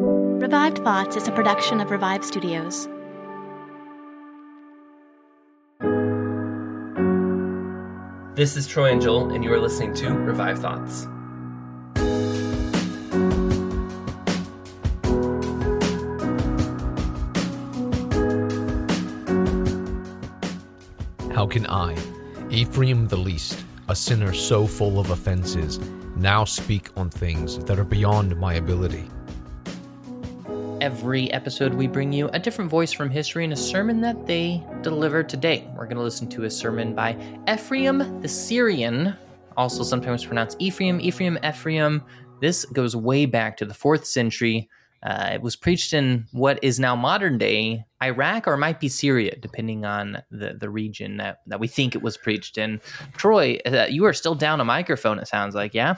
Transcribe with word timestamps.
Revived 0.00 0.78
Thoughts 0.84 1.16
is 1.16 1.26
a 1.26 1.32
production 1.32 1.80
of 1.80 1.90
Revived 1.90 2.22
Studios. 2.22 2.86
This 8.36 8.56
is 8.56 8.68
Troy 8.68 8.92
and 8.92 9.02
Joel, 9.02 9.34
and 9.34 9.42
you 9.42 9.52
are 9.52 9.58
listening 9.58 9.94
to 9.94 10.10
Revived 10.10 10.62
Thoughts. 10.62 11.06
How 21.34 21.48
can 21.48 21.66
I, 21.66 21.96
Ephraim 22.50 23.08
the 23.08 23.16
least, 23.16 23.64
a 23.88 23.96
sinner 23.96 24.32
so 24.32 24.64
full 24.64 25.00
of 25.00 25.10
offenses, 25.10 25.80
now 26.14 26.44
speak 26.44 26.90
on 26.96 27.10
things 27.10 27.58
that 27.64 27.80
are 27.80 27.84
beyond 27.84 28.38
my 28.38 28.54
ability? 28.54 29.10
Every 30.88 31.30
episode, 31.32 31.74
we 31.74 31.86
bring 31.86 32.14
you 32.14 32.30
a 32.32 32.38
different 32.38 32.70
voice 32.70 32.94
from 32.94 33.10
history 33.10 33.44
and 33.44 33.52
a 33.52 33.56
sermon 33.56 34.00
that 34.00 34.26
they 34.26 34.64
delivered 34.80 35.28
today. 35.28 35.68
We're 35.76 35.84
going 35.84 35.98
to 35.98 36.02
listen 36.02 36.30
to 36.30 36.44
a 36.44 36.50
sermon 36.50 36.94
by 36.94 37.14
Ephraim 37.46 38.22
the 38.22 38.26
Syrian, 38.26 39.14
also 39.54 39.82
sometimes 39.82 40.24
pronounced 40.24 40.56
Ephraim, 40.60 40.98
Ephraim, 40.98 41.38
Ephraim. 41.44 42.02
This 42.40 42.64
goes 42.64 42.96
way 42.96 43.26
back 43.26 43.58
to 43.58 43.66
the 43.66 43.74
fourth 43.74 44.06
century. 44.06 44.70
Uh, 45.02 45.32
it 45.34 45.42
was 45.42 45.56
preached 45.56 45.92
in 45.92 46.24
what 46.32 46.58
is 46.64 46.80
now 46.80 46.96
modern 46.96 47.36
day 47.36 47.84
Iraq 48.02 48.48
or 48.48 48.56
might 48.56 48.80
be 48.80 48.88
Syria, 48.88 49.36
depending 49.38 49.84
on 49.84 50.22
the, 50.30 50.54
the 50.58 50.70
region 50.70 51.18
that, 51.18 51.40
that 51.48 51.60
we 51.60 51.68
think 51.68 51.94
it 51.96 52.02
was 52.02 52.16
preached 52.16 52.56
in. 52.56 52.80
Troy, 53.14 53.58
uh, 53.66 53.88
you 53.90 54.06
are 54.06 54.14
still 54.14 54.34
down 54.34 54.58
a 54.58 54.64
microphone, 54.64 55.18
it 55.18 55.28
sounds 55.28 55.54
like, 55.54 55.74
yeah? 55.74 55.96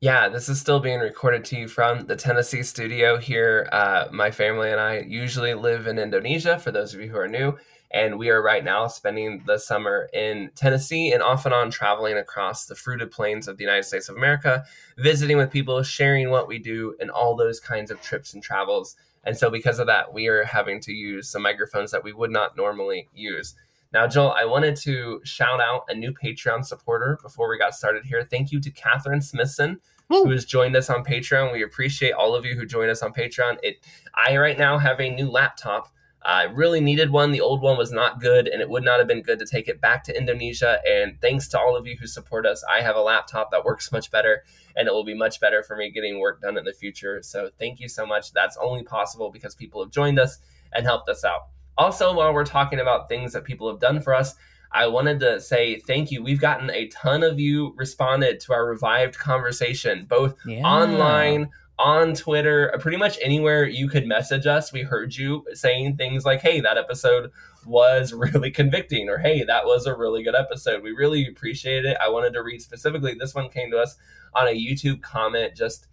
Yeah, 0.00 0.28
this 0.28 0.48
is 0.48 0.60
still 0.60 0.80
being 0.80 1.00
recorded 1.00 1.44
to 1.46 1.56
you 1.56 1.68
from 1.68 2.06
the 2.06 2.16
Tennessee 2.16 2.62
studio 2.62 3.16
here. 3.16 3.68
Uh, 3.72 4.08
my 4.12 4.30
family 4.30 4.70
and 4.70 4.80
I 4.80 4.98
usually 4.98 5.54
live 5.54 5.86
in 5.86 5.98
Indonesia, 5.98 6.58
for 6.58 6.70
those 6.70 6.92
of 6.92 7.00
you 7.00 7.08
who 7.08 7.16
are 7.16 7.28
new. 7.28 7.56
And 7.90 8.18
we 8.18 8.28
are 8.28 8.42
right 8.42 8.64
now 8.64 8.88
spending 8.88 9.42
the 9.46 9.56
summer 9.56 10.08
in 10.12 10.50
Tennessee 10.56 11.12
and 11.12 11.22
off 11.22 11.46
and 11.46 11.54
on 11.54 11.70
traveling 11.70 12.18
across 12.18 12.66
the 12.66 12.74
fruited 12.74 13.12
plains 13.12 13.46
of 13.46 13.56
the 13.56 13.64
United 13.64 13.84
States 13.84 14.08
of 14.08 14.16
America, 14.16 14.64
visiting 14.98 15.36
with 15.38 15.50
people, 15.52 15.82
sharing 15.82 16.28
what 16.30 16.48
we 16.48 16.58
do, 16.58 16.96
and 17.00 17.10
all 17.10 17.36
those 17.36 17.60
kinds 17.60 17.90
of 17.90 18.00
trips 18.00 18.34
and 18.34 18.42
travels. 18.42 18.96
And 19.22 19.36
so, 19.36 19.48
because 19.48 19.78
of 19.78 19.86
that, 19.86 20.12
we 20.12 20.26
are 20.26 20.44
having 20.44 20.80
to 20.80 20.92
use 20.92 21.28
some 21.30 21.42
microphones 21.42 21.92
that 21.92 22.04
we 22.04 22.12
would 22.12 22.32
not 22.32 22.56
normally 22.56 23.08
use. 23.14 23.54
Now, 23.94 24.08
Joel, 24.08 24.32
I 24.32 24.44
wanted 24.44 24.74
to 24.78 25.20
shout 25.22 25.60
out 25.60 25.84
a 25.88 25.94
new 25.94 26.12
Patreon 26.12 26.64
supporter 26.64 27.16
before 27.22 27.48
we 27.48 27.56
got 27.56 27.76
started 27.76 28.04
here. 28.04 28.24
Thank 28.24 28.50
you 28.50 28.60
to 28.60 28.70
Catherine 28.72 29.22
Smithson, 29.22 29.78
Woo. 30.08 30.24
who 30.24 30.30
has 30.32 30.44
joined 30.44 30.74
us 30.74 30.90
on 30.90 31.04
Patreon. 31.04 31.52
We 31.52 31.62
appreciate 31.62 32.10
all 32.10 32.34
of 32.34 32.44
you 32.44 32.56
who 32.56 32.66
join 32.66 32.88
us 32.90 33.02
on 33.02 33.12
Patreon. 33.12 33.58
It, 33.62 33.76
I 34.12 34.36
right 34.36 34.58
now 34.58 34.78
have 34.78 35.00
a 35.00 35.14
new 35.14 35.30
laptop. 35.30 35.94
I 36.24 36.44
really 36.44 36.80
needed 36.80 37.10
one. 37.10 37.30
The 37.30 37.40
old 37.40 37.62
one 37.62 37.78
was 37.78 37.92
not 37.92 38.20
good, 38.20 38.48
and 38.48 38.60
it 38.60 38.68
would 38.68 38.82
not 38.82 38.98
have 38.98 39.06
been 39.06 39.22
good 39.22 39.38
to 39.38 39.46
take 39.46 39.68
it 39.68 39.80
back 39.80 40.02
to 40.04 40.16
Indonesia. 40.16 40.80
And 40.84 41.20
thanks 41.20 41.46
to 41.48 41.60
all 41.60 41.76
of 41.76 41.86
you 41.86 41.96
who 41.96 42.08
support 42.08 42.46
us, 42.46 42.64
I 42.68 42.80
have 42.80 42.96
a 42.96 43.00
laptop 43.00 43.52
that 43.52 43.64
works 43.64 43.92
much 43.92 44.10
better, 44.10 44.42
and 44.74 44.88
it 44.88 44.92
will 44.92 45.04
be 45.04 45.14
much 45.14 45.38
better 45.38 45.62
for 45.62 45.76
me 45.76 45.92
getting 45.92 46.18
work 46.18 46.40
done 46.40 46.58
in 46.58 46.64
the 46.64 46.72
future. 46.72 47.22
So 47.22 47.50
thank 47.60 47.78
you 47.78 47.88
so 47.88 48.04
much. 48.04 48.32
That's 48.32 48.56
only 48.56 48.82
possible 48.82 49.30
because 49.30 49.54
people 49.54 49.84
have 49.84 49.92
joined 49.92 50.18
us 50.18 50.38
and 50.72 50.84
helped 50.84 51.08
us 51.08 51.24
out. 51.24 51.42
Also, 51.76 52.14
while 52.14 52.32
we're 52.32 52.44
talking 52.44 52.80
about 52.80 53.08
things 53.08 53.32
that 53.32 53.44
people 53.44 53.68
have 53.68 53.80
done 53.80 54.00
for 54.00 54.14
us, 54.14 54.34
I 54.72 54.86
wanted 54.86 55.20
to 55.20 55.40
say 55.40 55.78
thank 55.78 56.10
you. 56.10 56.22
We've 56.22 56.40
gotten 56.40 56.70
a 56.70 56.88
ton 56.88 57.22
of 57.22 57.38
you 57.38 57.74
responded 57.76 58.40
to 58.40 58.52
our 58.52 58.66
revived 58.66 59.18
conversation, 59.18 60.04
both 60.08 60.36
yeah. 60.46 60.66
online, 60.66 61.50
on 61.78 62.14
Twitter, 62.14 62.72
pretty 62.78 62.96
much 62.96 63.18
anywhere 63.20 63.66
you 63.66 63.88
could 63.88 64.06
message 64.06 64.46
us. 64.46 64.72
We 64.72 64.82
heard 64.82 65.16
you 65.16 65.44
saying 65.54 65.96
things 65.96 66.24
like, 66.24 66.40
hey, 66.40 66.60
that 66.60 66.78
episode 66.78 67.30
was 67.66 68.12
really 68.12 68.50
convicting, 68.50 69.08
or 69.08 69.18
hey, 69.18 69.42
that 69.44 69.64
was 69.64 69.86
a 69.86 69.96
really 69.96 70.22
good 70.22 70.36
episode. 70.36 70.82
We 70.82 70.92
really 70.92 71.26
appreciate 71.26 71.84
it. 71.84 71.96
I 72.00 72.08
wanted 72.08 72.32
to 72.34 72.42
read 72.42 72.62
specifically, 72.62 73.14
this 73.14 73.34
one 73.34 73.48
came 73.48 73.70
to 73.72 73.78
us 73.78 73.96
on 74.34 74.46
a 74.46 74.54
YouTube 74.54 75.02
comment. 75.02 75.56
Just 75.56 75.88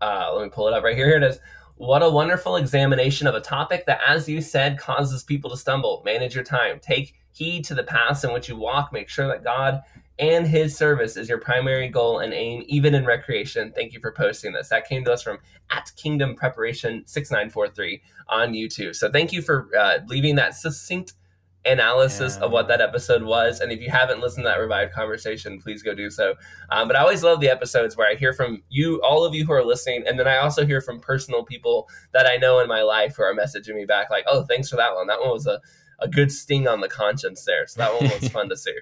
uh, 0.00 0.32
let 0.34 0.44
me 0.44 0.50
pull 0.50 0.68
it 0.68 0.74
up 0.74 0.84
right 0.84 0.96
here. 0.96 1.06
Here 1.06 1.16
it 1.16 1.22
is. 1.22 1.38
What 1.76 2.02
a 2.02 2.10
wonderful 2.10 2.56
examination 2.56 3.26
of 3.26 3.34
a 3.34 3.40
topic 3.40 3.86
that, 3.86 4.00
as 4.06 4.28
you 4.28 4.40
said, 4.40 4.78
causes 4.78 5.24
people 5.24 5.50
to 5.50 5.56
stumble. 5.56 6.02
Manage 6.04 6.34
your 6.34 6.44
time. 6.44 6.78
Take 6.80 7.14
heed 7.32 7.64
to 7.64 7.74
the 7.74 7.82
paths 7.82 8.24
in 8.24 8.32
which 8.32 8.48
you 8.48 8.56
walk. 8.56 8.92
Make 8.92 9.08
sure 9.08 9.26
that 9.26 9.42
God 9.42 9.82
and 10.18 10.46
his 10.46 10.76
service 10.76 11.16
is 11.16 11.28
your 11.28 11.38
primary 11.38 11.88
goal 11.88 12.18
and 12.18 12.32
aim, 12.32 12.62
even 12.66 12.94
in 12.94 13.04
recreation. 13.04 13.72
Thank 13.74 13.92
you 13.92 14.00
for 14.00 14.12
posting 14.12 14.52
this. 14.52 14.68
That 14.68 14.86
came 14.86 15.04
to 15.04 15.12
us 15.12 15.22
from 15.22 15.38
at 15.70 15.90
Kingdom 15.96 16.36
Preparation 16.36 17.02
6943 17.06 18.02
on 18.28 18.52
YouTube. 18.52 18.94
So 18.94 19.10
thank 19.10 19.32
you 19.32 19.42
for 19.42 19.68
uh, 19.76 19.98
leaving 20.06 20.36
that 20.36 20.54
succinct 20.54 21.14
analysis 21.64 22.36
yeah. 22.38 22.46
of 22.46 22.52
what 22.52 22.68
that 22.68 22.80
episode 22.80 23.22
was. 23.22 23.60
And 23.60 23.70
if 23.70 23.80
you 23.80 23.90
haven't 23.90 24.20
listened 24.20 24.44
to 24.44 24.48
that 24.48 24.58
revived 24.58 24.92
conversation, 24.92 25.60
please 25.60 25.82
go 25.82 25.94
do 25.94 26.10
so. 26.10 26.34
Um, 26.70 26.88
but 26.88 26.96
I 26.96 27.00
always 27.00 27.22
love 27.22 27.40
the 27.40 27.48
episodes 27.48 27.96
where 27.96 28.10
I 28.10 28.14
hear 28.14 28.32
from 28.32 28.62
you, 28.68 29.00
all 29.02 29.24
of 29.24 29.34
you 29.34 29.44
who 29.46 29.52
are 29.52 29.64
listening, 29.64 30.04
and 30.06 30.18
then 30.18 30.26
I 30.26 30.38
also 30.38 30.66
hear 30.66 30.80
from 30.80 31.00
personal 31.00 31.44
people 31.44 31.88
that 32.12 32.26
I 32.26 32.36
know 32.36 32.58
in 32.60 32.68
my 32.68 32.82
life 32.82 33.16
who 33.16 33.22
are 33.22 33.34
messaging 33.34 33.74
me 33.74 33.84
back, 33.84 34.10
like, 34.10 34.24
"Oh, 34.26 34.44
thanks 34.44 34.68
for 34.68 34.76
that 34.76 34.94
one. 34.94 35.06
That 35.06 35.20
one 35.20 35.30
was 35.30 35.46
a 35.46 35.60
a 36.00 36.08
good 36.08 36.32
sting 36.32 36.66
on 36.66 36.80
the 36.80 36.88
conscience 36.88 37.44
there." 37.44 37.66
So 37.66 37.78
that 37.78 37.92
one 37.92 38.10
was 38.10 38.28
fun 38.32 38.48
to 38.48 38.56
see. 38.56 38.74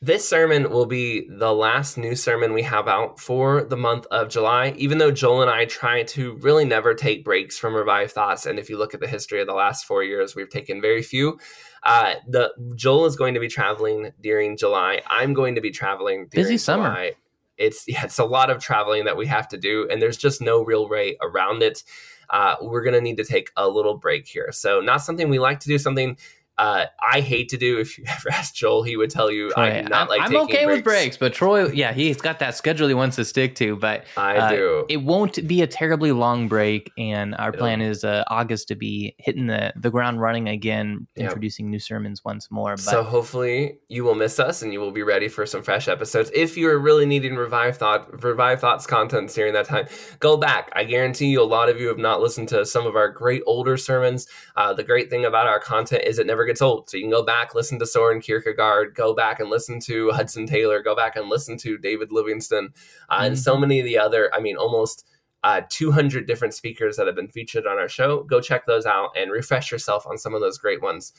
This 0.00 0.28
sermon 0.28 0.70
will 0.70 0.86
be 0.86 1.28
the 1.28 1.52
last 1.52 1.98
new 1.98 2.14
sermon 2.14 2.52
we 2.52 2.62
have 2.62 2.86
out 2.86 3.18
for 3.18 3.64
the 3.64 3.76
month 3.76 4.06
of 4.12 4.28
July, 4.28 4.72
even 4.76 4.98
though 4.98 5.10
Joel 5.10 5.42
and 5.42 5.50
I 5.50 5.64
try 5.64 6.04
to 6.04 6.36
really 6.36 6.64
never 6.64 6.94
take 6.94 7.24
breaks 7.24 7.58
from 7.58 7.74
Revived 7.74 8.12
Thoughts. 8.12 8.46
And 8.46 8.60
if 8.60 8.70
you 8.70 8.78
look 8.78 8.94
at 8.94 9.00
the 9.00 9.08
history 9.08 9.40
of 9.40 9.48
the 9.48 9.54
last 9.54 9.86
four 9.86 10.04
years, 10.04 10.36
we've 10.36 10.48
taken 10.48 10.80
very 10.80 11.02
few. 11.02 11.40
Uh, 11.82 12.14
the 12.28 12.52
Joel 12.76 13.06
is 13.06 13.16
going 13.16 13.34
to 13.34 13.40
be 13.40 13.48
traveling 13.48 14.12
during 14.20 14.56
July. 14.56 15.02
I'm 15.08 15.34
going 15.34 15.56
to 15.56 15.60
be 15.60 15.72
traveling 15.72 16.28
during 16.30 16.44
busy 16.44 16.58
summer. 16.58 16.90
July. 16.90 17.12
It's 17.56 17.82
yeah, 17.88 18.04
it's 18.04 18.20
a 18.20 18.24
lot 18.24 18.50
of 18.50 18.62
traveling 18.62 19.04
that 19.06 19.16
we 19.16 19.26
have 19.26 19.48
to 19.48 19.56
do, 19.56 19.88
and 19.90 20.00
there's 20.00 20.16
just 20.16 20.40
no 20.40 20.64
real 20.64 20.88
way 20.88 21.16
around 21.20 21.64
it. 21.64 21.82
Uh, 22.30 22.54
we're 22.60 22.82
going 22.82 22.94
to 22.94 23.00
need 23.00 23.16
to 23.16 23.24
take 23.24 23.50
a 23.56 23.68
little 23.68 23.96
break 23.96 24.28
here. 24.28 24.52
So, 24.52 24.80
not 24.80 24.98
something 24.98 25.28
we 25.28 25.40
like 25.40 25.58
to 25.60 25.68
do, 25.68 25.76
something 25.76 26.16
uh, 26.58 26.86
I 27.00 27.20
hate 27.20 27.48
to 27.50 27.56
do. 27.56 27.78
If 27.78 27.96
you 27.96 28.04
ever 28.08 28.30
ask 28.32 28.54
Joel, 28.54 28.82
he 28.82 28.96
would 28.96 29.10
tell 29.10 29.30
you 29.30 29.52
I 29.56 29.82
do 29.82 29.88
not 29.88 30.08
like. 30.08 30.20
I'm 30.20 30.36
okay 30.36 30.64
breaks. 30.64 30.76
with 30.76 30.84
breaks, 30.84 31.16
but 31.16 31.32
Troy, 31.32 31.68
yeah, 31.68 31.92
he's 31.92 32.20
got 32.20 32.40
that 32.40 32.56
schedule 32.56 32.88
he 32.88 32.94
wants 32.94 33.16
to 33.16 33.24
stick 33.24 33.54
to. 33.56 33.76
But 33.76 34.04
I 34.16 34.36
uh, 34.36 34.50
do. 34.50 34.86
It 34.88 34.98
won't 34.98 35.46
be 35.46 35.62
a 35.62 35.66
terribly 35.66 36.12
long 36.12 36.48
break, 36.48 36.90
and 36.98 37.34
our 37.36 37.50
It'll, 37.50 37.60
plan 37.60 37.80
is 37.80 38.04
uh, 38.04 38.24
August 38.28 38.68
to 38.68 38.74
be 38.74 39.14
hitting 39.18 39.46
the 39.46 39.72
the 39.76 39.90
ground 39.90 40.20
running 40.20 40.48
again, 40.48 41.06
introducing 41.16 41.70
new 41.70 41.78
sermons 41.78 42.24
once 42.24 42.50
more. 42.50 42.72
But, 42.72 42.80
so 42.80 43.02
hopefully 43.02 43.78
you 43.88 44.02
will 44.02 44.16
miss 44.16 44.40
us, 44.40 44.62
and 44.62 44.72
you 44.72 44.80
will 44.80 44.92
be 44.92 45.02
ready 45.02 45.28
for 45.28 45.46
some 45.46 45.62
fresh 45.62 45.86
episodes. 45.86 46.30
If 46.34 46.56
you 46.56 46.68
are 46.68 46.78
really 46.78 47.06
needing 47.06 47.36
revive 47.36 47.76
thought, 47.76 48.22
revive 48.24 48.60
thoughts 48.60 48.86
content 48.86 49.32
during 49.32 49.52
that 49.52 49.66
time, 49.66 49.86
go 50.18 50.36
back. 50.36 50.70
I 50.74 50.84
guarantee 50.84 51.26
you, 51.26 51.40
a 51.40 51.44
lot 51.44 51.68
of 51.68 51.80
you 51.80 51.86
have 51.86 51.98
not 51.98 52.20
listened 52.20 52.48
to 52.48 52.66
some 52.66 52.86
of 52.86 52.96
our 52.96 53.08
great 53.08 53.42
older 53.46 53.76
sermons. 53.76 54.26
Uh, 54.56 54.72
the 54.72 54.82
great 54.82 55.08
thing 55.08 55.24
about 55.24 55.46
our 55.46 55.60
content 55.60 56.02
is 56.04 56.18
it 56.18 56.26
never 56.26 56.47
gets 56.48 56.62
old. 56.62 56.90
So 56.90 56.96
you 56.96 57.04
can 57.04 57.10
go 57.10 57.22
back, 57.22 57.54
listen 57.54 57.78
to 57.78 57.86
Soren 57.86 58.20
Kierkegaard, 58.20 58.94
go 58.94 59.14
back 59.14 59.38
and 59.38 59.48
listen 59.48 59.78
to 59.80 60.10
Hudson 60.10 60.46
Taylor, 60.46 60.82
go 60.82 60.96
back 60.96 61.14
and 61.16 61.28
listen 61.28 61.56
to 61.58 61.78
David 61.78 62.10
Livingstone, 62.10 62.70
uh, 63.08 63.16
mm-hmm. 63.16 63.24
and 63.26 63.38
so 63.38 63.52
mm-hmm. 63.52 63.60
many 63.62 63.80
of 63.80 63.84
the 63.84 63.98
other, 63.98 64.34
I 64.34 64.40
mean, 64.40 64.56
almost 64.56 65.04
uh, 65.44 65.62
200 65.68 66.26
different 66.26 66.54
speakers 66.54 66.96
that 66.96 67.06
have 67.06 67.14
been 67.14 67.28
featured 67.28 67.66
on 67.66 67.78
our 67.78 67.88
show. 67.88 68.24
Go 68.24 68.40
check 68.40 68.66
those 68.66 68.86
out 68.86 69.10
and 69.16 69.30
refresh 69.30 69.70
yourself 69.70 70.06
on 70.06 70.18
some 70.18 70.34
of 70.34 70.40
those 70.40 70.58
great 70.58 70.82
ones. 70.82 71.12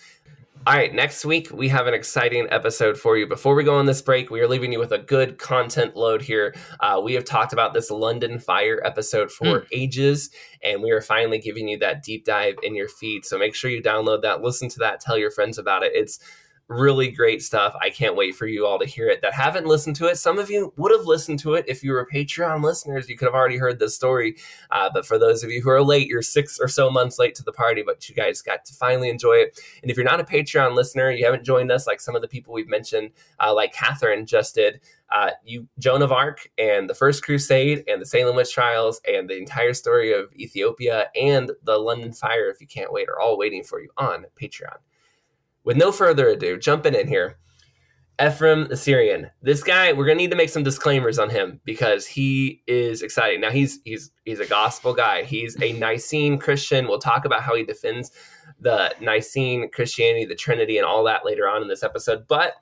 All 0.67 0.75
right, 0.75 0.93
next 0.93 1.23
week 1.23 1.49
we 1.53 1.69
have 1.69 1.87
an 1.87 1.93
exciting 1.93 2.45
episode 2.51 2.97
for 2.99 3.17
you. 3.17 3.25
Before 3.25 3.55
we 3.55 3.63
go 3.63 3.75
on 3.75 3.85
this 3.85 4.01
break, 4.01 4.29
we 4.29 4.41
are 4.41 4.47
leaving 4.47 4.73
you 4.73 4.79
with 4.79 4.91
a 4.91 4.97
good 4.97 5.37
content 5.37 5.95
load 5.95 6.21
here. 6.21 6.53
Uh, 6.81 6.99
we 7.01 7.13
have 7.13 7.23
talked 7.23 7.53
about 7.53 7.73
this 7.73 7.89
London 7.89 8.39
Fire 8.39 8.81
episode 8.83 9.31
for 9.31 9.61
mm. 9.61 9.67
ages, 9.71 10.29
and 10.61 10.83
we 10.83 10.91
are 10.91 11.01
finally 11.01 11.39
giving 11.39 11.69
you 11.69 11.79
that 11.79 12.03
deep 12.03 12.25
dive 12.25 12.55
in 12.61 12.75
your 12.75 12.89
feed. 12.89 13.23
So 13.25 13.37
make 13.39 13.55
sure 13.55 13.71
you 13.71 13.81
download 13.81 14.21
that, 14.23 14.41
listen 14.41 14.67
to 14.69 14.79
that, 14.79 14.99
tell 14.99 15.17
your 15.17 15.31
friends 15.31 15.57
about 15.57 15.83
it. 15.83 15.93
It's 15.95 16.19
really 16.69 17.09
great 17.09 17.41
stuff. 17.41 17.75
I 17.81 17.89
can't 17.89 18.15
wait 18.15 18.35
for 18.35 18.45
you 18.45 18.65
all 18.65 18.77
to 18.77 18.85
hear 18.85 19.09
it 19.09 19.23
that 19.23 19.33
haven't 19.33 19.65
listened 19.65 19.95
to 19.97 20.05
it. 20.05 20.17
Some 20.17 20.37
of 20.37 20.51
you 20.51 20.71
would 20.77 20.91
have 20.91 21.05
listened 21.05 21.39
to 21.39 21.55
it 21.55 21.65
if 21.67 21.83
you 21.83 21.91
were 21.91 22.07
Patreon 22.13 22.63
listeners. 22.63 23.09
You 23.09 23.17
could 23.17 23.25
have 23.25 23.33
already 23.33 23.57
heard 23.57 23.79
this 23.79 23.95
story. 23.95 24.37
Uh, 24.69 24.89
but 24.93 25.05
for 25.05 25.17
those 25.17 25.43
of 25.43 25.49
you 25.49 25.61
who 25.61 25.71
are 25.71 25.81
late, 25.81 26.07
you're 26.07 26.21
six 26.21 26.59
or 26.59 26.67
so 26.67 26.91
months 26.91 27.17
late 27.17 27.33
to 27.35 27.43
the 27.43 27.51
party, 27.51 27.81
but 27.81 28.07
you 28.07 28.13
guys 28.13 28.43
got 28.43 28.65
to 28.65 28.73
finally 28.75 29.09
enjoy 29.09 29.33
it. 29.33 29.59
And 29.81 29.89
if 29.89 29.97
you're 29.97 30.05
not 30.05 30.19
a 30.19 30.23
Patreon 30.23 30.75
listener, 30.75 31.09
you 31.09 31.25
haven't 31.25 31.43
joined 31.43 31.71
us 31.71 31.87
like 31.87 31.99
some 31.99 32.15
of 32.15 32.21
the 32.21 32.27
people 32.27 32.53
we've 32.53 32.69
mentioned, 32.69 33.11
uh, 33.43 33.53
like 33.53 33.73
Catherine 33.73 34.27
just 34.27 34.53
did. 34.53 34.79
Uh, 35.11 35.31
you 35.43 35.67
Joan 35.79 36.03
of 36.03 36.11
Arc 36.11 36.51
and 36.59 36.87
the 36.87 36.93
First 36.93 37.23
Crusade 37.23 37.83
and 37.87 37.99
the 37.99 38.05
Salem 38.05 38.35
witch 38.35 38.53
trials 38.53 39.01
and 39.11 39.27
the 39.27 39.37
entire 39.37 39.73
story 39.73 40.13
of 40.13 40.31
Ethiopia 40.35 41.07
and 41.19 41.51
the 41.63 41.79
London 41.79 42.13
fire, 42.13 42.47
if 42.47 42.61
you 42.61 42.67
can't 42.67 42.93
wait, 42.93 43.09
are 43.09 43.19
all 43.19 43.35
waiting 43.35 43.63
for 43.63 43.81
you 43.81 43.89
on 43.97 44.27
Patreon 44.39 44.77
with 45.69 45.77
no 45.77 45.91
further 45.91 46.27
ado, 46.29 46.57
jumping 46.57 46.95
in 46.95 47.07
here. 47.07 47.37
Ephraim 48.19 48.67
the 48.69 48.75
Syrian. 48.75 49.29
This 49.43 49.61
guy, 49.61 49.93
we're 49.93 50.07
gonna 50.07 50.15
need 50.15 50.31
to 50.31 50.35
make 50.35 50.49
some 50.49 50.63
disclaimers 50.63 51.19
on 51.19 51.29
him 51.29 51.61
because 51.63 52.07
he 52.07 52.63
is 52.65 53.03
exciting. 53.03 53.39
Now 53.39 53.51
he's 53.51 53.79
he's 53.85 54.09
he's 54.25 54.39
a 54.39 54.47
gospel 54.47 54.95
guy. 54.95 55.25
He's 55.25 55.55
a 55.61 55.73
Nicene 55.73 56.39
Christian. 56.39 56.87
We'll 56.87 56.97
talk 56.97 57.23
about 57.23 57.43
how 57.43 57.53
he 57.53 57.63
defends 57.63 58.09
the 58.59 58.95
Nicene 58.99 59.69
Christianity, 59.69 60.25
the 60.25 60.33
Trinity, 60.33 60.79
and 60.79 60.87
all 60.87 61.03
that 61.03 61.23
later 61.23 61.47
on 61.47 61.61
in 61.61 61.67
this 61.67 61.83
episode. 61.83 62.27
But 62.27 62.55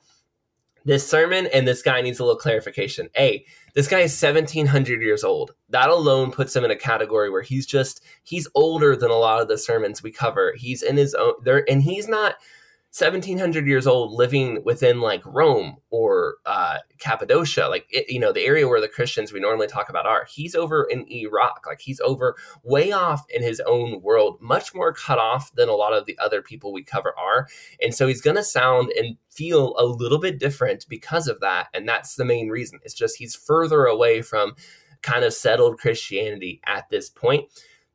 this 0.83 1.09
sermon 1.09 1.47
and 1.53 1.65
this 1.65 1.81
guy 1.81 2.01
needs 2.01 2.19
a 2.19 2.25
little 2.25 2.37
clarification. 2.37 3.07
A, 3.17 3.45
this 3.73 3.87
guy 3.87 3.99
is 3.99 4.21
1700 4.21 5.01
years 5.01 5.23
old. 5.23 5.53
That 5.69 5.89
alone 5.89 6.31
puts 6.31 6.53
him 6.53 6.65
in 6.65 6.71
a 6.71 6.75
category 6.75 7.29
where 7.29 7.41
he's 7.41 7.65
just 7.65 8.03
he's 8.23 8.49
older 8.53 8.97
than 8.97 9.11
a 9.11 9.17
lot 9.17 9.41
of 9.41 9.47
the 9.47 9.57
sermons 9.57 10.03
we 10.03 10.11
cover. 10.11 10.53
He's 10.57 10.81
in 10.83 10.97
his 10.97 11.13
own 11.13 11.35
there 11.45 11.63
and 11.69 11.81
he's 11.81 12.09
not 12.09 12.35
1700 12.91 13.67
years 13.67 13.85
old 13.85 14.13
living 14.13 14.63
within 14.63 15.01
like 15.01 15.21
Rome 15.25 15.77
or 15.89 16.35
uh, 16.45 16.77
Cappadocia, 16.99 17.67
like 17.67 17.85
it, 17.89 18.09
you 18.09 18.19
know 18.19 18.31
the 18.31 18.45
area 18.45 18.67
where 18.67 18.81
the 18.81 18.87
Christians 18.87 19.31
we 19.31 19.39
normally 19.39 19.67
talk 19.67 19.89
about 19.89 20.07
are. 20.07 20.25
He's 20.29 20.55
over 20.55 20.83
in 20.89 21.05
Iraq, 21.11 21.65
like 21.67 21.81
he's 21.81 21.99
over 21.99 22.35
way 22.63 22.91
off 22.91 23.25
in 23.29 23.43
his 23.43 23.59
own 23.67 24.01
world, 24.01 24.37
much 24.41 24.73
more 24.73 24.93
cut 24.93 25.19
off 25.19 25.53
than 25.53 25.69
a 25.69 25.73
lot 25.73 25.93
of 25.93 26.05
the 26.05 26.17
other 26.17 26.41
people 26.41 26.71
we 26.71 26.83
cover 26.83 27.13
are, 27.19 27.47
and 27.81 27.93
so 27.93 28.07
he's 28.07 28.21
going 28.21 28.37
to 28.37 28.43
sound 28.43 28.91
and 28.97 29.17
feel 29.29 29.75
a 29.77 29.85
little 29.85 30.19
bit 30.19 30.39
different 30.39 30.85
because 30.89 31.27
of 31.27 31.39
that, 31.41 31.67
and 31.73 31.87
that's 31.87 32.15
the 32.15 32.25
main 32.25 32.47
reason. 32.47 32.79
It's 32.83 32.95
just 32.95 33.17
he's 33.17 33.35
further 33.35 33.85
away 33.85 34.21
from 34.21 34.55
kind 35.01 35.23
of 35.23 35.33
settled 35.33 35.77
Christianity 35.77 36.61
at 36.65 36.89
this 36.89 37.09
point 37.09 37.45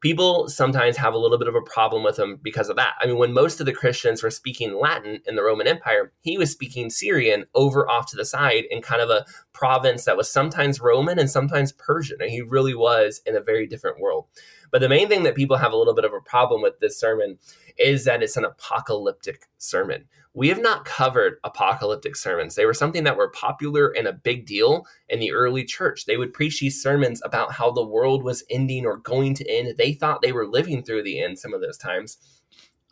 people 0.03 0.49
sometimes 0.49 0.97
have 0.97 1.15
a 1.15 1.19
little 1.19 1.39
bit 1.39 1.49
of 1.49 1.55
a 1.55 1.63
problem 1.63 2.03
with 2.03 2.19
him 2.19 2.39
because 2.43 2.69
of 2.69 2.77
that. 2.77 2.95
I 3.01 3.07
mean, 3.07 3.19
when 3.19 3.33
most 3.33 3.61
of 3.61 3.67
the 3.67 3.73
Christians 3.73 4.23
were 4.23 4.31
speaking 4.31 4.79
Latin 4.79 5.21
in 5.27 5.37
the 5.37 5.45
Roman 5.45 5.69
Empire, 5.69 6.13
he 6.21 6.37
was 6.37 6.51
speaking 6.51 6.91
Syrian 6.91 7.47
over 7.55 7.89
off 7.89 8.11
to 8.11 8.17
the 8.17 8.25
side 8.25 8.65
in 8.69 8.83
kind 8.83 9.01
of 9.01 9.11
a 9.11 9.25
province 9.53 10.05
that 10.05 10.17
was 10.17 10.31
sometimes 10.31 10.81
Roman 10.81 11.21
and 11.21 11.31
sometimes 11.31 11.73
Persian. 11.73 12.19
And 12.21 12.31
he 12.31 12.43
really 12.43 12.75
was 12.75 13.23
in 13.25 13.37
a 13.37 13.41
very 13.41 13.67
different 13.67 14.01
world. 14.01 14.27
But 14.73 14.81
the 14.81 14.89
main 14.89 15.09
thing 15.09 15.23
that 15.23 15.37
people 15.37 15.59
have 15.59 15.73
a 15.73 15.77
little 15.77 15.95
bit 15.95 16.05
of 16.05 16.13
a 16.13 16.21
problem 16.21 16.63
with 16.63 16.81
this 16.81 16.99
sermon 16.99 17.39
is 17.79 18.05
that 18.05 18.23
it's 18.23 18.37
an 18.37 18.45
apocalyptic 18.45 19.47
sermon. 19.59 20.07
We 20.35 20.49
have 20.49 20.63
not 20.63 20.87
covered 20.87 21.39
apocalyptic 21.45 22.17
sermons. 22.17 22.55
They 22.55 22.65
were 22.65 22.73
something 22.73 23.05
that 23.05 23.19
were 23.19 23.29
popular 23.31 23.91
and 23.91 24.07
a 24.07 24.15
big 24.15 24.47
deal 24.47 24.87
in 25.09 25.21
the 25.21 25.33
early 25.33 25.65
church. 25.65 26.07
They 26.07 26.17
would 26.17 26.33
preach 26.33 26.61
these 26.61 26.83
sermons 26.83 27.21
about 27.25 27.53
how 27.53 27.71
the 27.71 27.87
world 27.87 28.23
was 28.23 28.45
ending 28.49 28.87
or 28.87 28.97
going 28.97 29.35
to 29.35 29.51
end. 29.51 29.77
They 29.77 29.93
thought 29.93 30.23
they 30.23 30.33
were 30.33 30.47
living 30.47 30.83
through 30.83 31.03
the 31.03 31.23
end 31.23 31.39
some 31.39 31.53
of 31.53 31.61
those 31.61 31.77
times. 31.77 32.17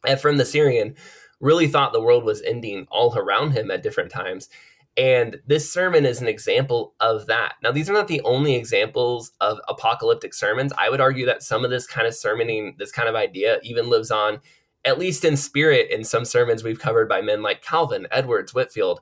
Ephraim 0.06 0.36
the 0.36 0.44
Syrian 0.44 0.94
really 1.40 1.66
thought 1.66 1.92
the 1.92 2.02
world 2.02 2.24
was 2.24 2.42
ending 2.42 2.86
all 2.90 3.16
around 3.16 3.52
him 3.52 3.70
at 3.70 3.82
different 3.82 4.10
times. 4.10 4.50
And 4.96 5.40
this 5.46 5.72
sermon 5.72 6.04
is 6.04 6.20
an 6.20 6.28
example 6.28 6.94
of 7.00 7.26
that. 7.26 7.54
Now, 7.62 7.72
these 7.72 7.88
are 7.88 7.94
not 7.94 8.08
the 8.08 8.20
only 8.22 8.54
examples 8.54 9.32
of 9.40 9.58
apocalyptic 9.68 10.34
sermons. 10.34 10.72
I 10.76 10.90
would 10.90 11.00
argue 11.00 11.24
that 11.26 11.42
some 11.42 11.64
of 11.64 11.70
this 11.70 11.86
kind 11.86 12.06
of 12.06 12.12
sermoning, 12.12 12.76
this 12.76 12.92
kind 12.92 13.08
of 13.08 13.14
idea, 13.14 13.60
even 13.62 13.88
lives 13.88 14.10
on 14.10 14.40
at 14.84 14.98
least 14.98 15.24
in 15.24 15.36
spirit 15.36 15.90
in 15.90 16.04
some 16.04 16.24
sermons 16.24 16.64
we've 16.64 16.78
covered 16.78 17.08
by 17.08 17.20
men 17.20 17.42
like 17.42 17.62
Calvin, 17.62 18.06
Edwards, 18.10 18.54
Whitefield. 18.54 19.00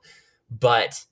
But 0.50 1.04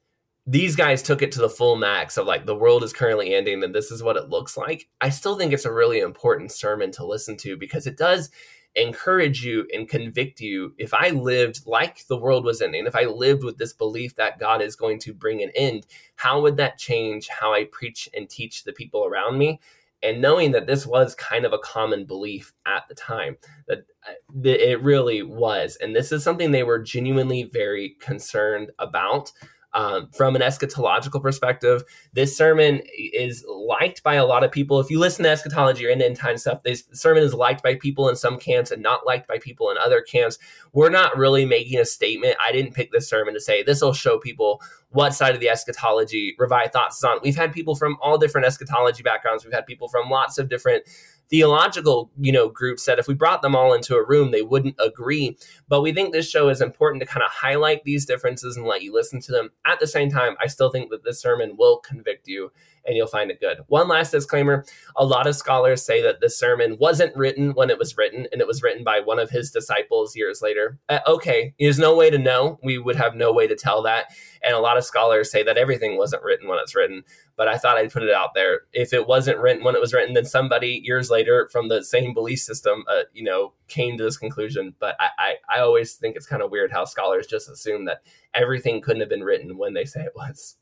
these 0.46 0.76
guys 0.76 1.02
took 1.02 1.22
it 1.22 1.32
to 1.32 1.40
the 1.40 1.48
full 1.48 1.76
max 1.76 2.16
of 2.16 2.26
like 2.26 2.46
the 2.46 2.54
world 2.54 2.84
is 2.84 2.92
currently 2.92 3.34
ending 3.34 3.62
and 3.64 3.74
this 3.74 3.90
is 3.90 4.02
what 4.02 4.16
it 4.16 4.28
looks 4.28 4.56
like. 4.56 4.88
I 5.00 5.10
still 5.10 5.36
think 5.36 5.52
it's 5.52 5.64
a 5.64 5.72
really 5.72 6.00
important 6.00 6.52
sermon 6.52 6.92
to 6.92 7.04
listen 7.04 7.36
to 7.38 7.56
because 7.56 7.86
it 7.86 7.96
does 7.96 8.30
encourage 8.76 9.44
you 9.44 9.66
and 9.74 9.88
convict 9.88 10.40
you. 10.40 10.74
If 10.78 10.94
I 10.94 11.08
lived 11.08 11.66
like 11.66 12.06
the 12.06 12.16
world 12.16 12.44
was 12.44 12.62
ending, 12.62 12.86
if 12.86 12.94
I 12.94 13.04
lived 13.04 13.42
with 13.42 13.58
this 13.58 13.72
belief 13.72 14.14
that 14.16 14.38
God 14.38 14.62
is 14.62 14.76
going 14.76 15.00
to 15.00 15.14
bring 15.14 15.42
an 15.42 15.50
end, 15.56 15.86
how 16.14 16.40
would 16.42 16.58
that 16.58 16.78
change 16.78 17.28
how 17.28 17.52
I 17.52 17.64
preach 17.64 18.08
and 18.14 18.28
teach 18.28 18.64
the 18.64 18.72
people 18.72 19.04
around 19.04 19.38
me? 19.38 19.60
And 20.06 20.22
knowing 20.22 20.52
that 20.52 20.66
this 20.66 20.86
was 20.86 21.14
kind 21.16 21.44
of 21.44 21.52
a 21.52 21.58
common 21.58 22.04
belief 22.04 22.52
at 22.66 22.84
the 22.88 22.94
time 22.94 23.36
that 23.66 23.80
uh, 24.08 24.12
it 24.44 24.80
really 24.82 25.22
was 25.22 25.76
and 25.80 25.94
this 25.94 26.12
is 26.12 26.22
something 26.22 26.50
they 26.50 26.62
were 26.62 26.78
genuinely 26.78 27.42
very 27.42 27.96
concerned 28.00 28.70
about 28.78 29.32
um, 29.76 30.08
from 30.08 30.34
an 30.34 30.40
eschatological 30.40 31.20
perspective, 31.20 31.84
this 32.14 32.34
sermon 32.34 32.80
is 32.96 33.44
liked 33.46 34.02
by 34.02 34.14
a 34.14 34.24
lot 34.24 34.42
of 34.42 34.50
people. 34.50 34.80
If 34.80 34.90
you 34.90 34.98
listen 34.98 35.24
to 35.24 35.28
eschatology 35.28 35.86
or 35.86 35.90
end 35.90 36.16
time 36.16 36.38
stuff, 36.38 36.62
this 36.62 36.84
sermon 36.92 37.22
is 37.22 37.34
liked 37.34 37.62
by 37.62 37.74
people 37.74 38.08
in 38.08 38.16
some 38.16 38.38
camps 38.38 38.70
and 38.70 38.82
not 38.82 39.04
liked 39.04 39.28
by 39.28 39.38
people 39.38 39.70
in 39.70 39.76
other 39.76 40.00
camps. 40.00 40.38
We're 40.72 40.88
not 40.88 41.18
really 41.18 41.44
making 41.44 41.78
a 41.78 41.84
statement. 41.84 42.36
I 42.42 42.52
didn't 42.52 42.72
pick 42.72 42.90
this 42.90 43.06
sermon 43.06 43.34
to 43.34 43.40
say 43.40 43.62
this 43.62 43.82
will 43.82 43.92
show 43.92 44.18
people 44.18 44.62
what 44.90 45.14
side 45.14 45.34
of 45.34 45.40
the 45.42 45.50
eschatology 45.50 46.34
Revived 46.38 46.72
Thoughts 46.72 46.96
is 46.96 47.04
on. 47.04 47.18
We've 47.22 47.36
had 47.36 47.52
people 47.52 47.76
from 47.76 47.98
all 48.00 48.16
different 48.16 48.46
eschatology 48.46 49.02
backgrounds. 49.02 49.44
We've 49.44 49.52
had 49.52 49.66
people 49.66 49.88
from 49.88 50.08
lots 50.08 50.38
of 50.38 50.48
different 50.48 50.84
theological, 51.28 52.10
you 52.18 52.32
know, 52.32 52.48
groups 52.48 52.84
that 52.84 52.98
if 52.98 53.08
we 53.08 53.14
brought 53.14 53.42
them 53.42 53.56
all 53.56 53.74
into 53.74 53.96
a 53.96 54.06
room, 54.06 54.30
they 54.30 54.42
wouldn't 54.42 54.76
agree. 54.78 55.36
But 55.68 55.82
we 55.82 55.92
think 55.92 56.12
this 56.12 56.30
show 56.30 56.48
is 56.48 56.60
important 56.60 57.02
to 57.02 57.06
kind 57.06 57.24
of 57.24 57.30
highlight 57.30 57.84
these 57.84 58.06
differences 58.06 58.56
and 58.56 58.66
let 58.66 58.82
you 58.82 58.92
listen 58.92 59.20
to 59.22 59.32
them. 59.32 59.50
At 59.64 59.80
the 59.80 59.86
same 59.86 60.10
time, 60.10 60.36
I 60.40 60.46
still 60.46 60.70
think 60.70 60.90
that 60.90 61.04
this 61.04 61.20
sermon 61.20 61.56
will 61.58 61.78
convict 61.78 62.28
you 62.28 62.50
and 62.86 62.96
you'll 62.96 63.06
find 63.06 63.30
it 63.30 63.40
good. 63.40 63.58
One 63.66 63.88
last 63.88 64.12
disclaimer 64.12 64.64
a 64.96 65.04
lot 65.04 65.26
of 65.26 65.36
scholars 65.36 65.84
say 65.84 66.00
that 66.02 66.20
the 66.20 66.30
sermon 66.30 66.76
wasn't 66.78 67.16
written 67.16 67.50
when 67.52 67.70
it 67.70 67.78
was 67.78 67.96
written, 67.96 68.26
and 68.32 68.40
it 68.40 68.46
was 68.46 68.62
written 68.62 68.84
by 68.84 69.00
one 69.00 69.18
of 69.18 69.30
his 69.30 69.50
disciples 69.50 70.16
years 70.16 70.40
later. 70.40 70.78
Uh, 70.88 71.00
okay, 71.06 71.54
there's 71.58 71.78
no 71.78 71.96
way 71.96 72.10
to 72.10 72.18
know. 72.18 72.58
We 72.62 72.78
would 72.78 72.96
have 72.96 73.14
no 73.14 73.32
way 73.32 73.46
to 73.46 73.56
tell 73.56 73.82
that. 73.82 74.06
And 74.42 74.54
a 74.54 74.60
lot 74.60 74.76
of 74.76 74.84
scholars 74.84 75.30
say 75.30 75.42
that 75.42 75.58
everything 75.58 75.98
wasn't 75.98 76.22
written 76.22 76.48
when 76.48 76.58
it's 76.60 76.74
written 76.74 77.02
but 77.36 77.48
I 77.48 77.58
thought 77.58 77.76
I'd 77.76 77.92
put 77.92 78.02
it 78.02 78.14
out 78.14 78.34
there. 78.34 78.62
If 78.72 78.92
it 78.92 79.06
wasn't 79.06 79.38
written 79.38 79.62
when 79.62 79.74
it 79.74 79.80
was 79.80 79.92
written, 79.92 80.14
then 80.14 80.24
somebody 80.24 80.80
years 80.82 81.10
later 81.10 81.48
from 81.52 81.68
the 81.68 81.84
same 81.84 82.14
belief 82.14 82.40
system, 82.40 82.84
uh, 82.90 83.02
you 83.12 83.22
know, 83.22 83.52
came 83.68 83.98
to 83.98 84.04
this 84.04 84.16
conclusion. 84.16 84.74
But 84.78 84.96
I, 84.98 85.08
I, 85.18 85.34
I 85.56 85.60
always 85.60 85.94
think 85.94 86.16
it's 86.16 86.26
kind 86.26 86.42
of 86.42 86.50
weird 86.50 86.72
how 86.72 86.84
scholars 86.84 87.26
just 87.26 87.48
assume 87.48 87.84
that 87.84 88.02
everything 88.34 88.80
couldn't 88.80 89.00
have 89.00 89.10
been 89.10 89.24
written 89.24 89.58
when 89.58 89.74
they 89.74 89.84
say 89.84 90.00
it 90.00 90.12
was. 90.16 90.56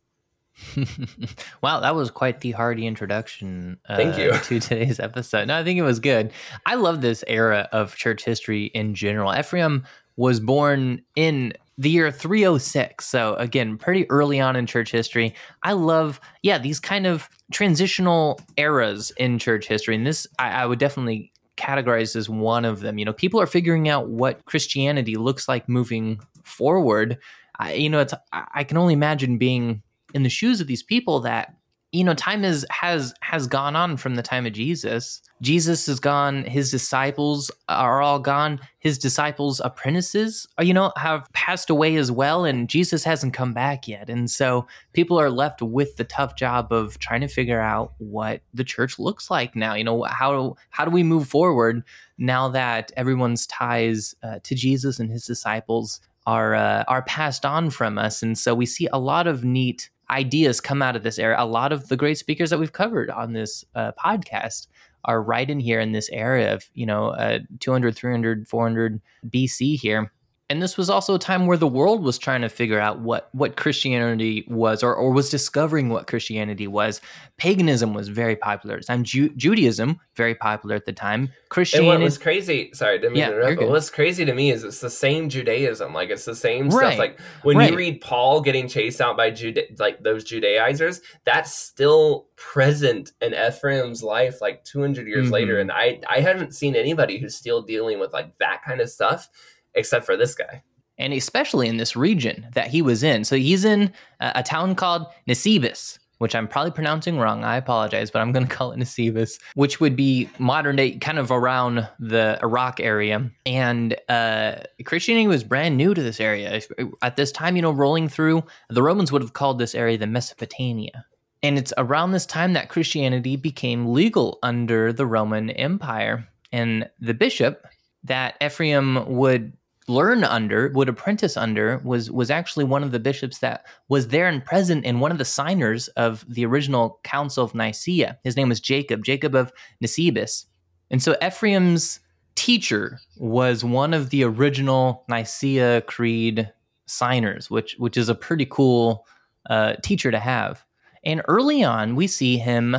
wow, 1.63 1.81
that 1.81 1.95
was 1.95 2.11
quite 2.11 2.41
the 2.41 2.53
hearty 2.53 2.87
introduction. 2.87 3.79
Uh, 3.89 3.97
Thank 3.97 4.19
you 4.19 4.33
to 4.33 4.61
today's 4.61 5.01
episode. 5.01 5.49
No, 5.49 5.59
I 5.59 5.65
think 5.65 5.79
it 5.79 5.83
was 5.83 6.01
good. 6.01 6.33
I 6.67 6.75
love 6.75 7.01
this 7.01 7.25
era 7.27 7.69
of 7.73 7.97
church 7.97 8.25
history 8.25 8.67
in 8.67 8.95
general. 8.95 9.35
Ephraim 9.37 9.85
was 10.17 10.39
born 10.39 11.03
in 11.17 11.53
the 11.77 11.91
year 11.91 12.11
306. 12.11 13.05
So 13.05 13.35
again, 13.35 13.77
pretty 13.77 14.09
early 14.11 14.41
on 14.41 14.57
in 14.57 14.67
church 14.67 14.91
history. 14.91 15.35
I 15.63 15.73
love, 15.73 16.21
yeah, 16.43 16.59
these 16.59 16.79
kind 16.79 17.07
of 17.07 17.29
transitional 17.53 18.41
eras 18.57 19.11
in 19.17 19.39
church 19.39 19.67
history. 19.67 19.95
And 19.95 20.07
this 20.07 20.27
I, 20.39 20.51
I 20.51 20.67
would 20.67 20.79
definitely 20.79 21.33
categorize 21.57 22.17
as 22.17 22.29
one 22.29 22.65
of 22.65 22.81
them. 22.81 22.99
You 22.99 23.05
know, 23.05 23.13
people 23.13 23.41
are 23.41 23.47
figuring 23.47 23.89
out 23.89 24.09
what 24.09 24.45
Christianity 24.45 25.17
looks 25.17 25.49
like 25.49 25.69
moving 25.69 26.21
forward. 26.43 27.19
I, 27.59 27.75
you 27.75 27.89
know, 27.89 28.01
it's 28.01 28.15
I 28.33 28.65
can 28.65 28.77
only 28.77 28.95
imagine 28.95 29.39
being 29.39 29.83
in 30.15 30.23
the 30.23 30.29
shoes 30.29 30.61
of 30.61 30.67
these 30.67 30.83
people 30.83 31.21
that 31.21 31.55
you 31.95 32.03
know 32.03 32.15
time 32.15 32.45
is 32.45 32.67
has 32.71 33.15
has 33.21 33.47
gone 33.47 33.77
on 33.77 33.97
from 33.97 34.17
the 34.17 34.23
time 34.23 34.47
of 34.47 34.53
jesus. 34.53 35.23
Jesus 35.43 35.89
is 35.89 36.01
gone. 36.01 36.45
His 36.45 36.71
disciples 36.71 37.51
are 37.69 38.01
all 38.01 38.19
gone. 38.19 38.61
His 38.79 38.99
disciples 38.99 39.61
apprentices 39.65 40.47
you 40.61 40.75
know 40.75 40.93
have 40.97 41.33
passed 41.33 41.71
away 41.71 41.97
as 41.97 42.11
well 42.11 42.45
and 42.45 42.69
jesus 42.69 43.05
hasn't 43.05 43.33
come 43.33 43.53
back 43.53 43.87
yet. 43.87 44.11
And 44.11 44.29
so 44.29 44.67
people 44.93 45.21
are 45.21 45.31
left 45.31 45.63
with 45.63 45.97
the 45.97 46.05
tough 46.05 46.35
job 46.37 46.73
of 46.73 46.99
trying 46.99 47.21
to 47.21 47.29
figure 47.29 47.61
out 47.61 47.93
what 47.99 48.41
the 48.53 48.65
church 48.65 48.99
looks 48.99 49.31
like 49.31 49.55
now. 49.55 49.75
You 49.75 49.85
know 49.85 50.03
how 50.03 50.57
how 50.71 50.85
do 50.85 50.91
we 50.91 51.05
move 51.05 51.29
forward 51.29 51.85
now 52.19 52.49
that 52.49 52.91
everyone's 52.97 53.47
ties 53.47 54.17
uh, 54.23 54.41
to 54.43 54.55
jesus 54.57 54.99
and 54.99 55.11
his 55.11 55.25
disciples 55.25 56.01
are 56.27 56.55
uh, 56.55 56.85
are 56.89 57.03
passed 57.03 57.47
on 57.47 57.71
from 57.71 57.99
us? 57.99 58.23
And 58.23 58.37
so 58.37 58.53
we 58.55 58.67
see 58.67 58.89
a 58.93 58.99
lot 58.99 59.27
of 59.29 59.45
neat 59.45 59.91
ideas 60.11 60.61
come 60.61 60.83
out 60.83 60.97
of 60.97 61.03
this 61.03 61.19
era. 61.19 61.37
A 61.39 61.47
lot 61.47 61.73
of 61.73 61.89
the 61.89 61.97
great 61.97 62.19
speakers 62.19 62.51
that 62.51 62.59
we've 62.59 62.73
covered 62.73 63.11
on 63.11 63.33
this 63.33 63.65
uh, 63.75 63.93
podcast 63.93 64.69
are 65.05 65.23
right 65.23 65.49
in 65.49 65.61
here 65.61 65.81
in 65.81 65.93
this 65.93 66.09
area 66.11 66.55
of, 66.55 66.65
you 66.75 66.87
know, 66.87 67.09
uh, 67.09 67.41
200, 67.61 67.95
300, 67.95 68.49
400 68.49 69.01
BC 69.29 69.79
here 69.79 70.13
and 70.51 70.61
this 70.61 70.77
was 70.77 70.91
also 70.91 71.15
a 71.15 71.19
time 71.19 71.47
where 71.47 71.57
the 71.57 71.67
world 71.67 72.03
was 72.03 72.19
trying 72.19 72.43
to 72.43 72.51
figure 72.51 72.79
out 72.79 73.01
what 73.01 73.31
what 73.33 73.57
Christianity 73.57 74.45
was, 74.47 74.83
or 74.83 74.95
or 74.95 75.11
was 75.11 75.31
discovering 75.31 75.89
what 75.89 76.07
Christianity 76.07 76.67
was. 76.67 77.01
Paganism 77.39 77.95
was 77.95 78.09
very 78.09 78.37
popular 78.37 78.77
at 78.77 78.83
the 78.83 78.87
time. 78.87 79.05
Ju- 79.05 79.35
Judaism 79.37 80.01
very 80.17 80.35
popular 80.35 80.77
at 80.77 80.85
the 80.85 80.93
time. 80.93 81.31
Christianity. 81.49 81.91
And 81.91 82.01
what 82.01 82.05
was 82.05 82.19
crazy? 82.19 82.71
Sorry, 82.75 82.99
didn't 82.99 83.15
mean 83.15 83.21
yeah, 83.21 83.31
to 83.31 83.37
interrupt. 83.37 83.61
But 83.61 83.69
what's 83.71 83.91
crazy 83.91 84.25
to 84.25 84.35
me 84.35 84.51
is 84.51 84.65
it's 84.65 84.81
the 84.81 84.91
same 84.91 85.29
Judaism. 85.29 85.95
Like 85.95 86.11
it's 86.11 86.25
the 86.27 86.35
same 86.35 86.69
right. 86.69 86.89
stuff. 86.89 86.99
Like 86.99 87.21
when 87.43 87.57
right. 87.57 87.71
you 87.71 87.77
read 87.77 88.01
Paul 88.01 88.41
getting 88.43 88.69
chased 88.69 89.01
out 89.01 89.17
by 89.17 89.31
Juda- 89.31 89.79
like 89.79 90.03
those 90.03 90.25
Judaizers, 90.25 91.01
that's 91.25 91.55
still 91.55 92.27
present 92.37 93.13
in 93.23 93.35
Ephraim's 93.35 94.03
life, 94.03 94.41
like 94.41 94.63
200 94.65 95.07
years 95.07 95.25
mm-hmm. 95.25 95.35
later. 95.35 95.59
And 95.59 95.73
I 95.73 96.01
I 96.09 96.21
haven't 96.21 96.55
seen 96.55 96.77
anybody 96.77 97.19
who's 97.19 97.35
still 97.35 97.63
dealing 97.63 97.99
with 97.99 98.13
like 98.13 98.37
that 98.39 98.63
kind 98.65 98.81
of 98.81 98.91
stuff 98.91 99.31
except 99.75 100.07
for 100.07 100.17
this 100.17 100.35
guy. 100.35 100.63
and 100.99 101.13
especially 101.13 101.69
in 101.69 101.77
this 101.77 101.97
region 101.97 102.47
that 102.55 102.69
he 102.69 102.81
was 102.81 103.03
in. 103.03 103.25
So 103.25 103.37
he's 103.37 103.65
in 103.65 103.93
a, 104.21 104.33
a 104.37 104.43
town 104.43 104.75
called 104.75 105.07
Nisibis, 105.29 105.99
which 106.19 106.35
I'm 106.35 106.47
probably 106.47 106.71
pronouncing 106.71 107.19
wrong. 107.19 107.43
I 107.43 107.57
apologize, 107.57 108.11
but 108.11 108.23
I'm 108.23 108.33
going 108.33 108.47
to 108.49 108.55
call 108.55 108.73
it 108.73 108.79
Nisibis, 108.79 109.41
which 109.55 109.81
would 109.81 109.97
be 109.97 110.29
modern 110.39 110.77
day, 110.77 110.93
kind 110.93 111.19
of 111.19 111.31
around 111.31 111.89
the 111.99 112.39
Iraq 112.43 112.79
area. 112.81 113.29
And 113.45 113.97
uh, 114.09 114.57
Christianity 114.85 115.27
was 115.27 115.43
brand 115.43 115.77
new 115.77 115.95
to 115.95 116.03
this 116.03 116.21
area. 116.21 116.61
At 117.03 117.17
this 117.17 117.33
time, 117.33 117.57
you 117.57 117.63
know, 117.63 117.73
rolling 117.73 118.09
through, 118.09 118.45
the 118.71 118.83
Romans 118.83 119.11
would 119.11 119.23
have 119.23 119.33
called 119.33 119.59
this 119.59 119.75
area 119.75 119.99
the 119.99 120.07
Mesopotamia. 120.07 121.05
And 121.43 121.59
it's 121.59 121.75
around 121.77 122.13
this 122.13 122.25
time 122.25 122.55
that 122.55 122.71
Christianity 122.71 123.37
became 123.37 123.93
legal 123.93 124.39
under 124.43 124.93
the 124.93 125.05
Roman 125.05 125.51
Empire. 125.51 126.27
And 126.53 126.89
the 127.01 127.13
bishop 127.13 127.67
that 128.05 128.37
Ephraim 128.41 129.05
would 129.17 129.53
learn 129.87 130.25
under, 130.25 130.71
would 130.71 130.89
apprentice 130.89 131.37
under, 131.37 131.79
was 131.85 132.11
was 132.11 132.31
actually 132.31 132.65
one 132.65 132.83
of 132.83 132.93
the 132.93 132.99
bishops 132.99 133.39
that 133.39 133.67
was 133.89 134.09
there 134.09 134.29
and 134.29 134.45
present 134.45 134.85
and 134.85 135.01
one 135.01 135.13
of 135.13 135.19
the 135.19 135.25
signers 135.25 135.89
of 135.89 136.25
the 136.29 136.47
original 136.47 137.01
Council 137.05 137.45
of 137.45 137.55
Nicaea. 137.55 138.19
His 138.25 138.37
name 138.37 138.49
was 138.49 138.61
Jacob, 138.61 139.05
Jacob 139.05 139.35
of 139.35 139.53
Nisibis. 139.83 140.47
And 140.91 141.03
so 141.03 141.17
Ephraim's 141.23 142.01
teacher 142.35 143.01
was 143.19 143.65
one 143.65 143.95
of 143.95 144.11
the 144.11 144.25
original 144.25 145.05
Nicaea 145.09 145.83
Creed 145.83 146.51
signers, 146.87 147.51
which 147.51 147.77
which 147.79 147.97
is 147.97 148.09
a 148.09 148.15
pretty 148.15 148.47
cool 148.47 149.07
uh, 149.51 149.75
teacher 149.83 150.11
to 150.11 150.19
have. 150.19 150.65
And 151.05 151.23
early 151.29 151.63
on, 151.63 151.97
we 151.97 152.07
see 152.07 152.39
him 152.39 152.77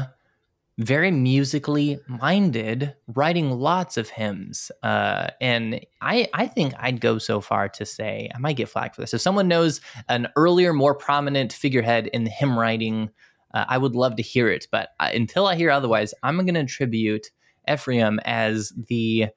very 0.77 1.09
musically 1.09 1.99
minded, 2.07 2.93
writing 3.07 3.51
lots 3.51 3.95
of 3.95 4.09
hymns. 4.09 4.71
Uh, 4.83 5.27
and 5.39 5.79
I, 6.01 6.27
I 6.33 6.47
think 6.47 6.73
I'd 6.77 6.99
go 6.99 7.17
so 7.17 7.39
far 7.39 7.69
to 7.69 7.85
say 7.85 8.29
I 8.35 8.37
might 8.39 8.57
get 8.57 8.67
flagged 8.67 8.95
for 8.95 9.01
this. 9.01 9.13
If 9.13 9.21
someone 9.21 9.47
knows 9.47 9.79
an 10.09 10.27
earlier, 10.35 10.73
more 10.73 10.93
prominent 10.93 11.53
figurehead 11.53 12.07
in 12.07 12.25
the 12.25 12.29
hymn 12.29 12.59
writing, 12.59 13.09
uh, 13.53 13.65
I 13.69 13.77
would 13.77 13.95
love 13.95 14.17
to 14.17 14.21
hear 14.21 14.49
it. 14.49 14.67
But 14.69 14.89
until 14.99 15.47
I 15.47 15.55
hear 15.55 15.69
otherwise, 15.69 16.13
I'm 16.23 16.37
going 16.37 16.55
to 16.55 16.59
attribute 16.59 17.31
Ephraim 17.71 18.19
as 18.25 18.73
the 18.89 19.27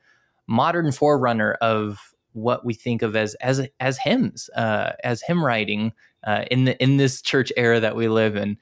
modern 0.49 0.91
forerunner 0.91 1.53
of 1.61 2.15
what 2.33 2.65
we 2.65 2.75
think 2.75 3.03
of 3.03 3.17
as 3.17 3.35
as 3.37 3.67
as 3.81 3.99
hymns, 3.99 4.51
uh, 4.57 4.93
as 5.03 5.23
hymn 5.23 5.45
writing 5.45 5.93
uh, 6.27 6.45
in 6.51 6.65
the 6.65 6.83
in 6.83 6.97
this 6.97 7.23
church 7.23 7.53
era 7.57 7.81
that 7.81 7.97
we 7.97 8.09
live 8.09 8.37
in. 8.37 8.57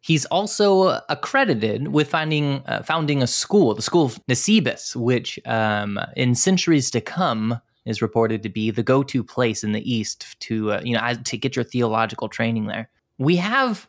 He's 0.00 0.24
also 0.26 1.00
accredited 1.08 1.88
with 1.88 2.08
finding, 2.08 2.62
uh, 2.66 2.82
founding 2.82 3.22
a 3.22 3.26
school, 3.26 3.74
the 3.74 3.82
School 3.82 4.06
of 4.06 4.18
Nisibis, 4.26 4.96
which 4.96 5.38
um, 5.44 6.00
in 6.16 6.34
centuries 6.34 6.90
to 6.92 7.00
come 7.02 7.60
is 7.84 8.02
reported 8.02 8.42
to 8.42 8.48
be 8.48 8.70
the 8.70 8.82
go-to 8.82 9.22
place 9.22 9.62
in 9.64 9.72
the 9.72 9.92
East 9.92 10.38
to 10.40 10.72
uh, 10.72 10.80
you 10.84 10.94
know 10.94 11.14
to 11.24 11.36
get 11.36 11.56
your 11.56 11.64
theological 11.64 12.28
training 12.28 12.66
there. 12.66 12.88
We 13.18 13.36
have 13.36 13.88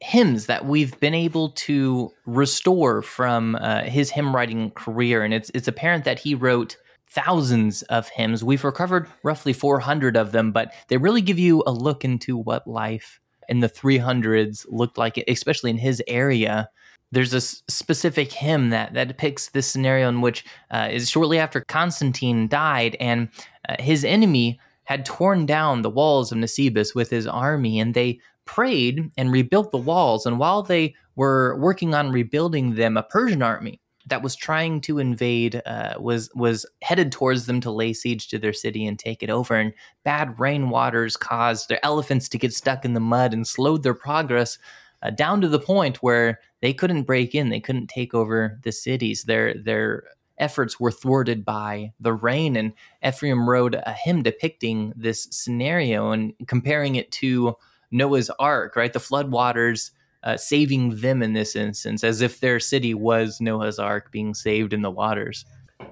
hymns 0.00 0.46
that 0.46 0.64
we've 0.64 0.98
been 1.00 1.14
able 1.14 1.50
to 1.50 2.10
restore 2.26 3.02
from 3.02 3.56
uh, 3.56 3.82
his 3.82 4.10
hymn 4.10 4.34
writing 4.34 4.70
career, 4.72 5.22
and 5.22 5.32
it's 5.34 5.50
it's 5.54 5.68
apparent 5.68 6.04
that 6.04 6.18
he 6.18 6.34
wrote 6.34 6.76
thousands 7.08 7.82
of 7.82 8.08
hymns. 8.08 8.42
We've 8.42 8.64
recovered 8.64 9.06
roughly 9.22 9.52
400 9.52 10.16
of 10.16 10.32
them, 10.32 10.50
but 10.50 10.72
they 10.88 10.96
really 10.96 11.20
give 11.20 11.38
you 11.38 11.62
a 11.66 11.72
look 11.72 12.04
into 12.04 12.38
what 12.38 12.66
life 12.66 13.20
in 13.48 13.60
the 13.60 13.68
300s 13.68 14.66
looked 14.68 14.98
like 14.98 15.18
it, 15.18 15.24
especially 15.28 15.70
in 15.70 15.78
his 15.78 16.02
area. 16.06 16.68
There's 17.10 17.34
a 17.34 17.40
specific 17.40 18.32
hymn 18.32 18.70
that, 18.70 18.94
that 18.94 19.08
depicts 19.08 19.50
this 19.50 19.66
scenario 19.66 20.08
in 20.08 20.20
which 20.20 20.44
uh, 20.70 20.88
is 20.90 21.10
shortly 21.10 21.38
after 21.38 21.60
Constantine 21.60 22.48
died, 22.48 22.96
and 23.00 23.28
uh, 23.68 23.76
his 23.80 24.04
enemy 24.04 24.58
had 24.84 25.04
torn 25.04 25.46
down 25.46 25.82
the 25.82 25.90
walls 25.90 26.32
of 26.32 26.38
Nisibis 26.38 26.94
with 26.94 27.10
his 27.10 27.26
army, 27.26 27.78
and 27.78 27.94
they 27.94 28.18
prayed 28.44 29.10
and 29.16 29.30
rebuilt 29.30 29.70
the 29.70 29.78
walls. 29.78 30.26
And 30.26 30.38
while 30.38 30.62
they 30.62 30.94
were 31.16 31.56
working 31.58 31.94
on 31.94 32.10
rebuilding 32.10 32.74
them, 32.74 32.96
a 32.96 33.02
Persian 33.02 33.42
army 33.42 33.80
that 34.06 34.22
was 34.22 34.34
trying 34.34 34.80
to 34.82 34.98
invade 34.98 35.62
uh, 35.66 35.94
was 35.98 36.30
was 36.34 36.66
headed 36.82 37.12
towards 37.12 37.46
them 37.46 37.60
to 37.60 37.70
lay 37.70 37.92
siege 37.92 38.28
to 38.28 38.38
their 38.38 38.52
city 38.52 38.86
and 38.86 38.98
take 38.98 39.22
it 39.22 39.30
over. 39.30 39.54
And 39.54 39.72
bad 40.04 40.38
rain 40.38 40.70
waters 40.70 41.16
caused 41.16 41.68
their 41.68 41.84
elephants 41.84 42.28
to 42.30 42.38
get 42.38 42.52
stuck 42.52 42.84
in 42.84 42.94
the 42.94 43.00
mud 43.00 43.32
and 43.32 43.46
slowed 43.46 43.82
their 43.82 43.94
progress 43.94 44.58
uh, 45.02 45.10
down 45.10 45.40
to 45.40 45.48
the 45.48 45.60
point 45.60 46.02
where 46.02 46.40
they 46.60 46.72
couldn't 46.72 47.04
break 47.04 47.34
in. 47.34 47.48
They 47.48 47.60
couldn't 47.60 47.88
take 47.88 48.14
over 48.14 48.58
the 48.62 48.72
cities. 48.72 49.24
Their 49.24 49.54
their 49.54 50.04
efforts 50.38 50.80
were 50.80 50.90
thwarted 50.90 51.44
by 51.44 51.92
the 52.00 52.12
rain. 52.12 52.56
And 52.56 52.72
Ephraim 53.06 53.48
wrote 53.48 53.74
a 53.74 53.92
hymn 53.92 54.22
depicting 54.22 54.92
this 54.96 55.28
scenario 55.30 56.10
and 56.10 56.32
comparing 56.48 56.96
it 56.96 57.12
to 57.12 57.56
Noah's 57.90 58.30
Ark. 58.38 58.74
Right, 58.76 58.92
the 58.92 59.00
flood 59.00 59.30
waters 59.30 59.92
uh, 60.24 60.36
saving 60.36 60.96
them 60.96 61.22
in 61.22 61.32
this 61.32 61.56
instance, 61.56 62.04
as 62.04 62.20
if 62.20 62.40
their 62.40 62.60
city 62.60 62.94
was 62.94 63.40
Noah's 63.40 63.78
Ark 63.78 64.10
being 64.12 64.34
saved 64.34 64.72
in 64.72 64.82
the 64.82 64.90
waters. 64.90 65.44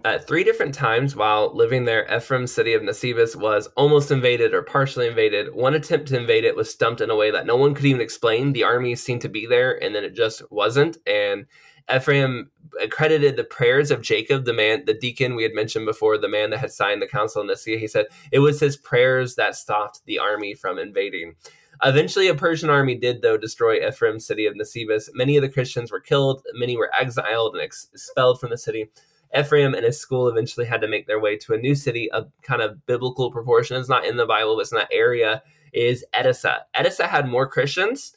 At 0.05 0.27
three 0.27 0.45
different 0.45 0.75
times 0.75 1.17
while 1.17 1.55
living 1.55 1.85
there, 1.85 2.07
Ephraim's 2.15 2.53
city 2.53 2.75
of 2.75 2.83
Nisibis 2.83 3.35
was 3.35 3.67
almost 3.77 4.11
invaded 4.11 4.55
or 4.55 4.63
partially 4.63 5.09
invaded. 5.09 5.55
One 5.55 5.75
attempt 5.75 6.09
to 6.09 6.17
invade 6.17 6.45
it 6.45 6.57
was 6.57 6.71
stumped 6.71 7.01
in 7.01 7.11
a 7.11 7.17
way 7.17 7.31
that 7.31 7.45
no 7.45 7.57
one 7.57 7.75
could 7.75 7.85
even 7.85 8.01
explain. 8.01 8.53
The 8.53 8.65
army 8.65 8.95
seemed 8.95 9.21
to 9.23 9.29
be 9.29 9.47
there, 9.47 9.83
and 9.83 9.95
then 9.95 10.05
it 10.05 10.15
just 10.15 10.43
wasn't. 10.51 10.97
And 11.07 11.47
Ephraim 11.95 12.51
accredited 12.81 13.37
the 13.37 13.45
prayers 13.45 13.91
of 13.91 14.01
Jacob, 14.01 14.45
the 14.45 14.53
man, 14.53 14.85
the 14.87 14.95
deacon 14.95 15.35
we 15.35 15.43
had 15.43 15.55
mentioned 15.55 15.87
before, 15.87 16.17
the 16.17 16.29
man 16.29 16.51
that 16.51 16.61
had 16.61 16.73
signed 16.73 17.03
the 17.03 17.07
Council 17.07 17.43
of 17.43 17.49
Nicaea. 17.49 17.79
He 17.79 17.89
said 17.89 18.07
it 18.31 18.39
was 18.39 18.61
his 18.61 18.77
prayers 18.77 19.35
that 19.35 19.57
stopped 19.57 20.01
the 20.07 20.19
army 20.19 20.55
from 20.55 20.79
invading. 20.79 21.35
Eventually, 21.83 22.29
a 22.29 22.35
Persian 22.35 22.69
army 22.69 22.95
did, 22.95 23.23
though, 23.23 23.37
destroy 23.37 23.87
Ephraim's 23.87 24.27
city 24.27 24.47
of 24.47 24.55
Nisibis. 24.55 25.09
Many 25.15 25.37
of 25.37 25.43
the 25.43 25.49
Christians 25.49 25.91
were 25.91 26.01
killed, 26.01 26.43
many 26.55 26.77
were 26.77 26.91
exiled 26.99 27.55
and 27.55 27.63
expelled 27.63 28.39
from 28.39 28.51
the 28.51 28.59
city. 28.59 28.91
Ephraim 29.37 29.75
and 29.75 29.85
his 29.85 29.99
school 29.99 30.29
eventually 30.29 30.67
had 30.67 30.81
to 30.81 30.89
make 30.89 31.07
their 31.07 31.21
way 31.21 31.37
to 31.39 31.55
a 31.55 31.59
new 31.59 31.75
city 31.75 32.11
of 32.11 32.31
kind 32.43 32.61
of 32.61 32.85
biblical 32.87 33.31
proportions, 33.31 33.89
not 33.89 34.05
in 34.05 34.17
the 34.17 34.27
Bible, 34.27 34.57
but 34.57 34.63
it's 34.63 34.73
in 34.73 34.79
that 34.79 34.89
area, 34.93 35.43
is 35.73 36.05
Edessa. 36.13 36.67
Edessa 36.75 37.07
had 37.07 37.29
more 37.29 37.49
Christians, 37.49 38.17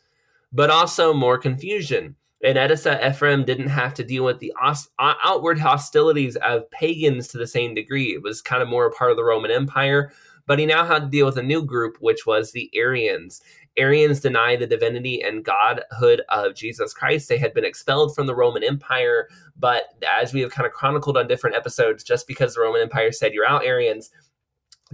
but 0.51 0.69
also 0.69 1.13
more 1.13 1.37
confusion. 1.37 2.15
In 2.41 2.57
Edessa, 2.57 3.07
Ephraim 3.07 3.45
didn't 3.45 3.69
have 3.69 3.93
to 3.93 4.03
deal 4.03 4.25
with 4.25 4.39
the 4.39 4.53
os- 4.61 4.89
outward 4.99 5.59
hostilities 5.59 6.35
of 6.37 6.69
pagans 6.71 7.29
to 7.29 7.37
the 7.37 7.47
same 7.47 7.73
degree. 7.73 8.13
It 8.13 8.21
was 8.21 8.41
kind 8.41 8.61
of 8.61 8.67
more 8.67 8.87
a 8.87 8.91
part 8.91 9.11
of 9.11 9.17
the 9.17 9.23
Roman 9.23 9.51
Empire, 9.51 10.11
but 10.45 10.59
he 10.59 10.65
now 10.65 10.85
had 10.85 10.99
to 10.99 11.09
deal 11.09 11.25
with 11.25 11.37
a 11.37 11.43
new 11.43 11.63
group, 11.63 11.97
which 11.99 12.25
was 12.25 12.51
the 12.51 12.69
Arians. 12.73 13.41
Arians 13.75 14.19
deny 14.19 14.55
the 14.55 14.67
divinity 14.67 15.21
and 15.21 15.43
godhood 15.43 16.21
of 16.29 16.55
Jesus 16.55 16.93
Christ. 16.93 17.27
They 17.27 17.37
had 17.37 17.53
been 17.53 17.65
expelled 17.65 18.13
from 18.13 18.27
the 18.27 18.35
Roman 18.35 18.63
Empire, 18.63 19.27
but 19.57 19.85
as 20.21 20.33
we 20.33 20.41
have 20.41 20.51
kind 20.51 20.67
of 20.67 20.73
chronicled 20.73 21.17
on 21.17 21.27
different 21.27 21.55
episodes, 21.55 22.03
just 22.03 22.27
because 22.27 22.53
the 22.53 22.61
Roman 22.61 22.81
Empire 22.81 23.11
said, 23.11 23.33
You're 23.33 23.47
out, 23.47 23.65
Arians, 23.65 24.11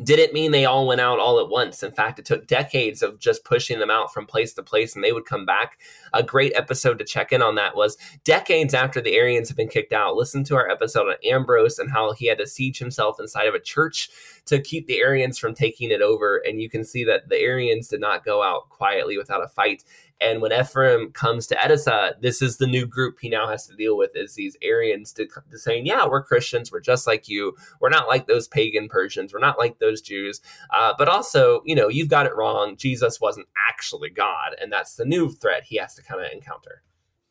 didn't 0.04 0.34
mean 0.34 0.52
they 0.52 0.66
all 0.66 0.88
went 0.88 1.02
out 1.02 1.20
all 1.20 1.40
at 1.40 1.50
once. 1.50 1.84
In 1.84 1.92
fact, 1.92 2.20
it 2.20 2.26
took 2.26 2.48
decades 2.48 3.02
of 3.02 3.20
just 3.20 3.44
pushing 3.44 3.80
them 3.80 3.90
out 3.90 4.14
from 4.14 4.26
place 4.26 4.54
to 4.54 4.64
place 4.64 4.96
and 4.96 5.04
they 5.04 5.12
would 5.12 5.26
come 5.26 5.46
back. 5.46 5.80
A 6.14 6.24
great 6.24 6.54
episode 6.56 7.00
to 7.00 7.06
check 7.06 7.32
in 7.32 7.42
on 7.42 7.56
that 7.56 7.76
was 7.76 7.98
decades 8.24 8.74
after 8.74 9.02
the 9.02 9.16
Arians 9.16 9.50
had 9.50 9.58
been 9.58 9.68
kicked 9.68 9.92
out. 9.92 10.16
Listen 10.16 10.44
to 10.46 10.56
our 10.56 10.70
episode 10.70 11.08
on 11.10 11.16
Ambrose 11.26 11.80
and 11.80 11.92
how 11.92 12.14
he 12.14 12.28
had 12.28 12.38
to 12.38 12.48
siege 12.48 12.80
himself 12.80 13.20
inside 13.20 13.48
of 13.48 13.56
a 13.56 13.60
church 13.60 14.10
to 14.50 14.62
keep 14.62 14.88
the 14.88 15.00
Arians 15.00 15.38
from 15.38 15.54
taking 15.54 15.90
it 15.90 16.02
over. 16.02 16.38
And 16.38 16.62
you 16.62 16.70
can 16.70 16.84
see 16.84 17.04
that 17.06 17.30
the 17.30 17.38
Arians 17.38 17.88
did 17.88 18.02
not 18.02 18.26
go 18.26 18.44
out 18.44 18.70
quietly 18.70 19.18
without 19.18 19.44
a 19.44 19.48
fight. 19.48 19.84
And 20.22 20.42
when 20.42 20.52
Ephraim 20.52 21.12
comes 21.12 21.48
to 21.48 21.66
Edessa, 21.66 22.16
this 22.22 22.42
is 22.42 22.58
the 22.58 22.68
new 22.68 22.86
group 22.86 23.20
he 23.22 23.30
now 23.30 23.48
has 23.48 23.66
to 23.68 23.76
deal 23.76 23.96
with 23.96 24.12
is 24.16 24.36
these 24.36 24.58
Arians 24.62 25.14
to, 25.14 25.28
to 25.28 25.58
saying, 25.58 25.86
yeah, 25.86 26.06
we're 26.06 26.24
Christians. 26.24 26.72
We're 26.72 26.82
just 26.82 27.08
like 27.08 27.30
you. 27.30 27.56
We're 27.80 27.90
not 27.90 28.10
like 28.10 28.28
those 28.28 28.48
pagan 28.48 28.90
Persians. 28.90 29.34
We're 29.34 29.40
not 29.40 29.58
like 29.58 29.80
those 29.80 30.02
Jews. 30.02 30.42
Uh, 30.72 30.94
but 30.98 31.08
also, 31.08 31.62
you 31.66 31.74
know, 31.74 31.88
you've 31.88 32.10
got 32.10 32.26
it 32.26 32.36
wrong. 32.36 32.76
Jesus 32.76 33.22
wasn't 33.22 33.48
actually 33.70 34.10
God. 34.10 34.56
And 34.62 34.72
that's 34.72 34.96
the 34.96 35.06
new 35.06 35.30
threat 35.32 35.64
he 35.64 35.78
has 35.78 35.96
to 35.96 36.04
kind 36.04 36.20
of 36.22 36.32
encounter. 36.32 36.84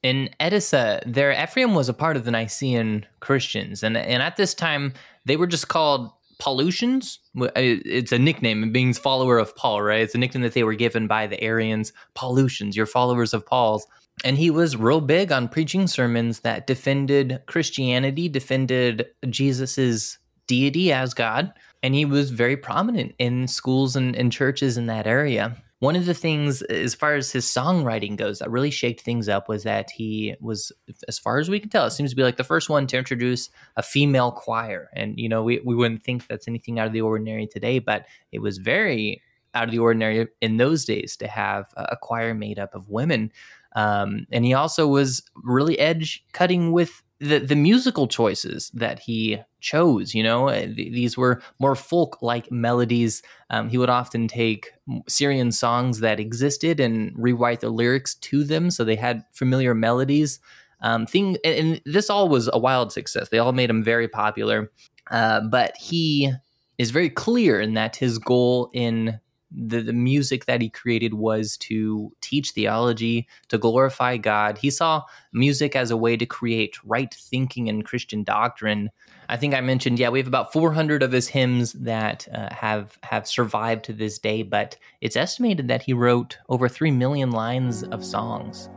In 0.02 0.30
Edessa, 0.40 1.02
there 1.04 1.32
Ephraim 1.32 1.75
was 1.75 1.88
a 1.88 1.94
part 1.94 2.16
of 2.16 2.25
the 2.25 2.30
Nicene 2.30 3.04
Christians, 3.18 3.82
and 3.82 3.96
and 3.96 4.22
at 4.22 4.37
this 4.37 4.54
time 4.54 4.92
they 5.25 5.37
were 5.37 5.48
just 5.48 5.66
called 5.66 6.12
Paulicians. 6.38 7.18
It's 7.35 8.12
a 8.12 8.18
nickname, 8.18 8.73
being 8.73 8.92
follower 8.92 9.38
of 9.38 9.54
Paul, 9.57 9.83
right? 9.83 10.00
It's 10.00 10.14
a 10.14 10.18
nickname 10.18 10.42
that 10.42 10.54
they 10.54 10.64
were 10.64 10.75
given 10.75 11.07
by 11.07 11.26
the 11.26 11.42
Arians. 11.42 11.92
Paulicians, 12.14 12.76
you're 12.76 12.87
followers 12.87 13.35
of 13.35 13.45
Paul's. 13.45 13.87
And 14.25 14.37
he 14.37 14.50
was 14.50 14.76
real 14.76 15.00
big 15.00 15.30
on 15.30 15.49
preaching 15.49 15.87
sermons 15.87 16.40
that 16.40 16.66
defended 16.66 17.40
Christianity, 17.47 18.28
defended 18.28 19.07
Jesus's 19.28 20.18
deity 20.49 20.92
as 20.92 21.14
God, 21.14 21.52
and 21.83 21.95
he 21.95 22.04
was 22.04 22.30
very 22.30 22.57
prominent 22.57 23.14
in 23.18 23.47
schools 23.47 23.95
and, 23.95 24.16
and 24.16 24.33
churches 24.33 24.76
in 24.76 24.87
that 24.87 25.07
area. 25.07 25.57
One 25.80 25.94
of 25.94 26.06
the 26.06 26.14
things, 26.14 26.62
as 26.62 26.94
far 26.94 27.14
as 27.14 27.30
his 27.30 27.44
songwriting 27.44 28.16
goes, 28.16 28.40
that 28.40 28.50
really 28.50 28.70
shaked 28.70 29.00
things 29.00 29.28
up 29.28 29.49
was 29.49 29.62
that 29.62 29.90
he 29.90 30.35
was, 30.40 30.73
as 31.06 31.18
far 31.18 31.38
as 31.38 31.49
we 31.49 31.61
can 31.61 31.70
tell, 31.70 31.87
it 31.87 31.92
seems 31.92 32.11
to 32.11 32.16
be 32.16 32.25
like 32.25 32.37
the 32.37 32.44
first 32.44 32.68
one 32.68 32.87
to 32.88 32.99
introduce 32.99 33.49
a 33.76 33.82
female 33.82 34.32
choir. 34.32 34.90
And, 34.92 35.18
you 35.18 35.28
know, 35.28 35.44
we, 35.44 35.61
we 35.64 35.76
wouldn't 35.76 36.02
think 36.02 36.26
that's 36.26 36.49
anything 36.49 36.80
out 36.80 36.88
of 36.88 36.92
the 36.92 37.00
ordinary 37.00 37.47
today, 37.47 37.78
but 37.78 38.06
it 38.32 38.40
was 38.40 38.58
very 38.58 39.23
out 39.54 39.64
of 39.64 39.70
the 39.70 39.78
ordinary 39.78 40.26
in 40.40 40.56
those 40.56 40.85
days 40.85 41.16
to 41.16 41.28
have 41.28 41.66
a 41.76 41.97
choir 41.97 42.35
made 42.35 42.58
up 42.58 42.75
of 42.75 42.88
women. 42.88 43.32
Um, 43.76 44.26
and 44.32 44.44
he 44.44 44.54
also 44.54 44.88
was 44.88 45.23
really 45.35 45.78
edge 45.78 46.25
cutting 46.32 46.73
with 46.73 47.02
the 47.20 47.38
the 47.38 47.56
musical 47.56 48.06
choices 48.06 48.70
that 48.75 49.00
he 49.00 49.38
chose. 49.60 50.14
You 50.14 50.22
know, 50.22 50.48
uh, 50.48 50.66
these 50.66 51.16
were 51.16 51.42
more 51.58 51.75
folk 51.75 52.18
like 52.22 52.50
melodies. 52.52 53.22
Um, 53.50 53.68
he 53.68 53.78
would 53.78 53.90
often 53.90 54.28
take 54.28 54.72
Syrian 55.08 55.52
songs 55.52 56.00
that 56.00 56.20
existed 56.20 56.80
and 56.80 57.12
rewrite 57.16 57.60
the 57.60 57.70
lyrics 57.70 58.14
to 58.16 58.44
them, 58.44 58.70
so 58.70 58.84
they 58.84 58.96
had 58.96 59.25
familiar 59.32 59.75
melodies. 59.75 60.40
Um, 60.80 61.06
thing, 61.06 61.37
and, 61.44 61.80
this 61.84 62.08
all 62.08 62.28
was 62.28 62.48
a 62.52 62.58
wild 62.58 62.92
success. 62.92 63.30
They 63.30 63.38
all 63.38 63.52
made 63.52 63.68
him 63.68 63.82
very 63.82 64.06
popular. 64.06 64.70
Uh, 65.10 65.40
but 65.40 65.76
he 65.76 66.32
is 66.76 66.92
very 66.92 67.10
clear 67.10 67.60
in 67.60 67.75
that 67.75 67.96
his 67.96 68.18
goal 68.18 68.70
in 68.72 69.18
the, 69.50 69.81
the 69.81 69.93
music 69.93 70.45
that 70.47 70.61
he 70.61 70.69
created 70.69 71.14
was 71.14 71.57
to 71.59 72.12
teach 72.21 72.50
theology, 72.50 73.26
to 73.49 73.59
glorify 73.59 74.17
God. 74.17 74.59
He 74.59 74.71
saw 74.71 75.02
music 75.33 75.75
as 75.75 75.90
a 75.90 75.97
way 75.97 76.17
to 76.17 76.26
create 76.26 76.76
right 76.85 77.12
thinking 77.12 77.69
and 77.69 77.85
Christian 77.85 78.25
doctrine. 78.25 78.90
I 79.28 79.37
think 79.37 79.55
I 79.55 79.61
mentioned, 79.61 79.99
yeah, 79.99 80.09
we 80.09 80.19
have 80.19 80.28
about 80.28 80.52
400 80.52 81.02
of 81.02 81.12
his 81.12 81.28
hymns 81.28 81.73
that 81.75 82.26
uh, 82.33 82.52
have 82.52 82.99
have 83.02 83.26
survived 83.26 83.85
to 83.85 83.93
this 83.93 84.19
day, 84.19 84.43
but 84.43 84.76
it's 85.00 85.17
estimated 85.17 85.69
that 85.69 85.83
he 85.83 85.93
wrote 85.93 86.38
over 86.49 86.69
3 86.69 86.90
million 86.90 87.31
lines 87.31 87.83
of 87.85 88.05
songs. 88.05 88.69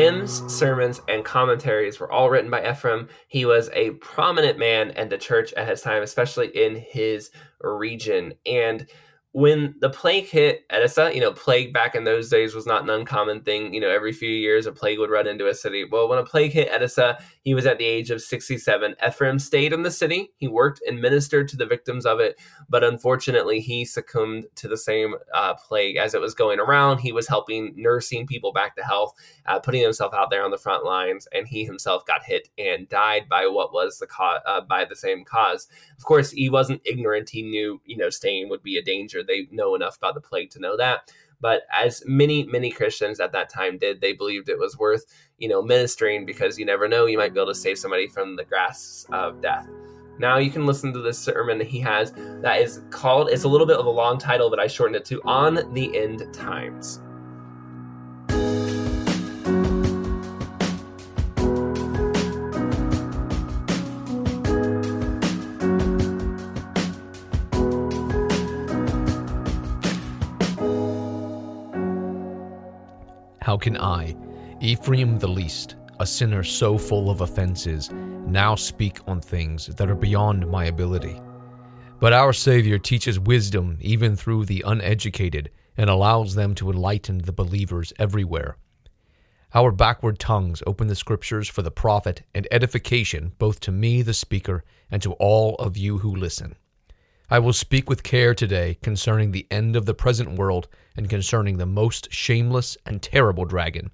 Hymns, 0.00 0.50
sermons, 0.50 1.02
and 1.08 1.22
commentaries 1.26 2.00
were 2.00 2.10
all 2.10 2.30
written 2.30 2.50
by 2.50 2.66
Ephraim. 2.66 3.08
He 3.28 3.44
was 3.44 3.68
a 3.74 3.90
prominent 3.90 4.58
man 4.58 4.92
in 4.92 5.10
the 5.10 5.18
church 5.18 5.52
at 5.52 5.68
his 5.68 5.82
time, 5.82 6.02
especially 6.02 6.46
in 6.48 6.76
his 6.76 7.30
region. 7.60 8.32
And 8.46 8.86
when 9.32 9.76
the 9.78 9.90
plague 9.90 10.26
hit 10.26 10.64
Edessa, 10.70 11.14
you 11.14 11.20
know, 11.20 11.32
plague 11.32 11.72
back 11.72 11.94
in 11.94 12.02
those 12.02 12.28
days 12.28 12.52
was 12.52 12.66
not 12.66 12.82
an 12.82 12.90
uncommon 12.90 13.42
thing. 13.42 13.72
You 13.72 13.80
know, 13.80 13.88
every 13.88 14.12
few 14.12 14.28
years 14.28 14.66
a 14.66 14.72
plague 14.72 14.98
would 14.98 15.10
run 15.10 15.28
into 15.28 15.46
a 15.46 15.54
city. 15.54 15.84
Well, 15.84 16.08
when 16.08 16.18
a 16.18 16.24
plague 16.24 16.52
hit 16.52 16.68
Edessa, 16.72 17.16
he 17.42 17.54
was 17.54 17.64
at 17.64 17.78
the 17.78 17.84
age 17.84 18.10
of 18.10 18.20
67. 18.20 18.96
Ephraim 19.06 19.38
stayed 19.38 19.72
in 19.72 19.82
the 19.82 19.90
city. 19.90 20.32
He 20.38 20.48
worked 20.48 20.80
and 20.86 21.00
ministered 21.00 21.46
to 21.48 21.56
the 21.56 21.66
victims 21.66 22.06
of 22.06 22.18
it, 22.18 22.40
but 22.68 22.82
unfortunately, 22.82 23.60
he 23.60 23.84
succumbed 23.84 24.46
to 24.56 24.66
the 24.66 24.76
same 24.76 25.14
uh, 25.32 25.54
plague 25.54 25.96
as 25.96 26.12
it 26.12 26.20
was 26.20 26.34
going 26.34 26.58
around. 26.58 26.98
He 26.98 27.12
was 27.12 27.28
helping 27.28 27.72
nursing 27.76 28.26
people 28.26 28.52
back 28.52 28.74
to 28.76 28.82
health, 28.82 29.14
uh, 29.46 29.60
putting 29.60 29.82
himself 29.82 30.12
out 30.12 30.30
there 30.30 30.44
on 30.44 30.50
the 30.50 30.58
front 30.58 30.84
lines, 30.84 31.28
and 31.32 31.46
he 31.46 31.64
himself 31.64 32.04
got 32.04 32.24
hit 32.24 32.48
and 32.58 32.88
died 32.88 33.28
by 33.28 33.46
what 33.46 33.72
was 33.72 33.98
the 33.98 34.08
cause 34.08 34.40
uh, 34.44 34.60
by 34.60 34.84
the 34.84 34.96
same 34.96 35.24
cause. 35.24 35.68
Of 35.96 36.04
course, 36.04 36.32
he 36.32 36.50
wasn't 36.50 36.82
ignorant. 36.84 37.30
He 37.30 37.42
knew, 37.42 37.80
you 37.84 37.96
know, 37.96 38.10
staying 38.10 38.48
would 38.48 38.64
be 38.64 38.76
a 38.76 38.82
danger 38.82 39.19
they 39.26 39.48
know 39.50 39.74
enough 39.74 39.96
about 39.96 40.14
the 40.14 40.20
plague 40.20 40.50
to 40.50 40.60
know 40.60 40.76
that. 40.76 41.12
But 41.40 41.62
as 41.72 42.02
many, 42.06 42.44
many 42.44 42.70
Christians 42.70 43.18
at 43.18 43.32
that 43.32 43.48
time 43.48 43.78
did, 43.78 44.00
they 44.00 44.12
believed 44.12 44.48
it 44.48 44.58
was 44.58 44.78
worth, 44.78 45.06
you 45.38 45.48
know, 45.48 45.62
ministering 45.62 46.26
because 46.26 46.58
you 46.58 46.66
never 46.66 46.86
know, 46.86 47.06
you 47.06 47.16
might 47.16 47.32
be 47.32 47.40
able 47.40 47.52
to 47.52 47.54
save 47.54 47.78
somebody 47.78 48.06
from 48.06 48.36
the 48.36 48.44
grasp 48.44 49.10
of 49.12 49.40
death. 49.40 49.66
Now 50.18 50.36
you 50.36 50.50
can 50.50 50.66
listen 50.66 50.92
to 50.92 51.00
this 51.00 51.18
sermon 51.18 51.56
that 51.58 51.66
he 51.66 51.80
has 51.80 52.12
that 52.42 52.60
is 52.60 52.82
called, 52.90 53.30
it's 53.30 53.44
a 53.44 53.48
little 53.48 53.66
bit 53.66 53.78
of 53.78 53.86
a 53.86 53.90
long 53.90 54.18
title, 54.18 54.50
but 54.50 54.60
I 54.60 54.66
shortened 54.66 54.96
it 54.96 55.06
to 55.06 55.22
On 55.24 55.72
the 55.72 55.96
End 55.96 56.28
Times. 56.34 57.00
Can 73.60 73.76
I, 73.76 74.16
Ephraim 74.60 75.18
the 75.18 75.28
least, 75.28 75.76
a 76.00 76.06
sinner 76.06 76.42
so 76.42 76.78
full 76.78 77.10
of 77.10 77.20
offenses, 77.20 77.90
now 77.90 78.54
speak 78.54 78.98
on 79.06 79.20
things 79.20 79.66
that 79.66 79.90
are 79.90 79.94
beyond 79.94 80.50
my 80.50 80.64
ability? 80.64 81.20
But 82.00 82.14
our 82.14 82.32
Savior 82.32 82.78
teaches 82.78 83.20
wisdom 83.20 83.76
even 83.80 84.16
through 84.16 84.46
the 84.46 84.64
uneducated 84.66 85.50
and 85.76 85.90
allows 85.90 86.34
them 86.34 86.54
to 86.56 86.70
enlighten 86.70 87.18
the 87.18 87.32
believers 87.32 87.92
everywhere. 87.98 88.56
Our 89.52 89.72
backward 89.72 90.18
tongues 90.18 90.62
open 90.66 90.88
the 90.88 90.94
scriptures 90.94 91.48
for 91.48 91.62
the 91.62 91.70
profit 91.70 92.22
and 92.34 92.48
edification 92.50 93.32
both 93.38 93.60
to 93.60 93.72
me, 93.72 94.00
the 94.00 94.14
speaker, 94.14 94.64
and 94.90 95.02
to 95.02 95.12
all 95.14 95.56
of 95.56 95.76
you 95.76 95.98
who 95.98 96.14
listen. 96.14 96.56
I 97.28 97.38
will 97.38 97.52
speak 97.52 97.88
with 97.88 98.02
care 98.02 98.34
today 98.34 98.78
concerning 98.82 99.30
the 99.30 99.46
end 99.50 99.76
of 99.76 99.86
the 99.86 99.94
present 99.94 100.38
world 100.38 100.68
and 100.96 101.08
concerning 101.08 101.56
the 101.56 101.66
most 101.66 102.12
shameless 102.12 102.76
and 102.84 103.02
terrible 103.02 103.44
dragon. 103.44 103.90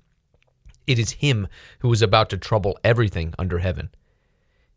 It 0.87 0.99
is 0.99 1.13
him 1.13 1.49
who 1.81 1.93
is 1.93 2.03
about 2.03 2.31
to 2.31 2.39
trouble 2.39 2.79
everything 2.85 3.35
under 3.39 3.59
heaven. 3.59 3.91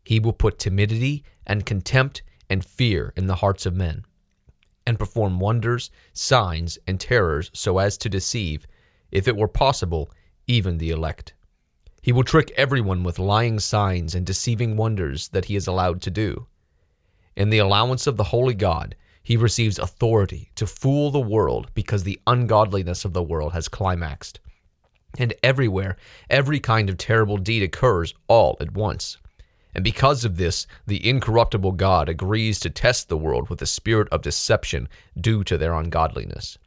He 0.04 0.18
will 0.18 0.32
put 0.32 0.58
timidity 0.58 1.24
and 1.46 1.66
contempt 1.66 2.22
and 2.48 2.64
fear 2.64 3.12
in 3.16 3.26
the 3.26 3.36
hearts 3.36 3.64
of 3.64 3.76
men, 3.76 4.04
and 4.86 4.98
perform 4.98 5.38
wonders, 5.38 5.90
signs, 6.12 6.78
and 6.86 6.98
terrors 6.98 7.50
so 7.54 7.78
as 7.78 7.96
to 7.98 8.08
deceive, 8.08 8.66
if 9.12 9.28
it 9.28 9.36
were 9.36 9.48
possible, 9.48 10.10
even 10.46 10.78
the 10.78 10.90
elect. 10.90 11.34
He 12.02 12.12
will 12.12 12.24
trick 12.24 12.50
everyone 12.56 13.04
with 13.04 13.18
lying 13.18 13.60
signs 13.60 14.14
and 14.14 14.26
deceiving 14.26 14.76
wonders 14.76 15.28
that 15.28 15.44
he 15.44 15.54
is 15.54 15.66
allowed 15.66 16.00
to 16.02 16.10
do. 16.10 16.46
In 17.36 17.50
the 17.50 17.58
allowance 17.58 18.06
of 18.06 18.16
the 18.16 18.24
holy 18.24 18.54
God, 18.54 18.96
he 19.30 19.36
receives 19.36 19.78
authority 19.78 20.50
to 20.56 20.66
fool 20.66 21.12
the 21.12 21.20
world 21.20 21.70
because 21.72 22.02
the 22.02 22.18
ungodliness 22.26 23.04
of 23.04 23.12
the 23.12 23.22
world 23.22 23.52
has 23.52 23.68
climaxed. 23.68 24.40
And 25.18 25.32
everywhere, 25.40 25.96
every 26.28 26.58
kind 26.58 26.90
of 26.90 26.98
terrible 26.98 27.36
deed 27.36 27.62
occurs 27.62 28.12
all 28.26 28.56
at 28.58 28.72
once. 28.72 29.18
And 29.72 29.84
because 29.84 30.24
of 30.24 30.36
this, 30.36 30.66
the 30.84 31.08
incorruptible 31.08 31.70
God 31.70 32.08
agrees 32.08 32.58
to 32.58 32.70
test 32.70 33.08
the 33.08 33.16
world 33.16 33.48
with 33.48 33.62
a 33.62 33.66
spirit 33.66 34.08
of 34.08 34.22
deception 34.22 34.88
due 35.20 35.44
to 35.44 35.56
their 35.56 35.74
ungodliness. 35.74 36.58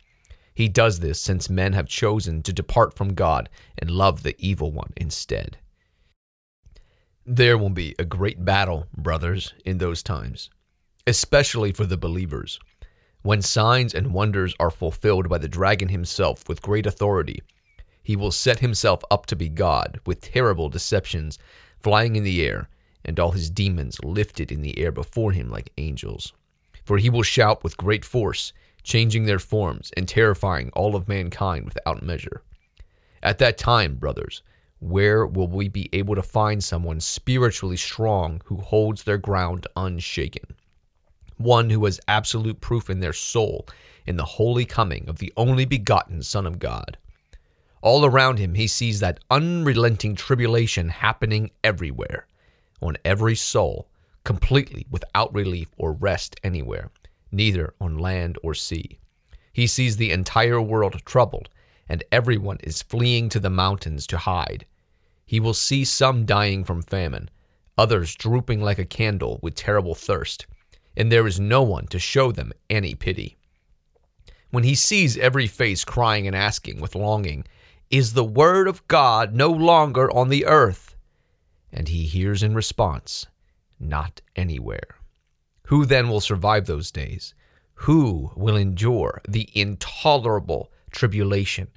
He 0.55 0.69
does 0.69 1.01
this 1.01 1.19
since 1.19 1.49
men 1.49 1.73
have 1.73 1.89
chosen 1.89 2.43
to 2.43 2.53
depart 2.53 2.95
from 2.95 3.13
God 3.13 3.49
and 3.77 3.91
love 3.91 4.23
the 4.23 4.37
evil 4.39 4.71
one 4.71 4.93
instead. 4.95 5.57
There 7.25 7.57
will 7.57 7.71
be 7.71 7.93
a 7.99 8.05
great 8.05 8.45
battle, 8.45 8.87
brothers, 8.95 9.53
in 9.65 9.79
those 9.79 10.01
times 10.01 10.49
especially 11.05 11.71
for 11.73 11.85
the 11.85 11.97
believers. 11.97 12.59
When 13.23 13.41
signs 13.41 13.93
and 13.93 14.13
wonders 14.13 14.55
are 14.59 14.71
fulfilled 14.71 15.27
by 15.27 15.37
the 15.37 15.49
dragon 15.49 15.89
himself 15.89 16.47
with 16.47 16.61
great 16.61 16.85
authority, 16.85 17.41
he 18.03 18.15
will 18.15 18.31
set 18.31 18.59
himself 18.59 19.01
up 19.11 19.25
to 19.27 19.35
be 19.35 19.49
God 19.49 19.99
with 20.05 20.21
terrible 20.21 20.69
deceptions, 20.69 21.39
flying 21.79 22.15
in 22.15 22.23
the 22.23 22.45
air, 22.45 22.69
and 23.05 23.19
all 23.19 23.31
his 23.31 23.49
demons 23.49 23.97
lifted 24.03 24.51
in 24.51 24.61
the 24.61 24.77
air 24.79 24.91
before 24.91 25.31
him 25.31 25.49
like 25.49 25.71
angels. 25.77 26.33
For 26.85 26.97
he 26.97 27.09
will 27.09 27.23
shout 27.23 27.63
with 27.63 27.77
great 27.77 28.03
force, 28.03 28.53
changing 28.83 29.25
their 29.25 29.39
forms 29.39 29.91
and 29.95 30.07
terrifying 30.07 30.69
all 30.73 30.95
of 30.95 31.07
mankind 31.07 31.65
without 31.65 32.03
measure. 32.03 32.43
At 33.21 33.39
that 33.39 33.57
time, 33.57 33.95
brothers, 33.95 34.41
where 34.79 35.25
will 35.25 35.47
we 35.47 35.69
be 35.69 35.89
able 35.93 36.15
to 36.15 36.21
find 36.21 36.61
someone 36.61 36.99
spiritually 36.99 37.77
strong 37.77 38.41
who 38.45 38.57
holds 38.57 39.03
their 39.03 39.17
ground 39.17 39.65
unshaken? 39.77 40.55
One 41.37 41.69
who 41.69 41.85
has 41.85 41.99
absolute 42.07 42.61
proof 42.61 42.89
in 42.89 42.99
their 42.99 43.13
soul 43.13 43.67
in 44.05 44.17
the 44.17 44.25
holy 44.25 44.65
coming 44.65 45.07
of 45.07 45.19
the 45.19 45.33
only 45.37 45.65
begotten 45.65 46.21
Son 46.21 46.45
of 46.45 46.59
God. 46.59 46.97
All 47.81 48.05
around 48.05 48.39
him, 48.39 48.55
he 48.55 48.67
sees 48.67 48.99
that 48.99 49.19
unrelenting 49.29 50.15
tribulation 50.15 50.89
happening 50.89 51.51
everywhere, 51.63 52.27
on 52.81 52.97
every 53.03 53.35
soul, 53.35 53.87
completely 54.23 54.85
without 54.89 55.33
relief 55.33 55.69
or 55.77 55.93
rest 55.93 56.39
anywhere, 56.43 56.91
neither 57.31 57.73
on 57.81 57.97
land 57.97 58.37
or 58.41 58.53
sea. 58.53 58.99
He 59.51 59.67
sees 59.67 59.97
the 59.97 60.11
entire 60.11 60.61
world 60.61 61.01
troubled, 61.05 61.49
and 61.89 62.03
everyone 62.11 62.59
is 62.63 62.81
fleeing 62.81 63.29
to 63.29 63.39
the 63.39 63.49
mountains 63.49 64.07
to 64.07 64.17
hide. 64.17 64.65
He 65.25 65.39
will 65.39 65.53
see 65.53 65.83
some 65.83 66.25
dying 66.25 66.63
from 66.63 66.81
famine, 66.81 67.29
others 67.77 68.15
drooping 68.15 68.61
like 68.61 68.79
a 68.79 68.85
candle 68.85 69.39
with 69.41 69.55
terrible 69.55 69.95
thirst 69.95 70.45
and 70.95 71.11
there 71.11 71.27
is 71.27 71.39
no 71.39 71.61
one 71.61 71.87
to 71.87 71.99
show 71.99 72.31
them 72.31 72.53
any 72.69 72.95
pity. 72.95 73.37
When 74.51 74.63
he 74.63 74.75
sees 74.75 75.17
every 75.17 75.47
face 75.47 75.83
crying 75.83 76.27
and 76.27 76.35
asking 76.35 76.79
with 76.79 76.95
longing, 76.95 77.45
Is 77.89 78.13
the 78.13 78.23
word 78.23 78.67
of 78.67 78.87
God 78.87 79.33
no 79.33 79.49
longer 79.49 80.11
on 80.11 80.29
the 80.29 80.45
earth? 80.45 80.95
And 81.71 81.87
he 81.87 82.03
hears 82.03 82.43
in 82.43 82.53
response, 82.53 83.25
Not 83.79 84.21
anywhere. 84.35 84.97
Who 85.67 85.85
then 85.85 86.07
will 86.07 86.21
survive 86.21 86.67
those 86.67 86.91
days? 86.91 87.33
Who 87.75 88.31
will 88.35 88.55
endure 88.55 89.21
the 89.27 89.49
intolerable 89.55 90.71
tribulation 90.91 91.69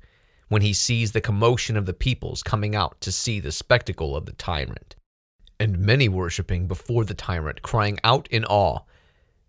when 0.49 0.61
he 0.61 0.75
sees 0.75 1.13
the 1.13 1.21
commotion 1.23 1.79
of 1.79 1.87
the 1.87 1.95
peoples 1.95 2.43
coming 2.43 2.77
out 2.77 3.01
to 3.01 3.11
see 3.11 3.41
the 3.41 3.53
spectacle 3.53 4.15
of 4.15 4.27
the 4.27 4.35
tyrant? 4.35 4.97
And 5.59 5.79
many 5.79 6.11
worshipping 6.11 6.69
before 6.69 7.07
the 7.07 7.15
tyrant, 7.15 7.63
crying 7.63 7.99
out 8.05 8.29
in 8.31 8.45
awe, 8.45 8.81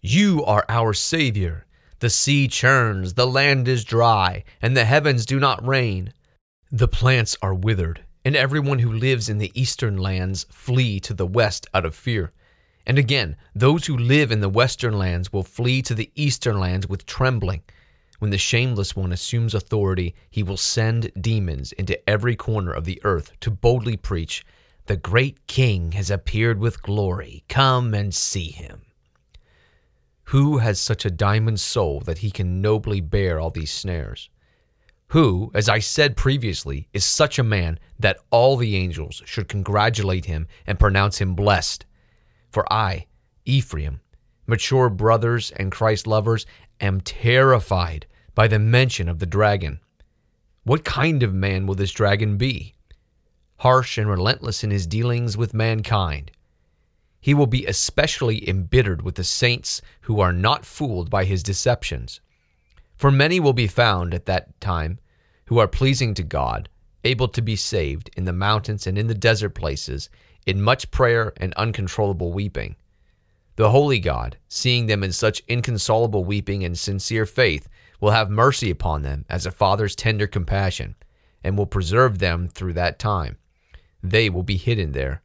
You 0.02 0.46
are 0.46 0.64
our 0.70 0.94
Savior. 0.94 1.66
The 2.00 2.12
sea 2.12 2.48
churns, 2.48 3.16
the 3.16 3.26
land 3.26 3.68
is 3.68 3.84
dry, 3.84 4.44
and 4.62 4.78
the 4.78 4.86
heavens 4.86 5.26
do 5.26 5.40
not 5.40 5.66
rain. 5.68 6.14
The 6.72 6.88
plants 6.88 7.36
are 7.42 7.56
withered, 7.56 8.06
and 8.24 8.36
everyone 8.36 8.80
who 8.80 8.92
lives 8.92 9.28
in 9.28 9.40
the 9.40 9.52
eastern 9.60 9.98
lands 9.98 10.46
flee 10.52 11.00
to 11.00 11.16
the 11.16 11.26
west 11.26 11.66
out 11.74 11.84
of 11.84 11.96
fear. 11.96 12.32
And 12.86 13.00
again, 13.00 13.38
those 13.56 13.88
who 13.88 13.98
live 13.98 14.32
in 14.32 14.40
the 14.40 14.50
western 14.50 15.00
lands 15.00 15.34
will 15.34 15.44
flee 15.44 15.82
to 15.82 15.96
the 15.96 16.12
eastern 16.14 16.60
lands 16.60 16.88
with 16.88 17.08
trembling. 17.08 17.64
When 18.20 18.30
the 18.30 18.38
shameless 18.38 18.96
one 18.96 19.12
assumes 19.12 19.56
authority, 19.56 20.14
he 20.30 20.44
will 20.44 20.58
send 20.58 21.12
demons 21.20 21.72
into 21.72 22.08
every 22.08 22.36
corner 22.36 22.72
of 22.72 22.86
the 22.86 23.02
earth 23.04 23.32
to 23.40 23.50
boldly 23.50 23.98
preach, 23.98 24.46
The 24.86 24.96
great 24.96 25.48
king 25.48 25.94
has 25.94 26.12
appeared 26.12 26.60
with 26.60 26.84
glory. 26.84 27.44
Come 27.50 27.96
and 27.96 28.14
see 28.14 28.52
him. 28.52 28.84
Who 30.32 30.58
has 30.58 30.78
such 30.78 31.06
a 31.06 31.10
diamond 31.10 31.58
soul 31.58 32.02
that 32.02 32.18
he 32.18 32.32
can 32.32 32.62
nobly 32.62 33.00
bear 33.00 33.40
all 33.40 33.50
these 33.50 33.72
snares? 33.72 34.30
Who, 35.12 35.52
as 35.54 35.70
I 35.70 35.80
said 35.80 36.18
previously, 36.18 36.90
is 36.92 37.06
such 37.06 37.40
a 37.40 37.44
man 37.44 37.80
that 37.98 38.20
all 38.30 38.58
the 38.58 38.76
angels 38.76 39.22
should 39.26 39.48
congratulate 39.48 40.26
him 40.26 40.48
and 40.66 40.78
pronounce 40.78 41.20
him 41.20 41.34
blessed? 41.34 41.86
For 42.52 42.72
I, 42.72 43.06
Ephraim, 43.46 44.02
mature 44.46 44.90
brothers 44.90 45.52
and 45.52 45.72
Christ 45.72 46.06
lovers, 46.06 46.46
am 46.82 47.00
terrified 47.00 48.06
by 48.36 48.50
the 48.50 48.60
mention 48.60 49.08
of 49.08 49.20
the 49.20 49.26
dragon. 49.26 49.80
What 50.66 50.84
kind 50.84 51.24
of 51.24 51.34
man 51.34 51.68
will 51.68 51.76
this 51.76 51.92
dragon 51.92 52.36
be? 52.36 52.76
Harsh 53.60 53.98
and 53.98 54.10
relentless 54.10 54.62
in 54.62 54.72
his 54.72 54.88
dealings 54.88 55.38
with 55.38 55.54
mankind, 55.54 56.32
he 57.28 57.34
will 57.34 57.46
be 57.46 57.66
especially 57.66 58.48
embittered 58.48 59.02
with 59.02 59.16
the 59.16 59.24
saints 59.26 59.82
who 60.04 60.22
are 60.22 60.32
not 60.32 60.63
fooled 60.63 61.10
by 61.10 61.26
his 61.26 61.44
deceptions. 61.44 62.22
For 62.96 63.12
many 63.12 63.38
will 63.38 63.52
be 63.52 63.68
found 63.68 64.13
at 64.13 64.28
that 64.28 64.58
time 64.62 65.00
who 65.48 65.58
are 65.58 65.68
pleasing 65.68 66.13
to 66.13 66.24
God, 66.24 66.70
able 67.04 67.28
to 67.28 67.42
be 67.42 67.58
saved 67.58 68.10
in 68.16 68.24
the 68.24 68.32
mountains 68.32 68.88
and 68.88 68.98
in 68.98 69.08
the 69.08 69.13
desert 69.13 69.50
places, 69.50 70.10
in 70.46 70.62
much 70.62 70.90
prayer 70.90 71.34
and 71.36 71.54
uncontrollable 71.56 72.32
weeping. 72.32 72.78
The 73.58 73.72
holy 73.72 74.00
God, 74.00 74.38
seeing 74.48 74.86
them 74.86 75.04
in 75.04 75.12
such 75.12 75.44
inconsolable 75.50 76.24
weeping 76.24 76.63
and 76.63 76.80
sincere 76.80 77.26
faith, 77.26 77.68
will 78.00 78.12
have 78.12 78.30
mercy 78.30 78.70
upon 78.70 79.02
them 79.02 79.26
as 79.30 79.46
a 79.46 79.52
father's 79.52 79.98
tender 79.98 80.28
compassion, 80.28 80.96
and 81.44 81.58
will 81.58 81.66
preserve 81.66 82.20
them 82.20 82.48
through 82.48 82.76
that 82.76 83.00
time. 83.00 83.36
They 84.02 84.30
will 84.30 84.44
be 84.44 84.56
hidden 84.56 84.94
there 84.94 85.24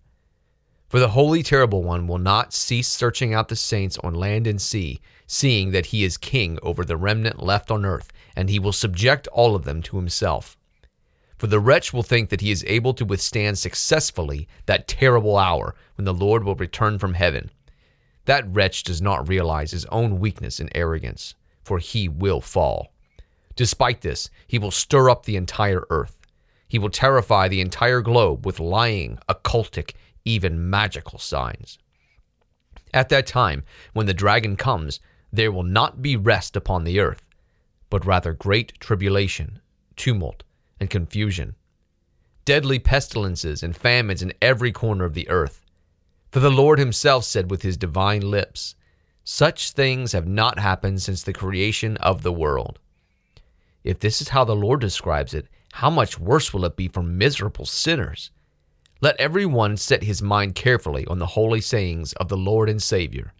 for 0.92 1.00
the 1.00 1.08
Holy 1.08 1.42
Terrible 1.42 1.82
One 1.82 2.06
will 2.06 2.18
not 2.18 2.52
cease 2.52 2.86
searching 2.86 3.32
out 3.32 3.48
the 3.48 3.56
saints 3.56 3.96
on 4.04 4.12
land 4.12 4.46
and 4.46 4.60
sea, 4.60 5.00
seeing 5.26 5.70
that 5.70 5.86
he 5.86 6.04
is 6.04 6.18
king 6.18 6.58
over 6.62 6.84
the 6.84 6.98
remnant 6.98 7.42
left 7.42 7.70
on 7.70 7.86
earth, 7.86 8.12
and 8.36 8.50
he 8.50 8.58
will 8.58 8.74
subject 8.74 9.26
all 9.28 9.54
of 9.56 9.64
them 9.64 9.80
to 9.84 9.96
himself. 9.96 10.58
For 11.38 11.46
the 11.46 11.60
wretch 11.60 11.94
will 11.94 12.02
think 12.02 12.28
that 12.28 12.42
he 12.42 12.50
is 12.50 12.62
able 12.68 12.92
to 12.92 13.06
withstand 13.06 13.58
successfully 13.58 14.46
that 14.66 14.86
terrible 14.86 15.38
hour 15.38 15.74
when 15.94 16.04
the 16.04 16.12
Lord 16.12 16.44
will 16.44 16.56
return 16.56 16.98
from 16.98 17.14
heaven. 17.14 17.50
That 18.26 18.44
wretch 18.46 18.82
does 18.82 19.00
not 19.00 19.26
realize 19.26 19.70
his 19.70 19.86
own 19.86 20.20
weakness 20.20 20.60
and 20.60 20.68
arrogance, 20.74 21.34
for 21.64 21.78
he 21.78 22.06
will 22.06 22.42
fall. 22.42 22.92
Despite 23.56 24.02
this, 24.02 24.28
he 24.46 24.58
will 24.58 24.70
stir 24.70 25.08
up 25.08 25.24
the 25.24 25.36
entire 25.36 25.86
earth. 25.88 26.18
He 26.68 26.78
will 26.78 26.90
terrify 26.90 27.48
the 27.48 27.62
entire 27.62 28.02
globe 28.02 28.44
with 28.44 28.60
lying, 28.60 29.18
occultic, 29.26 29.92
even 30.24 30.70
magical 30.70 31.18
signs. 31.18 31.78
At 32.94 33.08
that 33.08 33.26
time, 33.26 33.62
when 33.92 34.06
the 34.06 34.14
dragon 34.14 34.56
comes, 34.56 35.00
there 35.32 35.52
will 35.52 35.62
not 35.62 36.02
be 36.02 36.16
rest 36.16 36.56
upon 36.56 36.84
the 36.84 37.00
earth, 37.00 37.22
but 37.88 38.04
rather 38.04 38.32
great 38.32 38.78
tribulation, 38.80 39.60
tumult, 39.96 40.42
and 40.78 40.90
confusion, 40.90 41.54
deadly 42.44 42.78
pestilences 42.78 43.62
and 43.62 43.76
famines 43.76 44.22
in 44.22 44.32
every 44.42 44.72
corner 44.72 45.04
of 45.04 45.14
the 45.14 45.28
earth. 45.28 45.64
For 46.30 46.40
the 46.40 46.50
Lord 46.50 46.78
himself 46.78 47.24
said 47.24 47.50
with 47.50 47.62
his 47.62 47.76
divine 47.76 48.22
lips, 48.22 48.74
Such 49.24 49.70
things 49.70 50.12
have 50.12 50.26
not 50.26 50.58
happened 50.58 51.00
since 51.02 51.22
the 51.22 51.32
creation 51.32 51.96
of 51.98 52.22
the 52.22 52.32
world. 52.32 52.78
If 53.84 54.00
this 54.00 54.20
is 54.20 54.28
how 54.28 54.44
the 54.44 54.56
Lord 54.56 54.80
describes 54.80 55.34
it, 55.34 55.46
how 55.72 55.90
much 55.90 56.18
worse 56.18 56.52
will 56.52 56.64
it 56.64 56.76
be 56.76 56.88
for 56.88 57.02
miserable 57.02 57.66
sinners? 57.66 58.30
Let 59.02 59.16
every 59.16 59.46
one 59.46 59.76
set 59.76 60.04
his 60.04 60.22
mind 60.22 60.54
carefully 60.54 61.04
on 61.08 61.18
the 61.18 61.26
holy 61.26 61.60
sayings 61.60 62.12
of 62.14 62.28
the 62.28 62.36
Lord 62.36 62.68
and 62.68 62.80
Savior. 62.80 63.34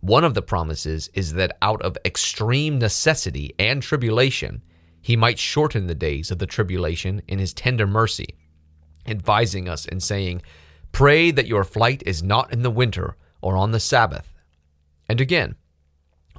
One 0.00 0.24
of 0.24 0.34
the 0.34 0.42
promises 0.42 1.08
is 1.14 1.34
that 1.34 1.56
out 1.62 1.80
of 1.82 1.96
extreme 2.04 2.80
necessity 2.80 3.54
and 3.60 3.80
tribulation, 3.80 4.60
he 5.00 5.14
might 5.14 5.38
shorten 5.38 5.86
the 5.86 5.94
days 5.94 6.32
of 6.32 6.40
the 6.40 6.46
tribulation 6.46 7.22
in 7.28 7.38
his 7.38 7.54
tender 7.54 7.86
mercy, 7.86 8.34
advising 9.06 9.68
us 9.68 9.86
and 9.86 10.02
saying, 10.02 10.42
Pray 10.90 11.30
that 11.30 11.46
your 11.46 11.62
flight 11.62 12.02
is 12.04 12.24
not 12.24 12.52
in 12.52 12.62
the 12.62 12.70
winter 12.70 13.16
or 13.40 13.56
on 13.56 13.70
the 13.70 13.78
Sabbath. 13.78 14.34
And 15.08 15.20
again, 15.20 15.54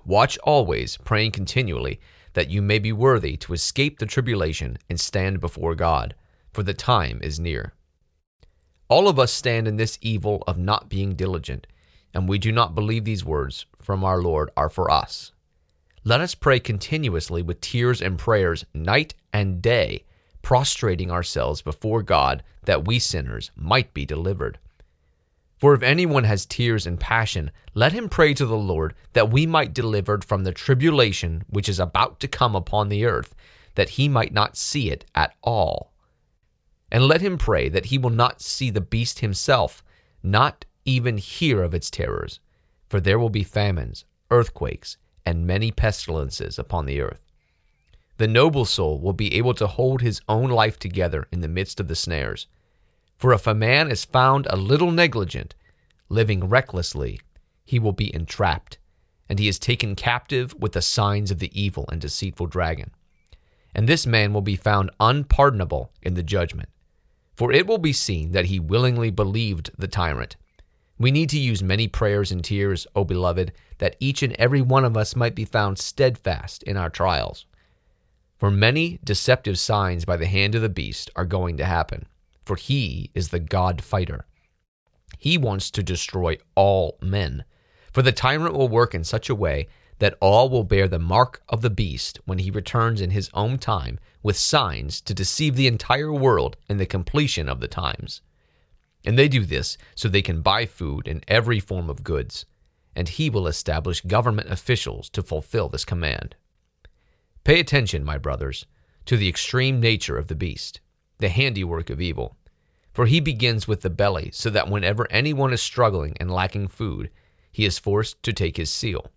watch 0.04 0.38
always, 0.40 0.98
praying 0.98 1.32
continually, 1.32 2.02
that 2.34 2.50
you 2.50 2.62
may 2.62 2.80
be 2.80 2.92
worthy 2.92 3.38
to 3.38 3.54
escape 3.54 4.00
the 4.00 4.06
tribulation 4.06 4.78
and 4.90 5.00
stand 5.00 5.40
before 5.40 5.76
God, 5.76 6.14
for 6.52 6.62
the 6.62 6.74
time 6.74 7.22
is 7.24 7.40
near. 7.40 7.74
All 8.90 9.08
of 9.08 9.20
us 9.20 9.32
stand 9.32 9.68
in 9.68 9.78
this 9.78 10.00
evil 10.02 10.44
of 10.48 10.58
not 10.58 10.90
being 10.90 11.14
diligent, 11.14 11.68
and 12.12 12.28
we 12.28 12.40
do 12.40 12.52
not 12.52 12.74
believe 12.74 13.06
these 13.06 13.24
words 13.24 13.68
from 13.80 14.04
our 14.04 14.20
Lord 14.20 14.50
are 14.58 14.70
for 14.70 14.90
us. 14.90 15.32
Let 16.04 16.22
us 16.22 16.34
pray 16.34 16.60
continuously 16.60 17.44
with 17.44 17.62
tears 17.62 18.02
and 18.02 18.18
prayers 18.18 18.66
night 18.74 19.14
and 19.32 19.62
day, 19.62 20.06
prostrating 20.42 21.12
ourselves 21.12 21.62
before 21.62 22.02
God 22.02 22.42
that 22.64 22.88
we 22.88 22.98
sinners 22.98 23.52
might 23.56 23.94
be 23.94 24.08
delivered. 24.08 24.58
For 25.60 25.76
if 25.76 25.84
anyone 25.84 26.24
has 26.24 26.48
tears 26.48 26.88
and 26.88 27.00
passion, 27.00 27.52
let 27.76 27.92
him 27.92 28.10
pray 28.10 28.34
to 28.34 28.46
the 28.48 28.58
Lord 28.58 28.96
that 29.14 29.30
we 29.30 29.46
might 29.46 29.76
be 29.76 29.82
delivered 29.84 30.24
from 30.24 30.46
the 30.46 30.52
tribulation 30.52 31.44
which 31.48 31.70
is 31.70 31.80
about 31.80 32.20
to 32.22 32.28
come 32.28 32.56
upon 32.56 32.90
the 32.90 33.06
earth, 33.06 33.36
that 33.76 33.90
he 33.90 34.10
might 34.10 34.34
not 34.34 34.58
see 34.58 34.90
it 34.90 35.06
at 35.14 35.36
all 35.44 35.89
and 36.92 37.06
let 37.06 37.22
him 37.22 37.38
pray 37.38 37.70
that 37.70 37.86
he 37.86 37.98
will 37.98 38.10
not 38.10 38.42
see 38.42 38.70
the 38.70 38.82
beast 38.82 39.20
himself, 39.20 39.84
not 40.24 40.66
even 40.86 41.18
hear 41.18 41.62
of 41.62 41.74
its 41.74 41.90
terrors, 41.90 42.40
for 42.88 43.00
there 43.00 43.20
will 43.20 43.30
be 43.30 43.44
famines, 43.44 44.06
earthquakes, 44.32 44.98
and 45.26 45.46
many 45.46 45.72
pestilences 45.72 46.58
upon 46.58 46.86
the 46.86 47.00
earth. 47.02 47.22
The 48.18 48.28
noble 48.28 48.66
soul 48.66 49.00
will 49.00 49.14
be 49.14 49.36
able 49.36 49.54
to 49.54 49.68
hold 49.68 50.02
his 50.02 50.22
own 50.28 50.50
life 50.50 50.80
together 50.80 51.28
in 51.32 51.42
the 51.42 51.48
midst 51.48 51.80
of 51.80 51.88
the 51.88 51.96
snares. 51.96 52.48
For 53.16 53.34
if 53.34 53.46
a 53.48 53.54
man 53.54 53.92
is 53.92 54.04
found 54.04 54.48
a 54.50 54.58
little 54.58 54.92
negligent, 54.92 55.56
living 56.10 56.50
recklessly, 56.50 57.22
he 57.64 57.78
will 57.80 57.94
be 57.94 58.14
entrapped, 58.14 58.78
and 59.30 59.38
he 59.38 59.48
is 59.48 59.60
taken 59.60 59.96
captive 59.96 60.56
with 60.60 60.72
the 60.72 60.82
signs 60.82 61.30
of 61.30 61.40
the 61.40 61.52
evil 61.60 61.86
and 61.92 62.02
deceitful 62.02 62.48
dragon. 62.48 62.92
And 63.76 63.88
this 63.88 64.08
man 64.08 64.34
will 64.34 64.42
be 64.42 64.56
found 64.56 64.90
unpardonable 65.00 65.92
in 66.02 66.16
the 66.16 66.24
judgment 66.24 66.70
for 67.40 67.54
it 67.54 67.66
will 67.66 67.78
be 67.78 67.94
seen 67.94 68.34
that 68.34 68.48
he 68.48 68.60
willingly 68.60 69.10
believed 69.10 69.72
the 69.78 69.88
tyrant. 69.88 70.36
We 70.98 71.10
need 71.10 71.30
to 71.30 71.40
use 71.40 71.64
many 71.64 71.88
prayers 71.88 72.34
and 72.34 72.44
tears, 72.44 72.86
O 72.98 73.06
beloved, 73.06 73.54
that 73.78 73.96
each 74.02 74.22
and 74.22 74.34
every 74.34 74.62
one 74.62 74.84
of 74.84 74.98
us 74.98 75.16
might 75.16 75.36
be 75.36 75.46
found 75.46 75.80
steadfast 75.80 76.64
in 76.64 76.76
our 76.76 76.90
trials. 76.90 77.46
For 78.38 78.52
many 78.52 79.00
deceptive 79.06 79.58
signs 79.58 80.04
by 80.04 80.18
the 80.18 80.26
hand 80.26 80.54
of 80.54 80.62
the 80.62 80.68
beast 80.68 81.12
are 81.16 81.24
going 81.24 81.56
to 81.56 81.66
happen, 81.66 82.08
for 82.46 82.58
he 82.58 83.10
is 83.14 83.30
the 83.30 83.40
God 83.40 83.82
fighter. 83.82 84.26
He 85.18 85.38
wants 85.38 85.72
to 85.72 85.82
destroy 85.82 86.40
all 86.56 86.98
men, 87.02 87.46
for 87.94 88.02
the 88.02 88.12
tyrant 88.12 88.54
will 88.54 88.68
work 88.68 88.94
in 88.94 89.06
such 89.06 89.30
a 89.30 89.36
way 89.36 89.70
that 90.00 90.18
all 90.20 90.50
will 90.50 90.64
bear 90.64 90.88
the 90.88 91.00
mark 91.00 91.42
of 91.48 91.62
the 91.62 91.70
beast 91.70 92.20
when 92.26 92.40
he 92.40 92.50
returns 92.50 93.02
in 93.02 93.12
his 93.12 93.30
own 93.34 93.58
time 93.58 94.00
with 94.24 94.38
signs 94.38 95.00
to 95.02 95.14
deceive 95.14 95.56
the 95.56 95.68
entire 95.68 96.12
world 96.12 96.58
in 96.68 96.78
the 96.78 96.86
completion 96.86 97.48
of 97.48 97.60
the 97.60 97.68
times. 97.68 98.22
And 99.06 99.18
they 99.18 99.28
do 99.28 99.46
this 99.46 99.78
so 99.96 100.10
they 100.10 100.22
can 100.22 100.42
buy 100.42 100.66
food 100.66 101.08
and 101.08 101.24
every 101.28 101.60
form 101.60 101.90
of 101.90 102.04
goods, 102.04 102.46
and 102.96 103.08
he 103.08 103.30
will 103.30 103.48
establish 103.48 104.02
government 104.02 104.50
officials 104.50 105.10
to 105.12 105.24
fulfill 105.24 105.70
this 105.70 105.86
command. 105.86 106.36
Pay 107.44 107.60
attention, 107.60 108.04
my 108.04 108.18
brothers, 108.18 108.66
to 109.06 109.16
the 109.16 109.30
extreme 109.30 109.80
nature 109.80 110.18
of 110.18 110.28
the 110.28 110.36
beast, 110.36 110.82
the 111.20 111.30
handiwork 111.30 111.90
of 111.90 112.02
evil. 112.02 112.36
For 112.92 113.06
he 113.06 113.20
begins 113.20 113.68
with 113.68 113.82
the 113.82 113.90
belly, 113.90 114.32
so 114.34 114.50
that 114.50 114.70
whenever 114.70 115.10
anyone 115.10 115.54
is 115.54 115.62
struggling 115.62 116.16
and 116.20 116.32
lacking 116.32 116.68
food, 116.68 117.10
he 117.52 117.66
is 117.66 117.80
forced 117.80 118.22
to 118.24 118.34
take 118.34 118.58
his 118.58 118.70
seal, 118.70 119.12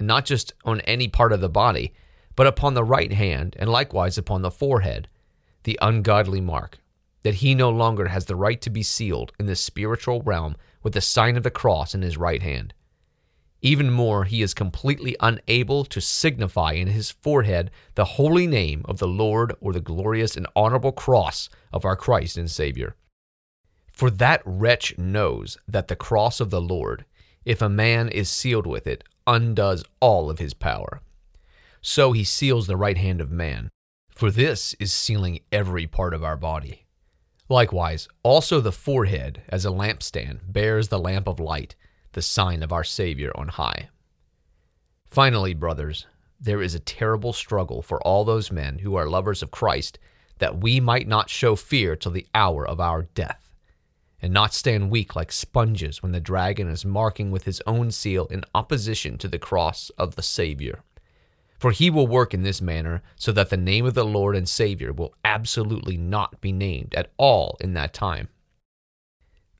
not 0.00 0.24
just 0.24 0.52
on 0.64 0.80
any 0.82 1.08
part 1.08 1.32
of 1.32 1.40
the 1.40 1.48
body, 1.48 1.94
but 2.36 2.46
upon 2.46 2.74
the 2.74 2.84
right 2.84 3.12
hand, 3.12 3.56
and 3.58 3.68
likewise 3.68 4.16
upon 4.16 4.42
the 4.42 4.50
forehead, 4.50 5.08
the 5.64 5.78
ungodly 5.82 6.40
mark, 6.40 6.78
that 7.22 7.36
he 7.36 7.54
no 7.54 7.68
longer 7.68 8.08
has 8.08 8.26
the 8.26 8.36
right 8.36 8.60
to 8.60 8.70
be 8.70 8.82
sealed 8.82 9.32
in 9.38 9.46
the 9.46 9.56
spiritual 9.56 10.22
realm 10.22 10.56
with 10.82 10.92
the 10.92 11.00
sign 11.00 11.36
of 11.36 11.42
the 11.42 11.50
cross 11.50 11.94
in 11.94 12.02
his 12.02 12.16
right 12.16 12.42
hand. 12.42 12.72
Even 13.60 13.90
more, 13.90 14.24
he 14.24 14.40
is 14.40 14.54
completely 14.54 15.16
unable 15.18 15.84
to 15.84 16.00
signify 16.00 16.72
in 16.72 16.86
his 16.86 17.10
forehead 17.10 17.72
the 17.96 18.04
holy 18.04 18.46
name 18.46 18.82
of 18.84 18.98
the 18.98 19.08
Lord 19.08 19.52
or 19.60 19.72
the 19.72 19.80
glorious 19.80 20.36
and 20.36 20.46
honorable 20.54 20.92
cross 20.92 21.48
of 21.72 21.84
our 21.84 21.96
Christ 21.96 22.36
and 22.36 22.48
Savior. 22.48 22.94
For 23.92 24.10
that 24.10 24.42
wretch 24.44 24.96
knows 24.96 25.58
that 25.66 25.88
the 25.88 25.96
cross 25.96 26.38
of 26.38 26.50
the 26.50 26.60
Lord, 26.60 27.04
if 27.44 27.60
a 27.60 27.68
man 27.68 28.08
is 28.08 28.30
sealed 28.30 28.66
with 28.66 28.86
it, 28.86 29.02
undoes 29.28 29.84
all 30.00 30.30
of 30.30 30.40
his 30.40 30.54
power. 30.54 31.00
So 31.80 32.10
he 32.10 32.24
seals 32.24 32.66
the 32.66 32.76
right 32.76 32.98
hand 32.98 33.20
of 33.20 33.30
man, 33.30 33.68
for 34.10 34.32
this 34.32 34.74
is 34.80 34.92
sealing 34.92 35.40
every 35.52 35.86
part 35.86 36.14
of 36.14 36.24
our 36.24 36.36
body. 36.36 36.86
Likewise, 37.48 38.08
also 38.22 38.60
the 38.60 38.72
forehead, 38.72 39.42
as 39.48 39.64
a 39.64 39.70
lampstand, 39.70 40.40
bears 40.52 40.88
the 40.88 40.98
lamp 40.98 41.28
of 41.28 41.38
light, 41.38 41.76
the 42.12 42.22
sign 42.22 42.62
of 42.62 42.72
our 42.72 42.84
Savior 42.84 43.30
on 43.36 43.48
high. 43.48 43.90
Finally, 45.10 45.54
brothers, 45.54 46.06
there 46.40 46.60
is 46.60 46.74
a 46.74 46.80
terrible 46.80 47.32
struggle 47.32 47.80
for 47.82 48.02
all 48.02 48.24
those 48.24 48.50
men 48.50 48.80
who 48.80 48.96
are 48.96 49.06
lovers 49.06 49.42
of 49.42 49.50
Christ, 49.50 49.98
that 50.38 50.60
we 50.60 50.80
might 50.80 51.08
not 51.08 51.30
show 51.30 51.56
fear 51.56 51.96
till 51.96 52.12
the 52.12 52.26
hour 52.34 52.66
of 52.66 52.80
our 52.80 53.02
death 53.02 53.47
and 54.20 54.32
not 54.32 54.54
stand 54.54 54.90
weak 54.90 55.14
like 55.14 55.30
sponges 55.30 56.02
when 56.02 56.12
the 56.12 56.20
dragon 56.20 56.68
is 56.68 56.84
marking 56.84 57.30
with 57.30 57.44
his 57.44 57.62
own 57.66 57.90
seal 57.90 58.26
in 58.26 58.44
opposition 58.54 59.16
to 59.18 59.28
the 59.28 59.38
cross 59.38 59.90
of 59.98 60.16
the 60.16 60.22
Savior. 60.22 60.82
For 61.58 61.72
he 61.72 61.90
will 61.90 62.06
work 62.06 62.34
in 62.34 62.42
this 62.42 62.60
manner 62.60 63.02
so 63.16 63.32
that 63.32 63.50
the 63.50 63.56
name 63.56 63.84
of 63.84 63.94
the 63.94 64.04
Lord 64.04 64.36
and 64.36 64.48
Savior 64.48 64.92
will 64.92 65.14
absolutely 65.24 65.96
not 65.96 66.40
be 66.40 66.52
named 66.52 66.94
at 66.94 67.10
all 67.16 67.56
in 67.60 67.74
that 67.74 67.92
time. 67.92 68.28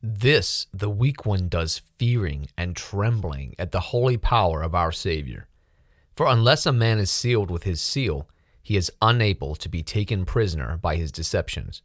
This 0.01 0.67
the 0.73 0.89
weak 0.89 1.25
one 1.25 1.49
does 1.49 1.81
fearing 1.97 2.47
and 2.57 2.75
trembling 2.75 3.53
at 3.59 3.71
the 3.71 3.81
holy 3.81 4.15
power 4.15 4.61
of 4.61 4.73
our 4.73 4.93
Savior. 4.93 5.47
For 6.15 6.27
unless 6.27 6.65
a 6.65 6.71
man 6.71 6.99
is 6.99 7.11
sealed 7.11 7.51
with 7.51 7.63
his 7.63 7.81
seal, 7.81 8.29
he 8.61 8.77
is 8.77 8.91
unable 9.01 9.55
to 9.55 9.67
be 9.67 9.83
taken 9.83 10.25
prisoner 10.25 10.77
by 10.77 10.95
his 10.95 11.11
deceptions. 11.11 11.81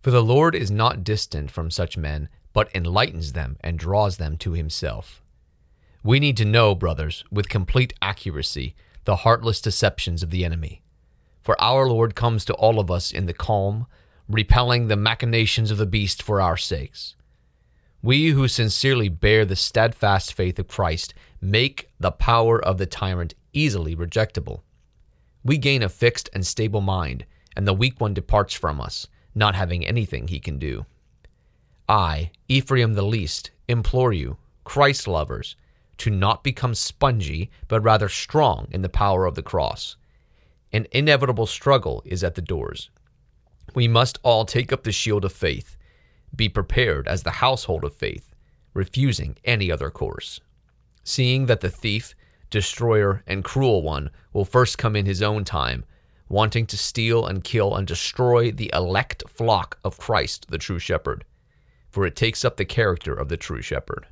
For 0.00 0.10
the 0.10 0.22
Lord 0.22 0.54
is 0.54 0.70
not 0.70 1.02
distant 1.02 1.50
from 1.50 1.70
such 1.70 1.96
men, 1.96 2.28
but 2.52 2.74
enlightens 2.74 3.32
them 3.32 3.56
and 3.60 3.78
draws 3.78 4.16
them 4.16 4.36
to 4.38 4.52
himself. 4.52 5.22
We 6.04 6.20
need 6.20 6.36
to 6.36 6.44
know, 6.44 6.74
brothers, 6.74 7.24
with 7.30 7.48
complete 7.48 7.92
accuracy, 8.00 8.76
the 9.04 9.16
heartless 9.16 9.60
deceptions 9.60 10.22
of 10.22 10.30
the 10.30 10.44
enemy. 10.44 10.82
For 11.42 11.60
our 11.60 11.88
Lord 11.88 12.14
comes 12.14 12.44
to 12.44 12.54
all 12.54 12.78
of 12.78 12.90
us 12.90 13.10
in 13.10 13.26
the 13.26 13.34
calm, 13.34 13.86
repelling 14.28 14.86
the 14.86 14.96
machinations 14.96 15.70
of 15.70 15.78
the 15.78 15.86
beast 15.86 16.22
for 16.22 16.40
our 16.40 16.56
sakes. 16.56 17.16
We 18.00 18.28
who 18.28 18.46
sincerely 18.46 19.08
bear 19.08 19.44
the 19.44 19.56
steadfast 19.56 20.32
faith 20.32 20.58
of 20.60 20.68
Christ 20.68 21.14
make 21.40 21.90
the 21.98 22.12
power 22.12 22.64
of 22.64 22.78
the 22.78 22.86
tyrant 22.86 23.34
easily 23.52 23.96
rejectable. 23.96 24.62
We 25.42 25.58
gain 25.58 25.82
a 25.82 25.88
fixed 25.88 26.30
and 26.32 26.46
stable 26.46 26.80
mind, 26.80 27.26
and 27.56 27.66
the 27.66 27.74
weak 27.74 28.00
one 28.00 28.14
departs 28.14 28.54
from 28.54 28.80
us 28.80 29.08
not 29.38 29.54
having 29.54 29.86
anything 29.86 30.28
he 30.28 30.40
can 30.40 30.58
do. 30.58 30.84
I, 31.88 32.32
Ephraim 32.48 32.94
the 32.94 33.02
least, 33.02 33.50
implore 33.68 34.12
you, 34.12 34.36
Christ 34.64 35.08
lovers, 35.08 35.56
to 35.98 36.10
not 36.10 36.44
become 36.44 36.74
spongy, 36.74 37.50
but 37.66 37.80
rather 37.80 38.08
strong 38.08 38.68
in 38.70 38.82
the 38.82 38.88
power 38.88 39.24
of 39.24 39.34
the 39.34 39.42
cross. 39.42 39.96
An 40.72 40.86
inevitable 40.92 41.46
struggle 41.46 42.02
is 42.04 42.22
at 42.22 42.34
the 42.34 42.42
doors. 42.42 42.90
We 43.74 43.88
must 43.88 44.18
all 44.22 44.44
take 44.44 44.72
up 44.72 44.84
the 44.84 44.92
shield 44.92 45.24
of 45.24 45.32
faith, 45.32 45.76
be 46.34 46.48
prepared 46.48 47.08
as 47.08 47.22
the 47.22 47.30
household 47.30 47.84
of 47.84 47.94
faith, 47.94 48.34
refusing 48.74 49.36
any 49.44 49.72
other 49.72 49.90
course. 49.90 50.40
Seeing 51.04 51.46
that 51.46 51.60
the 51.60 51.70
thief, 51.70 52.14
destroyer, 52.50 53.22
and 53.26 53.44
cruel 53.44 53.82
one 53.82 54.10
will 54.32 54.44
first 54.44 54.78
come 54.78 54.94
in 54.94 55.06
his 55.06 55.22
own 55.22 55.44
time, 55.44 55.84
wanting 56.28 56.66
to 56.66 56.76
steal 56.76 57.26
and 57.26 57.44
kill 57.44 57.74
and 57.74 57.86
destroy 57.86 58.50
the 58.50 58.70
elect 58.74 59.22
flock 59.28 59.78
of 59.84 59.98
Christ, 59.98 60.46
the 60.50 60.58
true 60.58 60.78
shepherd, 60.78 61.24
for 61.88 62.06
it 62.06 62.16
takes 62.16 62.44
up 62.44 62.56
the 62.56 62.64
character 62.64 63.14
of 63.14 63.28
the 63.28 63.36
true 63.36 63.62
shepherd. 63.62 64.06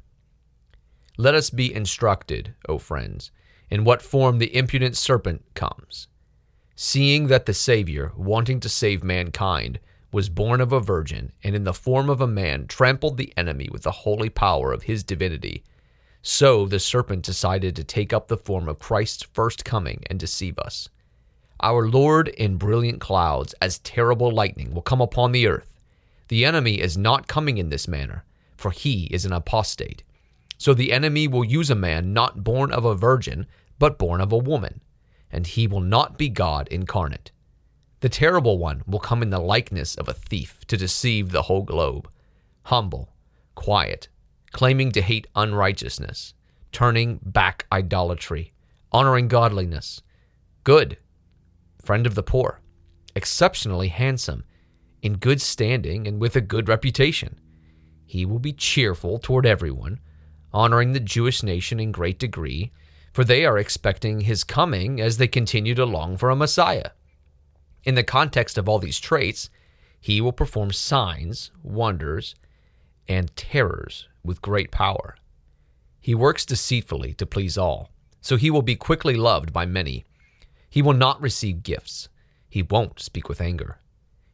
Let 1.19 1.35
us 1.35 1.51
be 1.51 1.73
instructed, 1.75 2.55
O 2.69 2.79
friends, 2.79 3.31
in 3.71 3.85
what 3.85 4.03
form 4.03 4.39
the 4.39 4.55
impudent 4.55 4.97
serpent 4.97 5.45
comes. 5.55 6.09
Seeing 6.75 7.29
that 7.29 7.47
the 7.47 7.55
Savior, 7.55 8.13
wanting 8.17 8.61
to 8.61 8.69
save 8.69 9.03
mankind, 9.03 9.81
was 10.13 10.29
born 10.29 10.61
of 10.61 10.73
a 10.73 10.81
virgin, 10.81 11.33
and 11.43 11.55
in 11.55 11.65
the 11.65 11.75
form 11.75 12.09
of 12.09 12.21
a 12.21 12.27
man 12.27 12.67
trampled 12.67 13.17
the 13.17 13.33
enemy 13.37 13.69
with 13.73 13.83
the 13.83 13.91
holy 13.91 14.29
power 14.29 14.73
of 14.73 14.85
his 14.85 15.03
divinity, 15.03 15.65
so 16.23 16.67
the 16.67 16.79
serpent 16.79 17.23
decided 17.25 17.77
to 17.77 17.85
take 17.85 18.13
up 18.13 18.29
the 18.29 18.37
form 18.37 18.69
of 18.69 18.79
Christ's 18.79 19.23
first 19.23 19.65
coming 19.65 20.03
and 20.09 20.19
deceive 20.19 20.59
us. 20.59 20.89
Our 21.61 21.89
Lord 21.89 22.29
in 22.29 22.57
brilliant 22.57 23.01
clouds, 23.01 23.55
as 23.63 23.79
terrible 23.79 24.31
lightning, 24.31 24.75
will 24.75 24.83
come 24.83 25.01
upon 25.01 25.33
the 25.33 25.47
earth. 25.47 25.73
The 26.29 26.45
enemy 26.45 26.81
is 26.81 26.99
not 26.99 27.29
coming 27.29 27.57
in 27.59 27.71
this 27.71 27.89
manner, 27.89 28.25
for 28.57 28.71
he 28.71 29.05
is 29.05 29.25
an 29.25 29.33
apostate. 29.33 30.03
So 30.59 30.75
the 30.75 30.93
enemy 30.93 31.29
will 31.29 31.45
use 31.45 31.71
a 31.71 31.75
man 31.75 32.13
not 32.13 32.45
born 32.45 32.73
of 32.73 32.85
a 32.85 32.95
virgin, 32.95 33.47
but 33.79 33.99
born 33.99 34.21
of 34.21 34.33
a 34.33 34.39
woman, 34.39 34.81
and 35.31 35.47
he 35.47 35.67
will 35.67 35.81
not 35.81 36.19
be 36.19 36.29
God 36.29 36.69
incarnate. 36.69 37.31
The 38.01 38.09
terrible 38.09 38.59
one 38.59 38.83
will 38.87 38.99
come 38.99 39.23
in 39.23 39.31
the 39.31 39.39
likeness 39.39 39.95
of 39.95 40.09
a 40.09 40.15
thief 40.15 40.61
to 40.67 40.77
deceive 40.77 41.31
the 41.31 41.43
whole 41.43 41.63
globe. 41.63 42.09
Humble, 42.65 43.13
quiet, 43.55 44.09
claiming 44.53 44.93
to 44.93 45.03
hate 45.03 45.27
unrighteousness, 45.35 46.35
turning 46.73 47.21
back 47.23 47.67
idolatry, 47.73 48.53
honoring 48.93 49.29
godliness, 49.29 50.03
good, 50.65 50.99
friend 51.87 52.07
of 52.07 52.15
the 52.15 52.23
poor, 52.23 52.61
exceptionally 53.15 53.89
handsome, 53.89 54.45
in 55.03 55.15
good 55.15 55.41
standing, 55.41 56.07
and 56.07 56.21
with 56.21 56.35
a 56.37 56.41
good 56.41 56.69
reputation. 56.69 57.39
He 58.05 58.27
will 58.27 58.41
be 58.41 58.53
cheerful 58.53 59.19
toward 59.19 59.47
everyone, 59.47 60.01
honoring 60.53 60.93
the 60.93 61.01
Jewish 61.01 61.43
nation 61.43 61.79
in 61.79 61.93
great 61.93 62.19
degree, 62.19 62.73
for 63.13 63.25
they 63.25 63.47
are 63.47 63.57
expecting 63.57 64.21
his 64.21 64.45
coming 64.45 65.01
as 65.01 65.17
they 65.17 65.29
continue 65.29 65.75
to 65.75 65.87
long 65.87 66.17
for 66.17 66.29
a 66.29 66.37
Messiah. 66.37 66.91
In 67.85 67.95
the 67.95 68.03
context 68.03 68.59
of 68.59 68.69
all 68.69 68.79
these 68.79 68.99
traits, 68.99 69.49
he 70.01 70.21
will 70.21 70.33
perform 70.33 70.73
signs, 70.73 71.51
wonders, 71.63 72.35
and 73.09 73.35
terrors 73.37 74.09
with 74.25 74.43
great 74.43 74.71
power. 74.71 75.17
He 76.01 76.15
works 76.15 76.45
deceitfully 76.45 77.15
to 77.15 77.27
please 77.27 77.57
all, 77.57 77.91
so 78.21 78.37
he 78.37 78.51
will 78.51 78.63
be 78.63 78.77
quickly 78.77 79.15
loved 79.15 79.53
by 79.53 79.67
many 79.67 80.05
he 80.69 80.83
will 80.83 80.95
not 80.95 81.21
receive 81.21 81.63
gifts. 81.63 82.09
He 82.49 82.63
won't 82.63 83.01
speak 83.01 83.29
with 83.29 83.41
anger. 83.41 83.79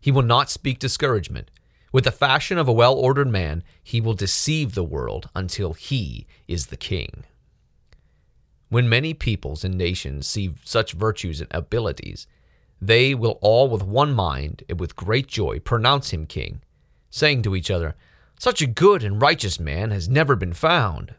He 0.01 0.11
will 0.11 0.23
not 0.23 0.51
speak 0.51 0.79
discouragement. 0.79 1.51
With 1.93 2.05
the 2.05 2.11
fashion 2.11 2.59
of 2.59 2.69
a 2.69 2.73
well 2.73 2.95
ordered 2.95 3.29
man, 3.29 3.63
he 3.83 4.01
will 4.01 4.15
deceive 4.15 4.75
the 4.75 4.85
world 4.85 5.29
until 5.35 5.75
he 5.75 6.27
is 6.49 6.67
the 6.67 6.77
king. 6.77 7.25
When 8.69 8.89
many 8.89 9.13
peoples 9.13 9.65
and 9.65 9.77
nations 9.77 10.27
see 10.27 10.55
such 10.65 10.93
virtues 10.93 11.41
and 11.41 11.49
abilities, 11.53 12.27
they 12.81 13.15
will 13.15 13.39
all 13.43 13.69
with 13.69 13.85
one 13.85 14.15
mind 14.15 14.65
and 14.69 14.81
with 14.81 14.97
great 14.97 15.27
joy 15.29 15.61
pronounce 15.61 16.11
him 16.11 16.27
king, 16.27 16.63
saying 17.11 17.43
to 17.43 17.55
each 17.55 17.71
other, 17.71 17.95
Such 18.39 18.63
a 18.63 18.67
good 18.67 19.05
and 19.05 19.21
righteous 19.21 19.61
man 19.61 19.91
has 19.91 20.09
never 20.09 20.35
been 20.35 20.55
found. 20.55 21.15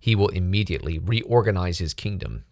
He 0.00 0.16
will 0.16 0.28
immediately 0.28 0.98
reorganize 0.98 1.78
his 1.78 1.94
kingdom 1.94 2.44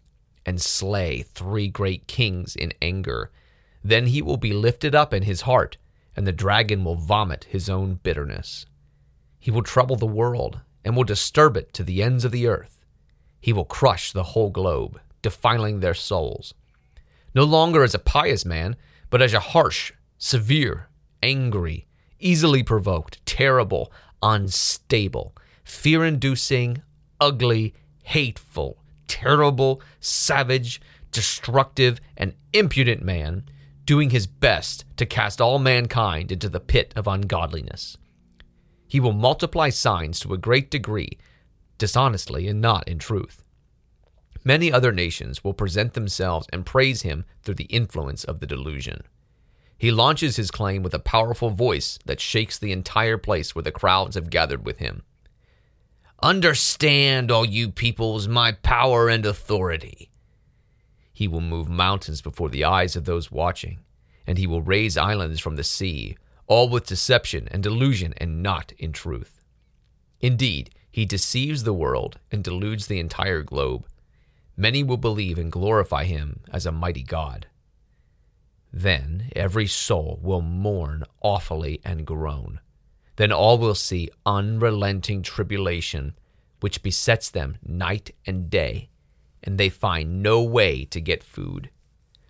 and 0.45 0.61
slay 0.61 1.21
three 1.21 1.67
great 1.67 2.07
kings 2.07 2.55
in 2.55 2.73
anger. 2.81 3.31
Then 3.83 4.07
he 4.07 4.21
will 4.21 4.37
be 4.37 4.53
lifted 4.53 4.95
up 4.95 5.13
in 5.13 5.23
his 5.23 5.41
heart, 5.41 5.77
and 6.15 6.25
the 6.25 6.31
dragon 6.31 6.83
will 6.83 6.95
vomit 6.95 7.45
his 7.45 7.69
own 7.69 7.99
bitterness. 8.03 8.65
He 9.39 9.51
will 9.51 9.63
trouble 9.63 9.95
the 9.95 10.05
world, 10.05 10.61
and 10.83 10.95
will 10.95 11.03
disturb 11.03 11.57
it 11.57 11.73
to 11.73 11.83
the 11.83 12.01
ends 12.01 12.25
of 12.25 12.31
the 12.31 12.47
earth. 12.47 12.79
He 13.41 13.53
will 13.53 13.65
crush 13.65 14.11
the 14.11 14.23
whole 14.23 14.49
globe, 14.49 14.99
defiling 15.21 15.79
their 15.79 15.93
souls. 15.93 16.53
No 17.33 17.43
longer 17.43 17.83
as 17.83 17.93
a 17.93 17.99
pious 17.99 18.45
man, 18.45 18.75
but 19.09 19.21
as 19.21 19.33
a 19.33 19.39
harsh, 19.39 19.91
severe, 20.17 20.87
angry, 21.21 21.87
easily 22.19 22.63
provoked, 22.63 23.23
terrible, 23.25 23.91
unstable, 24.21 25.35
fear 25.63 26.05
inducing, 26.05 26.81
ugly, 27.19 27.73
hateful, 28.03 28.77
terrible, 29.15 29.81
savage, 30.01 30.81
destructive, 31.11 32.01
and 32.17 32.33
impudent 32.51 33.01
man, 33.01 33.45
doing 33.85 34.09
his 34.09 34.27
best 34.27 34.83
to 34.97 35.05
cast 35.05 35.39
all 35.39 35.57
mankind 35.57 36.33
into 36.33 36.49
the 36.49 36.59
pit 36.59 36.91
of 36.97 37.07
ungodliness. 37.07 37.95
He 38.85 38.99
will 38.99 39.13
multiply 39.13 39.69
signs 39.69 40.19
to 40.19 40.33
a 40.33 40.37
great 40.37 40.69
degree, 40.69 41.17
dishonestly 41.77 42.49
and 42.49 42.59
not 42.59 42.85
in 42.89 42.99
truth. 42.99 43.41
Many 44.43 44.69
other 44.69 44.91
nations 44.91 45.45
will 45.45 45.53
present 45.53 45.93
themselves 45.93 46.47
and 46.51 46.65
praise 46.65 47.03
him 47.03 47.23
through 47.41 47.55
the 47.55 47.63
influence 47.65 48.25
of 48.25 48.41
the 48.41 48.47
delusion. 48.47 49.01
He 49.77 49.91
launches 49.91 50.35
his 50.35 50.51
claim 50.51 50.83
with 50.83 50.93
a 50.93 50.99
powerful 50.99 51.51
voice 51.51 51.99
that 52.05 52.19
shakes 52.19 52.59
the 52.59 52.73
entire 52.73 53.17
place 53.17 53.55
where 53.55 53.63
the 53.63 53.71
crowds 53.71 54.15
have 54.15 54.29
gathered 54.29 54.65
with 54.65 54.79
him. 54.79 55.03
Understand, 56.25 57.29
all 57.29 57.45
you 57.45 57.69
peoples, 57.69 58.27
my 58.27 58.51
power 58.51 59.09
and 59.09 59.27
authority. 59.27 60.09
He 61.13 61.27
will 61.27 61.39
move 61.39 61.69
mountains 61.69 62.23
before 62.23 62.49
the 62.49 62.63
eyes 62.63 62.95
of 62.95 63.05
those 63.05 63.31
watching, 63.31 63.81
and 64.25 64.39
he 64.39 64.47
will 64.47 64.63
raise 64.63 64.97
islands 64.97 65.39
from 65.39 65.55
the 65.55 65.63
sea, 65.63 66.17
all 66.47 66.67
with 66.67 66.87
deception 66.87 67.47
and 67.51 67.61
delusion 67.61 68.15
and 68.17 68.41
not 68.41 68.73
in 68.79 68.91
truth. 68.91 69.43
Indeed, 70.19 70.71
he 70.89 71.05
deceives 71.05 71.61
the 71.61 71.73
world 71.73 72.17
and 72.31 72.43
deludes 72.43 72.87
the 72.87 72.99
entire 72.99 73.43
globe. 73.43 73.85
Many 74.57 74.81
will 74.81 74.97
believe 74.97 75.37
and 75.37 75.51
glorify 75.51 76.05
him 76.05 76.39
as 76.51 76.65
a 76.65 76.71
mighty 76.71 77.03
God. 77.03 77.45
Then 78.73 79.29
every 79.35 79.67
soul 79.67 80.19
will 80.23 80.41
mourn 80.41 81.03
awfully 81.21 81.81
and 81.85 82.03
groan. 82.03 82.61
Then 83.17 83.31
all 83.31 83.57
will 83.57 83.75
see 83.75 84.09
unrelenting 84.25 85.21
tribulation, 85.21 86.15
which 86.59 86.83
besets 86.83 87.29
them 87.29 87.57
night 87.65 88.11
and 88.25 88.49
day, 88.49 88.89
and 89.43 89.57
they 89.57 89.69
find 89.69 90.21
no 90.21 90.41
way 90.41 90.85
to 90.85 90.99
get 90.99 91.23
food. 91.23 91.69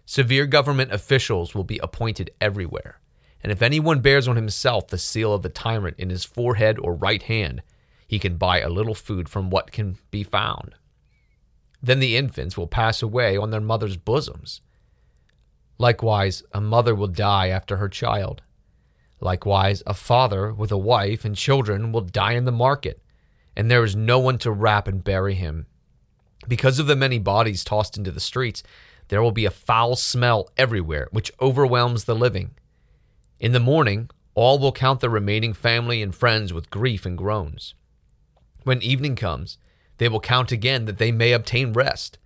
Severe 0.05 0.45
government 0.45 0.91
officials 0.91 1.55
will 1.55 1.63
be 1.63 1.79
appointed 1.79 2.29
everywhere, 2.39 2.99
and 3.41 3.51
if 3.51 3.61
anyone 3.61 4.01
bears 4.01 4.27
on 4.27 4.35
himself 4.35 4.87
the 4.87 4.97
seal 4.97 5.33
of 5.33 5.41
the 5.41 5.49
tyrant 5.49 5.97
in 5.97 6.09
his 6.09 6.25
forehead 6.25 6.77
or 6.79 6.93
right 6.93 7.23
hand, 7.23 7.63
he 8.07 8.19
can 8.19 8.37
buy 8.37 8.59
a 8.59 8.69
little 8.69 8.93
food 8.93 9.27
from 9.27 9.49
what 9.49 9.71
can 9.71 9.97
be 10.11 10.23
found. 10.23 10.75
Then 11.81 11.99
the 11.99 12.17
infants 12.17 12.57
will 12.57 12.67
pass 12.67 13.01
away 13.01 13.37
on 13.37 13.49
their 13.49 13.61
mother's 13.61 13.97
bosoms. 13.97 14.61
Likewise, 15.77 16.43
a 16.51 16.61
mother 16.61 16.95
will 16.95 17.07
die 17.07 17.47
after 17.47 17.77
her 17.77 17.89
child. 17.89 18.41
Likewise, 19.19 19.81
a 19.85 19.93
father 19.93 20.53
with 20.53 20.71
a 20.71 20.77
wife 20.77 21.25
and 21.25 21.35
children 21.35 21.91
will 21.91 22.01
die 22.01 22.33
in 22.33 22.45
the 22.45 22.51
market, 22.51 23.01
and 23.55 23.71
there 23.71 23.83
is 23.83 23.95
no 23.95 24.19
one 24.19 24.37
to 24.39 24.51
wrap 24.51 24.87
and 24.87 25.03
bury 25.03 25.35
him. 25.35 25.65
Because 26.47 26.79
of 26.79 26.87
the 26.87 26.95
many 26.95 27.17
bodies 27.17 27.63
tossed 27.63 27.97
into 27.97 28.11
the 28.11 28.19
streets, 28.19 28.61
there 29.07 29.21
will 29.21 29.31
be 29.31 29.45
a 29.45 29.51
foul 29.51 29.95
smell 29.95 30.49
everywhere, 30.57 31.07
which 31.11 31.31
overwhelms 31.41 32.03
the 32.03 32.15
living. 32.15 32.51
In 33.39 33.51
the 33.51 33.59
morning, 33.59 34.09
all 34.33 34.59
will 34.59 34.71
count 34.71 34.99
the 34.99 35.09
remaining 35.09 35.53
family 35.53 36.01
and 36.01 36.13
friends 36.13 36.51
with 36.51 36.69
grief 36.69 37.05
and 37.05 37.17
groans. 37.17 37.73
When 38.63 38.81
evening 38.81 39.15
comes, 39.15 39.57
they 39.97 40.09
will 40.09 40.19
count 40.19 40.51
again 40.51 40.85
that 40.85 40.97
they 40.97 41.11
may 41.11 41.31
obtain 41.31 41.73
rest. 41.73 42.17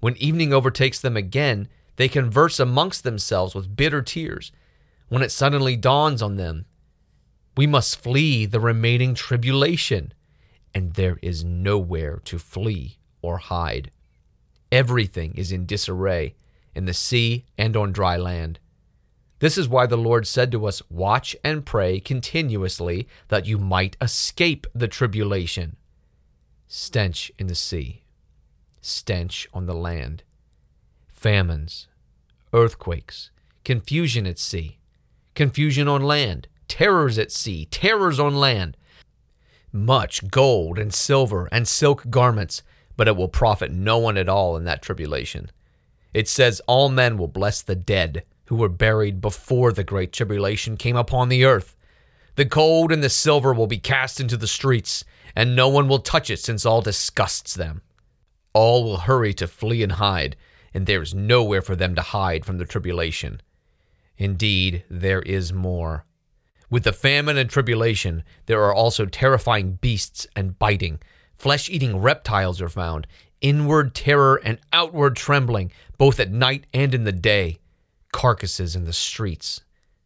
When 0.00 0.16
evening 0.16 0.52
overtakes 0.52 1.00
them 1.00 1.16
again, 1.16 1.68
they 1.96 2.08
converse 2.08 2.60
amongst 2.60 3.02
themselves 3.02 3.54
with 3.54 3.76
bitter 3.76 4.02
tears. 4.02 4.52
When 5.08 5.22
it 5.22 5.32
suddenly 5.32 5.76
dawns 5.76 6.22
on 6.22 6.36
them, 6.36 6.66
we 7.56 7.66
must 7.66 8.00
flee 8.00 8.46
the 8.46 8.60
remaining 8.60 9.14
tribulation, 9.14 10.12
and 10.74 10.94
there 10.94 11.18
is 11.22 11.44
nowhere 11.44 12.20
to 12.24 12.38
flee 12.38 12.98
or 13.22 13.38
hide. 13.38 13.90
Everything 14.70 15.34
is 15.34 15.50
in 15.50 15.66
disarray 15.66 16.34
in 16.74 16.84
the 16.84 16.94
sea 16.94 17.44
and 17.56 17.76
on 17.76 17.90
dry 17.90 18.16
land. 18.16 18.60
This 19.40 19.56
is 19.56 19.68
why 19.68 19.86
the 19.86 19.96
Lord 19.96 20.26
said 20.26 20.52
to 20.52 20.66
us, 20.66 20.82
Watch 20.90 21.34
and 21.42 21.64
pray 21.64 22.00
continuously 22.00 23.08
that 23.28 23.46
you 23.46 23.58
might 23.58 23.96
escape 24.00 24.66
the 24.74 24.88
tribulation. 24.88 25.76
Stench 26.66 27.32
in 27.38 27.46
the 27.46 27.54
sea, 27.54 28.02
stench 28.80 29.48
on 29.54 29.66
the 29.66 29.74
land, 29.74 30.22
famines, 31.08 31.88
earthquakes, 32.52 33.30
confusion 33.64 34.26
at 34.26 34.38
sea, 34.38 34.77
confusion 35.38 35.86
on 35.86 36.02
land, 36.02 36.48
terrors 36.66 37.16
at 37.16 37.30
sea, 37.30 37.64
terrors 37.66 38.18
on 38.18 38.34
land. 38.34 38.76
Much 39.70 40.28
gold 40.32 40.80
and 40.80 40.92
silver 40.92 41.48
and 41.52 41.68
silk 41.68 42.10
garments, 42.10 42.64
but 42.96 43.06
it 43.06 43.16
will 43.16 43.28
profit 43.28 43.70
no 43.70 43.98
one 43.98 44.16
at 44.16 44.28
all 44.28 44.56
in 44.56 44.64
that 44.64 44.82
tribulation. 44.82 45.48
It 46.12 46.26
says, 46.26 46.60
All 46.66 46.88
men 46.88 47.16
will 47.16 47.28
bless 47.28 47.62
the 47.62 47.76
dead 47.76 48.24
who 48.46 48.56
were 48.56 48.68
buried 48.68 49.20
before 49.20 49.72
the 49.72 49.84
great 49.84 50.12
tribulation 50.12 50.76
came 50.76 50.96
upon 50.96 51.28
the 51.28 51.44
earth. 51.44 51.76
The 52.34 52.44
gold 52.44 52.90
and 52.90 53.00
the 53.00 53.08
silver 53.08 53.54
will 53.54 53.68
be 53.68 53.78
cast 53.78 54.18
into 54.18 54.36
the 54.36 54.48
streets, 54.48 55.04
and 55.36 55.54
no 55.54 55.68
one 55.68 55.86
will 55.86 56.00
touch 56.00 56.30
it 56.30 56.40
since 56.40 56.66
all 56.66 56.82
disgusts 56.82 57.54
them. 57.54 57.82
All 58.54 58.82
will 58.82 58.96
hurry 58.96 59.34
to 59.34 59.46
flee 59.46 59.84
and 59.84 59.92
hide, 59.92 60.34
and 60.74 60.86
there 60.86 61.00
is 61.00 61.14
nowhere 61.14 61.62
for 61.62 61.76
them 61.76 61.94
to 61.94 62.02
hide 62.02 62.44
from 62.44 62.58
the 62.58 62.64
tribulation. 62.64 63.40
Indeed, 64.18 64.84
there 64.90 65.22
is 65.22 65.52
more. 65.52 66.04
With 66.68 66.84
the 66.84 66.92
famine 66.92 67.38
and 67.38 67.48
tribulation, 67.48 68.24
there 68.46 68.62
are 68.62 68.74
also 68.74 69.06
terrifying 69.06 69.78
beasts 69.80 70.26
and 70.36 70.58
biting. 70.58 71.00
Flesh 71.36 71.70
eating 71.70 71.98
reptiles 71.98 72.60
are 72.60 72.68
found, 72.68 73.06
inward 73.40 73.94
terror 73.94 74.40
and 74.44 74.58
outward 74.72 75.16
trembling, 75.16 75.70
both 75.96 76.20
at 76.20 76.32
night 76.32 76.66
and 76.74 76.94
in 76.94 77.04
the 77.04 77.12
day. 77.12 77.58
Carcasses 78.12 78.74
in 78.74 78.84
the 78.84 78.92
streets, 78.92 79.62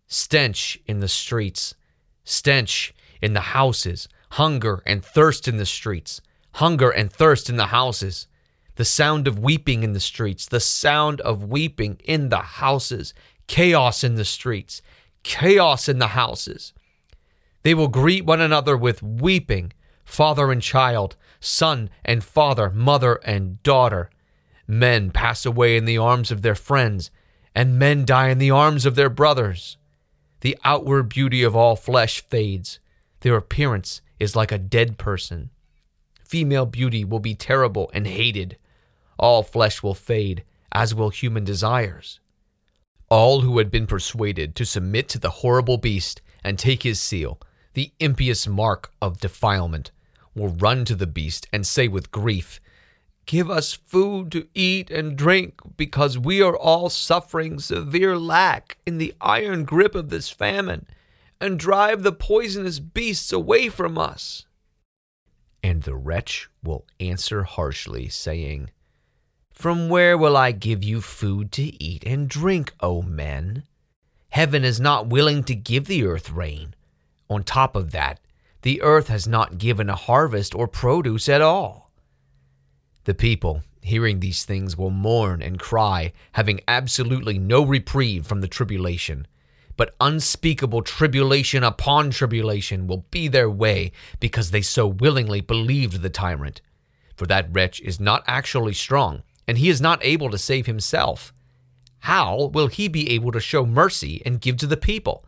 stench 0.07 0.79
in 0.87 1.01
the 1.01 1.09
streets, 1.09 1.75
stench 2.25 2.95
in 3.23 3.33
the 3.33 3.41
houses, 3.41 4.09
hunger 4.33 4.83
and 4.87 5.05
thirst 5.05 5.49
in 5.49 5.57
the 5.57 5.67
streets, 5.67 6.21
hunger 6.55 6.91
and 6.91 7.11
thirst 7.11 7.49
in 7.49 7.57
the 7.57 7.67
houses, 7.67 8.27
the 8.77 8.85
sound 8.85 9.29
of 9.29 9.39
weeping 9.39 9.83
in 9.83 9.93
the 9.93 10.01
streets, 10.01 10.47
the 10.47 10.61
sound 10.61 11.21
of 11.21 11.45
weeping 11.45 12.01
in 12.05 12.29
the 12.29 12.39
houses, 12.39 13.15
chaos 13.53 14.03
in 14.03 14.15
the 14.15 14.25
streets, 14.25 14.81
chaos 15.23 15.87
in 15.87 15.99
the 15.99 16.17
houses. 16.17 16.73
They 17.65 17.75
will 17.75 17.89
greet 17.89 18.25
one 18.25 18.41
another 18.41 18.79
with 18.79 19.03
weeping, 19.03 19.75
father 20.07 20.51
and 20.51 20.63
child, 20.63 21.17
son 21.39 21.91
and 22.03 22.25
father, 22.25 22.71
mother 22.71 23.17
and 23.27 23.63
daughter. 23.63 24.09
Men 24.67 25.11
pass 25.11 25.45
away 25.45 25.77
in 25.77 25.85
the 25.85 25.99
arms 25.99 26.31
of 26.31 26.41
their 26.41 26.55
friends, 26.55 27.11
and 27.55 27.79
men 27.79 28.07
die 28.07 28.31
in 28.31 28.39
the 28.39 28.51
arms 28.51 28.87
of 28.87 28.95
their 28.95 29.11
brothers. 29.11 29.77
The 30.41 30.57
outward 30.65 31.11
beauty 31.11 31.43
of 31.43 31.55
all 31.55 31.77
flesh 31.77 32.23
fades, 32.23 32.81
their 33.21 33.37
appearance 33.37 34.01
is 34.19 34.35
like 34.35 34.51
a 34.51 34.57
dead 34.57 34.97
person. 34.97 35.51
Female 36.25 36.65
beauty 36.65 37.05
will 37.05 37.21
be 37.21 37.35
terrible 37.35 37.91
and 37.93 38.07
hated. 38.07 38.57
All 39.19 39.43
flesh 39.43 39.83
will 39.83 39.95
fade, 39.95 40.43
as 40.73 40.95
will 40.95 41.11
human 41.11 41.45
desires. 41.45 42.19
All 43.13 43.43
who 43.43 43.59
had 43.59 43.71
been 43.71 43.87
persuaded 43.87 44.55
to 44.55 44.65
submit 44.65 45.07
to 45.11 45.19
the 45.19 45.29
horrible 45.29 45.77
beast 45.77 46.23
and 46.43 46.59
take 46.59 46.83
his 46.83 46.99
seal, 46.99 47.39
the 47.75 47.93
impious 48.01 48.49
mark 48.49 48.91
of 49.03 49.21
defilement, 49.21 49.91
will 50.35 50.49
run 50.49 50.87
to 50.87 50.95
the 50.95 51.07
beast 51.07 51.47
and 51.53 51.67
say 51.67 51.89
with 51.89 52.11
grief, 52.11 52.59
Give 53.27 53.51
us 53.51 53.75
food 53.75 54.33
to 54.33 54.49
eat 54.55 54.91
and 54.91 55.15
drink, 55.15 55.61
because 55.77 56.17
we 56.17 56.41
are 56.41 56.57
all 56.57 56.89
suffering 56.89 57.59
severe 57.59 58.17
lack 58.17 58.79
in 58.87 58.97
the 58.97 59.13
iron 59.21 59.67
grip 59.67 59.95
of 59.95 60.09
this 60.09 60.31
famine 60.31 60.87
and 61.39 61.59
drive 61.59 62.05
the 62.05 62.13
poisonous 62.13 62.79
beasts 62.79 63.31
away 63.31 63.69
from 63.69 63.99
us. 63.99 64.47
And 65.63 65.83
the 65.83 65.97
wretch 65.97 66.49
will 66.63 66.87
answer 66.99 67.43
harshly, 67.43 68.09
saying, 68.09 68.71
From 69.63 69.89
where 69.89 70.19
will 70.19 70.37
I 70.37 70.51
give 70.51 70.83
you 70.83 71.01
food 71.01 71.53
to 71.53 71.63
eat 71.81 72.03
and 72.05 72.29
drink, 72.29 72.73
O 72.81 73.01
men? 73.01 73.63
Heaven 74.31 74.65
is 74.65 74.81
not 74.81 75.07
willing 75.07 75.45
to 75.45 75.55
give 75.55 75.85
the 75.85 76.03
earth 76.03 76.31
rain. 76.31 76.75
On 77.31 77.45
top 77.45 77.77
of 77.77 77.93
that, 77.93 78.19
the 78.63 78.83
earth 78.83 79.07
has 79.07 79.29
not 79.29 79.59
given 79.59 79.89
a 79.89 79.95
harvest 79.95 80.53
or 80.53 80.67
produce 80.67 81.29
at 81.29 81.41
all. 81.41 81.93
The 83.05 83.15
people, 83.15 83.63
hearing 83.83 84.19
these 84.19 84.45
things, 84.45 84.77
will 84.77 84.91
mourn 84.91 85.41
and 85.41 85.61
cry, 85.61 86.13
having 86.33 86.61
absolutely 86.67 87.39
no 87.39 87.65
reprieve 87.65 88.27
from 88.27 88.41
the 88.41 88.49
tribulation 88.49 89.29
but 89.77 89.95
unspeakable 90.01 90.83
tribulation 90.83 91.63
upon 91.63 92.11
tribulation 92.11 92.89
will 92.89 93.07
be 93.13 93.29
their 93.29 93.49
way 93.49 93.93
because 94.19 94.51
they 94.51 94.61
so 94.61 94.89
willingly 94.89 95.41
believed 95.41 96.03
the 96.03 96.11
tyrant. 96.11 96.61
For 97.15 97.27
that 97.27 97.47
wretch 97.53 97.81
is 97.81 98.01
not 98.01 98.25
actually 98.27 98.75
strong, 98.75 99.23
and 99.53 99.59
he 99.59 99.69
is 99.69 99.83
not 99.83 100.03
able 100.03 100.31
to 100.31 100.39
save 100.39 100.65
himself. 100.65 101.35
How 101.99 102.51
will 102.55 102.69
he 102.69 102.89
be 102.89 103.11
able 103.11 103.33
to 103.33 103.39
show 103.39 103.67
mercy 103.67 104.23
and 104.25 104.41
give 104.41 104.57
to 104.57 104.67
the 104.67 104.79
people? 104.79 105.27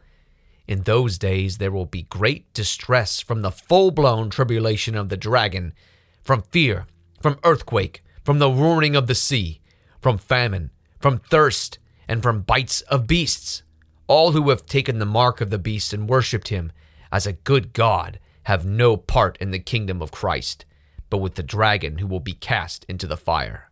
In 0.66 0.85
those 0.85 1.18
days 1.18 1.59
there 1.59 1.70
will 1.70 1.85
be 1.85 2.05
great 2.05 2.51
distress 2.55 3.20
from 3.20 3.43
the 3.43 3.51
full 3.51 3.91
blown 3.91 4.31
tribulation 4.31 4.95
of 4.95 5.11
the 5.11 5.18
dragon, 5.18 5.75
from 6.22 6.41
fear, 6.41 6.87
from 7.20 7.39
earthquake, 7.45 8.03
from 8.25 8.39
the 8.39 8.49
roaring 8.49 8.97
of 8.97 9.09
the 9.09 9.14
sea, 9.14 9.61
from 10.01 10.16
famine, 10.16 10.70
from 10.99 11.18
thirst, 11.18 11.79
and 12.09 12.22
from 12.22 12.41
bites 12.41 12.81
of 12.81 13.07
beasts 13.07 13.62
all 14.07 14.33
who 14.33 14.49
have 14.49 14.64
taken 14.64 14.99
the 15.01 15.05
mark 15.05 15.43
of 15.43 15.51
the 15.51 15.59
beast 15.59 15.93
and 15.93 16.09
worshipped 16.09 16.49
him 16.49 16.72
as 17.12 17.27
a 17.27 17.35
good 17.35 17.75
God 17.75 18.18
have 18.45 18.64
no 18.64 18.97
part 18.97 19.37
in 19.39 19.51
the 19.51 19.59
kingdom 19.59 20.01
of 20.01 20.11
Christ, 20.11 20.64
but 21.11 21.18
with 21.18 21.35
the 21.35 21.43
dragon 21.43 21.99
who 21.99 22.07
will 22.07 22.20
be 22.20 22.33
cast 22.33 22.85
into 22.89 23.07
the 23.07 23.16
fire. 23.16 23.70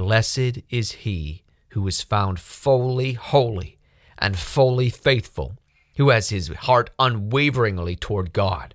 Blessed 0.00 0.60
is 0.70 0.92
he 0.92 1.42
who 1.72 1.86
is 1.86 2.00
found 2.00 2.40
fully 2.40 3.12
holy 3.12 3.76
and 4.16 4.34
fully 4.34 4.88
faithful, 4.88 5.58
who 5.96 6.08
has 6.08 6.30
his 6.30 6.48
heart 6.48 6.88
unwaveringly 6.98 7.96
toward 7.96 8.32
God. 8.32 8.74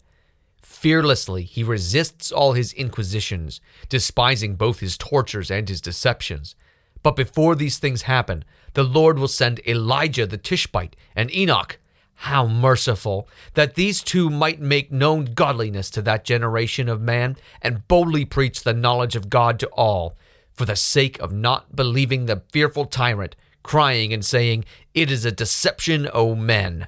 Fearlessly 0.62 1.42
he 1.42 1.64
resists 1.64 2.32
all 2.32 2.54
his 2.54 2.74
inquisitions, 2.74 3.60
despising 3.90 4.54
both 4.54 4.82
his 4.82 5.00
tortures 5.00 5.50
and 5.50 5.68
his 5.68 5.82
deceptions. 5.82 6.54
But 7.02 7.16
before 7.16 7.56
these 7.56 7.80
things 7.80 8.04
happen, 8.04 8.46
the 8.76 8.84
Lord 8.84 9.18
will 9.18 9.28
send 9.28 9.68
Elijah 9.68 10.28
the 10.28 10.38
Tishbite 10.38 10.96
and 11.16 11.34
Enoch. 11.34 11.80
How 12.14 12.46
merciful 12.46 13.28
that 13.56 13.74
these 13.74 14.04
two 14.04 14.30
might 14.30 14.62
make 14.62 14.92
known 14.92 15.26
godliness 15.26 15.90
to 15.90 16.04
that 16.04 16.24
generation 16.24 16.88
of 16.88 17.02
man 17.02 17.36
and 17.64 17.88
boldly 17.88 18.26
preach 18.26 18.62
the 18.62 18.76
knowledge 18.76 19.16
of 19.16 19.32
God 19.32 19.58
to 19.62 19.68
all, 19.70 20.16
for 20.56 20.66
the 20.66 20.76
sake 20.76 21.20
of 21.20 21.32
not 21.32 21.76
believing 21.76 22.26
the 22.26 22.44
fearful 22.52 22.86
tyrant, 22.86 23.36
crying 23.64 24.14
and 24.14 24.24
saying, 24.24 24.66
It 24.94 25.12
is 25.12 25.26
a 25.26 25.32
deception, 25.32 26.10
O 26.14 26.36
men. 26.36 26.88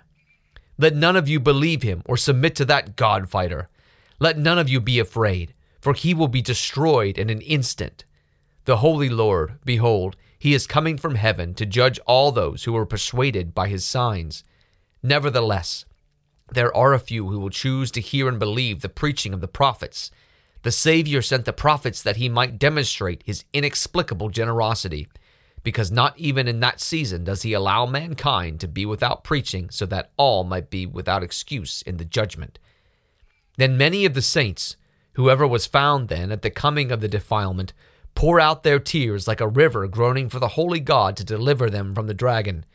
Let 0.78 0.96
none 0.96 1.16
of 1.16 1.28
you 1.28 1.40
believe 1.40 1.82
him 1.82 2.04
or 2.06 2.18
submit 2.18 2.56
to 2.58 2.66
that 2.66 2.96
God 2.96 3.30
fighter. 3.30 3.70
Let 4.20 4.38
none 4.38 4.60
of 4.60 4.70
you 4.70 4.80
be 4.80 5.00
afraid, 5.00 5.54
for 5.82 5.94
he 5.94 6.14
will 6.14 6.28
be 6.28 6.42
destroyed 6.42 7.18
in 7.18 7.30
an 7.30 7.42
instant. 7.42 8.06
The 8.66 8.78
Holy 8.78 9.10
Lord, 9.10 9.60
behold, 9.66 10.16
he 10.40 10.54
is 10.54 10.68
coming 10.68 10.98
from 10.98 11.16
heaven 11.16 11.54
to 11.56 11.66
judge 11.66 12.00
all 12.06 12.32
those 12.32 12.66
who 12.66 12.76
are 12.76 12.86
persuaded 12.86 13.56
by 13.56 13.70
his 13.70 13.86
signs. 13.86 14.44
Nevertheless, 15.02 15.86
there 16.52 16.76
are 16.76 16.94
a 16.94 17.00
few 17.00 17.28
who 17.28 17.40
will 17.40 17.50
choose 17.50 17.92
to 17.92 18.02
hear 18.02 18.28
and 18.28 18.40
believe 18.40 18.82
the 18.82 18.90
preaching 18.90 19.34
of 19.34 19.42
the 19.42 19.48
prophets. 19.48 20.12
The 20.68 20.72
Savior 20.72 21.22
sent 21.22 21.46
the 21.46 21.54
prophets 21.54 22.02
that 22.02 22.18
he 22.18 22.28
might 22.28 22.60
demonstrate 22.60 23.24
his 23.24 23.46
inexplicable 23.54 24.28
generosity, 24.28 25.08
because 25.64 25.94
not 25.94 26.20
even 26.20 26.46
in 26.46 26.60
that 26.60 26.82
season 26.82 27.24
does 27.24 27.44
he 27.44 27.54
allow 27.54 27.86
mankind 27.86 28.60
to 28.60 28.68
be 28.68 28.86
without 28.86 29.24
preaching, 29.24 29.70
so 29.70 29.86
that 29.86 30.12
all 30.18 30.44
might 30.44 30.70
be 30.70 30.86
without 30.86 31.24
excuse 31.24 31.84
in 31.84 31.96
the 31.96 32.04
judgment. 32.04 32.60
Then 33.56 33.78
many 33.78 34.04
of 34.04 34.14
the 34.14 34.22
saints, 34.22 34.76
whoever 35.14 35.48
was 35.48 35.66
found 35.66 36.10
then 36.10 36.34
at 36.34 36.42
the 36.42 36.50
coming 36.50 36.92
of 36.92 37.00
the 37.00 37.08
defilement, 37.08 37.72
pour 38.14 38.38
out 38.38 38.64
their 38.64 38.78
tears 38.78 39.26
like 39.26 39.40
a 39.40 39.48
river 39.48 39.88
groaning 39.88 40.28
for 40.28 40.40
the 40.40 40.50
holy 40.50 40.82
God 40.82 41.16
to 41.16 41.24
deliver 41.24 41.70
them 41.70 41.96
from 41.96 42.08
the 42.08 42.14
dragon. 42.14 42.66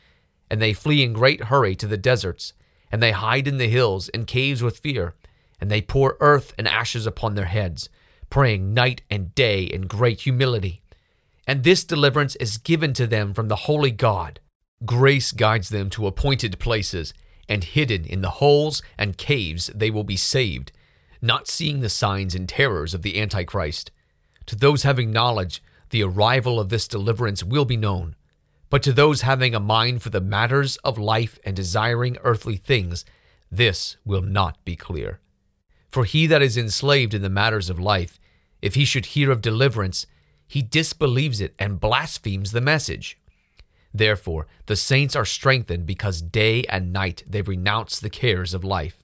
And 0.49 0.62
they 0.62 0.72
flee 0.72 1.03
in 1.03 1.12
great 1.12 1.43
hurry 1.43 1.76
to 1.76 1.86
the 1.86 1.99
deserts, 1.99 2.55
and 2.90 3.03
they 3.03 3.12
hide 3.12 3.47
in 3.47 3.59
the 3.59 3.68
hills 3.68 4.09
and 4.09 4.26
caves 4.26 4.62
with 4.62 4.78
fear, 4.78 5.14
and 5.63 5.71
they 5.71 5.81
pour 5.81 6.17
earth 6.19 6.53
and 6.59 6.67
ashes 6.67 7.07
upon 7.07 7.37
their 7.37 7.45
heads, 7.45 7.89
praying 8.29 8.75
night 8.75 9.01
and 9.09 9.33
day 9.37 9.63
in 9.63 9.83
great 9.83 10.23
humility. 10.23 10.83
And 11.47 11.63
this 11.63 11.85
deliverance 11.85 12.35
is 12.37 12.59
given 12.59 12.93
to 12.95 13.07
them 13.07 13.33
from 13.33 13.47
the 13.47 13.55
holy 13.55 13.93
God. 13.93 14.41
Grace 14.85 15.31
guides 15.31 15.69
them 15.69 15.89
to 15.91 16.09
appointed 16.09 16.59
places 16.59 17.15
and 17.49 17.63
hidden 17.63 18.05
in 18.05 18.23
the 18.23 18.31
holes 18.31 18.83
and 18.99 19.17
caves 19.17 19.71
they 19.73 19.89
will 19.89 20.03
be 20.03 20.17
saved, 20.17 20.73
not 21.21 21.47
seeing 21.47 21.79
the 21.79 21.89
signs 21.89 22.35
and 22.35 22.49
terrors 22.49 22.93
of 22.93 23.03
the 23.03 23.21
Antichrist. 23.21 23.93
To 24.47 24.57
those 24.57 24.83
having 24.83 25.13
knowledge, 25.13 25.63
the 25.91 26.03
arrival 26.03 26.59
of 26.59 26.71
this 26.71 26.89
deliverance 26.89 27.45
will 27.45 27.67
be 27.67 27.77
known. 27.77 28.17
But 28.69 28.83
to 28.83 28.93
those 28.93 29.21
having 29.21 29.55
a 29.55 29.61
mind 29.61 30.03
for 30.03 30.11
the 30.11 30.21
matters 30.21 30.77
of 30.79 30.99
life 30.99 31.39
and 31.45 31.55
desiring 31.55 32.19
earthly 32.25 32.57
things, 32.57 33.05
this 33.49 33.97
will 34.05 34.23
not 34.23 34.65
be 34.65 34.75
clear. 34.75 35.21
For 35.93 36.05
he 36.07 36.26
that 36.26 36.40
is 36.40 36.57
enslaved 36.57 37.12
in 37.12 37.20
the 37.20 37.28
matters 37.28 37.68
of 37.68 37.78
life, 37.78 38.18
if 38.62 38.74
he 38.74 38.86
should 38.86 39.07
hear 39.07 39.30
of 39.30 39.43
deliverance, 39.43 40.07
he 40.49 40.62
disbelieves 40.62 41.40
it 41.40 41.55
and 41.59 41.78
blasphemes 41.78 42.53
the 42.53 42.62
message. 42.62 43.18
Therefore, 43.93 44.47
the 44.66 44.74
saints 44.74 45.14
are 45.14 45.26
strengthened 45.26 45.84
because 45.84 46.22
day 46.22 46.64
and 46.64 46.95
night 46.95 47.22
they 47.28 47.43
renounce 47.43 48.01
the 48.01 48.09
cares 48.09 48.55
of 48.55 48.64
life. 48.64 49.03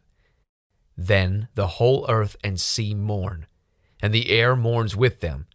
Then 0.97 1.49
the 1.55 1.67
whole 1.67 2.07
earth 2.09 2.37
and 2.43 2.59
sea 2.59 2.95
mourn, 2.95 3.47
and 4.01 4.15
the 4.15 4.31
air 4.31 4.57
mourns 4.57 4.97
with 4.97 5.21
them, 5.21 5.47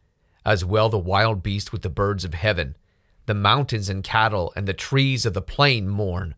as 0.46 0.64
well 0.64 0.88
the 0.88 1.00
wild 1.00 1.42
beast 1.42 1.72
with 1.72 1.82
the 1.82 1.90
birds 1.90 2.24
of 2.24 2.36
heaven. 2.36 2.78
The 3.26 3.34
mountains 3.34 3.90
and 3.90 4.04
cattle 4.04 4.54
and 4.56 4.68
the 4.68 4.74
trees 4.74 5.26
of 5.26 5.34
the 5.34 5.42
plain 5.42 5.90
mourn, 5.90 6.36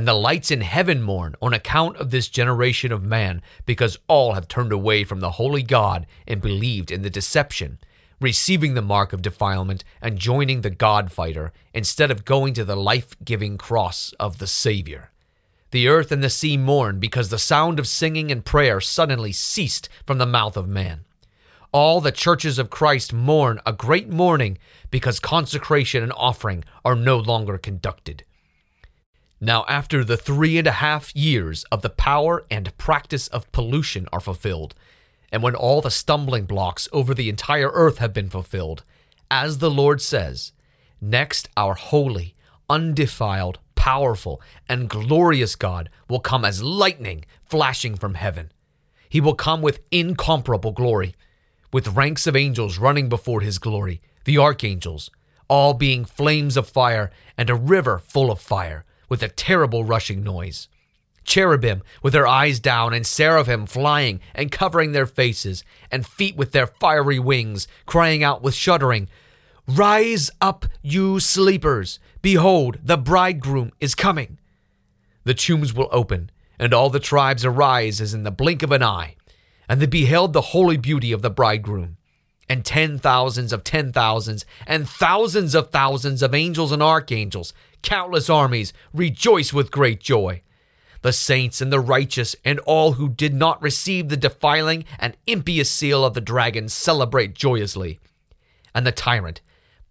and 0.00 0.08
the 0.08 0.14
lights 0.14 0.50
in 0.50 0.62
heaven 0.62 1.02
mourn 1.02 1.34
on 1.42 1.52
account 1.52 1.94
of 1.98 2.08
this 2.08 2.26
generation 2.26 2.90
of 2.90 3.02
man, 3.02 3.42
because 3.66 3.98
all 4.08 4.32
have 4.32 4.48
turned 4.48 4.72
away 4.72 5.04
from 5.04 5.20
the 5.20 5.32
holy 5.32 5.62
God 5.62 6.06
and 6.26 6.40
believed 6.40 6.90
in 6.90 7.02
the 7.02 7.10
deception 7.10 7.78
receiving 8.18 8.72
the 8.72 8.80
mark 8.80 9.12
of 9.12 9.20
defilement 9.20 9.84
and 10.00 10.16
joining 10.16 10.62
the 10.62 10.70
God 10.70 11.12
fighter 11.12 11.52
instead 11.74 12.10
of 12.10 12.24
going 12.24 12.54
to 12.54 12.64
the 12.64 12.76
life 12.76 13.14
giving 13.22 13.58
cross 13.58 14.14
of 14.18 14.38
the 14.38 14.46
Savior. 14.46 15.10
The 15.70 15.86
earth 15.86 16.10
and 16.10 16.24
the 16.24 16.30
sea 16.30 16.56
mourn 16.56 16.98
because 16.98 17.28
the 17.28 17.38
sound 17.38 17.78
of 17.78 17.86
singing 17.86 18.32
and 18.32 18.42
prayer 18.42 18.80
suddenly 18.80 19.32
ceased 19.32 19.90
from 20.06 20.16
the 20.16 20.24
mouth 20.24 20.56
of 20.56 20.66
man. 20.66 21.00
All 21.72 22.00
the 22.00 22.10
churches 22.10 22.58
of 22.58 22.70
Christ 22.70 23.12
mourn 23.12 23.60
a 23.66 23.74
great 23.74 24.08
mourning 24.08 24.56
because 24.90 25.20
consecration 25.20 26.02
and 26.02 26.12
offering 26.16 26.64
are 26.86 26.96
no 26.96 27.18
longer 27.18 27.58
conducted. 27.58 28.24
Now, 29.40 29.64
after 29.68 30.04
the 30.04 30.18
three 30.18 30.58
and 30.58 30.66
a 30.66 30.72
half 30.72 31.16
years 31.16 31.64
of 31.72 31.80
the 31.80 31.88
power 31.88 32.44
and 32.50 32.76
practice 32.76 33.26
of 33.28 33.50
pollution 33.52 34.06
are 34.12 34.20
fulfilled, 34.20 34.74
and 35.32 35.42
when 35.42 35.54
all 35.54 35.80
the 35.80 35.90
stumbling 35.90 36.44
blocks 36.44 36.88
over 36.92 37.14
the 37.14 37.30
entire 37.30 37.70
earth 37.72 37.98
have 37.98 38.12
been 38.12 38.28
fulfilled, 38.28 38.84
as 39.30 39.58
the 39.58 39.70
Lord 39.70 40.02
says, 40.02 40.52
next 41.00 41.48
our 41.56 41.74
holy, 41.74 42.34
undefiled, 42.68 43.58
powerful, 43.74 44.42
and 44.68 44.90
glorious 44.90 45.56
God 45.56 45.88
will 46.06 46.20
come 46.20 46.44
as 46.44 46.62
lightning 46.62 47.24
flashing 47.42 47.96
from 47.96 48.14
heaven. 48.14 48.52
He 49.08 49.22
will 49.22 49.34
come 49.34 49.62
with 49.62 49.80
incomparable 49.90 50.72
glory, 50.72 51.14
with 51.72 51.96
ranks 51.96 52.26
of 52.26 52.36
angels 52.36 52.78
running 52.78 53.08
before 53.08 53.40
his 53.40 53.58
glory, 53.58 54.02
the 54.24 54.36
archangels, 54.36 55.10
all 55.48 55.72
being 55.72 56.04
flames 56.04 56.58
of 56.58 56.68
fire 56.68 57.10
and 57.38 57.48
a 57.48 57.54
river 57.54 57.98
full 57.98 58.30
of 58.30 58.38
fire, 58.38 58.84
with 59.10 59.22
a 59.22 59.28
terrible 59.28 59.84
rushing 59.84 60.24
noise 60.24 60.68
cherubim 61.24 61.82
with 62.02 62.12
their 62.12 62.26
eyes 62.26 62.60
down, 62.60 62.92
and 62.92 63.06
seraphim 63.06 63.66
flying 63.66 64.20
and 64.34 64.50
covering 64.50 64.92
their 64.92 65.06
faces, 65.06 65.64
and 65.90 66.06
feet 66.06 66.36
with 66.36 66.52
their 66.52 66.66
fiery 66.66 67.18
wings, 67.18 67.68
crying 67.86 68.24
out 68.24 68.42
with 68.42 68.54
shuddering, 68.54 69.08
Rise 69.66 70.30
up, 70.40 70.66
you 70.82 71.20
sleepers! 71.20 72.00
Behold, 72.22 72.78
the 72.82 72.98
bridegroom 72.98 73.70
is 73.78 73.94
coming! 73.94 74.38
The 75.24 75.34
tombs 75.34 75.72
will 75.72 75.88
open, 75.92 76.30
and 76.58 76.74
all 76.74 76.90
the 76.90 76.98
tribes 76.98 77.44
arise 77.44 78.00
as 78.00 78.12
in 78.12 78.24
the 78.24 78.30
blink 78.30 78.62
of 78.62 78.72
an 78.72 78.82
eye, 78.82 79.14
and 79.68 79.80
they 79.80 79.86
beheld 79.86 80.32
the 80.32 80.40
holy 80.40 80.76
beauty 80.76 81.12
of 81.12 81.22
the 81.22 81.30
bridegroom. 81.30 81.96
And 82.48 82.64
ten 82.64 82.98
thousands 82.98 83.52
of 83.52 83.62
ten 83.62 83.92
thousands, 83.92 84.44
and 84.66 84.88
thousands 84.88 85.54
of 85.54 85.70
thousands 85.70 86.20
of 86.20 86.34
angels 86.34 86.72
and 86.72 86.82
archangels, 86.82 87.52
countless 87.82 88.30
armies, 88.30 88.72
rejoice 88.92 89.52
with 89.52 89.70
great 89.70 90.00
joy 90.00 90.42
the 91.02 91.12
saints 91.12 91.60
and 91.60 91.72
the 91.72 91.80
righteous, 91.80 92.36
and 92.44 92.58
all 92.60 92.92
who 92.92 93.08
did 93.08 93.34
not 93.34 93.62
receive 93.62 94.08
the 94.08 94.16
defiling 94.16 94.84
and 94.98 95.16
impious 95.26 95.70
seal 95.70 96.04
of 96.04 96.14
the 96.14 96.20
dragon 96.20 96.68
celebrate 96.68 97.34
joyously. 97.34 97.98
And 98.74 98.86
the 98.86 98.92
tyrant, 98.92 99.40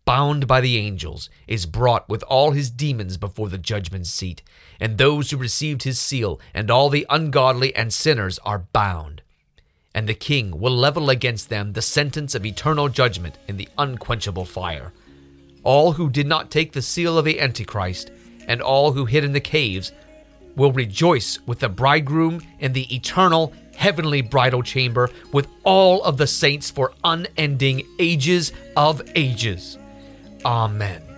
bound 0.06 0.48
by 0.48 0.62
the 0.62 0.78
angels, 0.78 1.30
is 1.48 1.66
brought 1.66 2.08
with 2.08 2.24
all 2.24 2.52
his 2.52 2.70
demons 2.70 3.18
before 3.18 3.50
the 3.50 3.58
judgment 3.58 4.08
seat, 4.08 4.44
and 4.80 4.98
those 4.98 5.32
who 5.32 5.38
received 5.38 5.84
his 5.84 6.00
seal, 6.00 6.40
and 6.54 6.70
all 6.70 6.90
the 6.90 7.06
ungodly 7.10 7.76
and 7.76 7.92
sinners 7.92 8.40
are 8.40 8.68
bound. 8.72 9.22
And 9.94 10.08
the 10.08 10.14
king 10.14 10.60
will 10.60 10.76
level 10.76 11.10
against 11.10 11.50
them 11.50 11.74
the 11.74 11.82
sentence 11.82 12.36
of 12.36 12.46
eternal 12.46 12.88
judgment 12.88 13.38
in 13.48 13.58
the 13.58 13.68
unquenchable 13.78 14.46
fire. 14.46 14.94
All 15.64 15.94
who 15.94 16.10
did 16.10 16.28
not 16.28 16.52
take 16.52 16.72
the 16.72 16.82
seal 16.82 17.18
of 17.18 17.26
the 17.26 17.40
Antichrist, 17.40 18.12
and 18.48 18.62
all 18.62 18.92
who 18.92 19.06
hid 19.06 19.24
in 19.24 19.34
the 19.34 19.40
caves, 19.40 19.92
will 20.56 20.72
rejoice 20.72 21.40
with 21.46 21.60
the 21.60 21.70
bridegroom 21.70 22.42
in 22.60 22.74
the 22.74 22.94
eternal 22.94 23.54
heavenly 23.76 24.22
bridal 24.22 24.62
chamber 24.62 25.10
with 25.32 25.48
all 25.64 26.04
of 26.04 26.18
the 26.18 26.28
saints 26.28 26.70
for 26.70 26.94
unending 27.04 27.82
ages 27.98 28.52
of 28.76 29.02
ages. 29.16 29.78
Amen. 30.44 31.09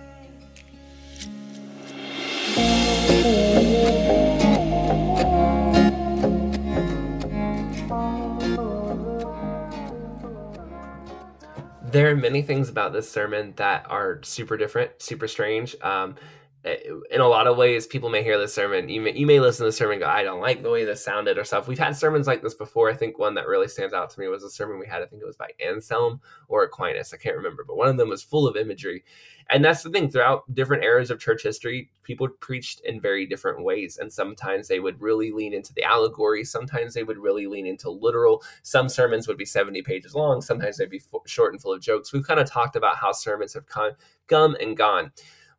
There 11.92 12.10
are 12.10 12.16
many 12.16 12.40
things 12.40 12.70
about 12.70 12.94
this 12.94 13.10
sermon 13.10 13.52
that 13.56 13.84
are 13.90 14.18
super 14.22 14.56
different, 14.56 14.92
super 15.02 15.28
strange. 15.28 15.76
Um, 15.82 16.16
in 16.64 17.20
a 17.20 17.26
lot 17.26 17.48
of 17.48 17.56
ways, 17.56 17.88
people 17.88 18.08
may 18.08 18.22
hear 18.22 18.38
this 18.38 18.54
sermon. 18.54 18.88
You 18.88 19.00
may, 19.00 19.12
you 19.14 19.26
may 19.26 19.40
listen 19.40 19.64
to 19.64 19.68
the 19.68 19.72
sermon 19.72 19.98
go, 19.98 20.06
I 20.06 20.22
don't 20.22 20.40
like 20.40 20.62
the 20.62 20.70
way 20.70 20.84
this 20.84 21.04
sounded 21.04 21.36
or 21.36 21.42
stuff. 21.42 21.66
We've 21.66 21.78
had 21.78 21.96
sermons 21.96 22.28
like 22.28 22.40
this 22.40 22.54
before. 22.54 22.88
I 22.88 22.94
think 22.94 23.18
one 23.18 23.34
that 23.34 23.48
really 23.48 23.66
stands 23.66 23.92
out 23.92 24.10
to 24.10 24.20
me 24.20 24.28
was 24.28 24.44
a 24.44 24.50
sermon 24.50 24.78
we 24.78 24.86
had. 24.86 25.02
I 25.02 25.06
think 25.06 25.22
it 25.22 25.26
was 25.26 25.36
by 25.36 25.50
Anselm 25.64 26.20
or 26.46 26.62
Aquinas. 26.62 27.12
I 27.12 27.16
can't 27.16 27.36
remember, 27.36 27.64
but 27.66 27.76
one 27.76 27.88
of 27.88 27.96
them 27.96 28.08
was 28.08 28.22
full 28.22 28.46
of 28.46 28.56
imagery. 28.56 29.02
And 29.50 29.64
that's 29.64 29.82
the 29.82 29.90
thing. 29.90 30.08
Throughout 30.08 30.54
different 30.54 30.84
eras 30.84 31.10
of 31.10 31.18
church 31.18 31.42
history, 31.42 31.90
people 32.04 32.28
preached 32.28 32.80
in 32.84 33.00
very 33.00 33.26
different 33.26 33.64
ways. 33.64 33.98
And 34.00 34.12
sometimes 34.12 34.68
they 34.68 34.78
would 34.78 35.00
really 35.00 35.32
lean 35.32 35.52
into 35.52 35.74
the 35.74 35.82
allegory. 35.82 36.44
Sometimes 36.44 36.94
they 36.94 37.02
would 37.02 37.18
really 37.18 37.48
lean 37.48 37.66
into 37.66 37.90
literal. 37.90 38.40
Some 38.62 38.88
sermons 38.88 39.26
would 39.26 39.36
be 39.36 39.44
70 39.44 39.82
pages 39.82 40.14
long. 40.14 40.40
Sometimes 40.40 40.76
they'd 40.76 40.88
be 40.88 41.02
short 41.26 41.52
and 41.52 41.60
full 41.60 41.72
of 41.72 41.80
jokes. 41.80 42.12
We've 42.12 42.26
kind 42.26 42.38
of 42.38 42.48
talked 42.48 42.76
about 42.76 42.98
how 42.98 43.10
sermons 43.10 43.54
have 43.54 43.66
come 43.66 44.56
and 44.60 44.76
gone. 44.76 45.10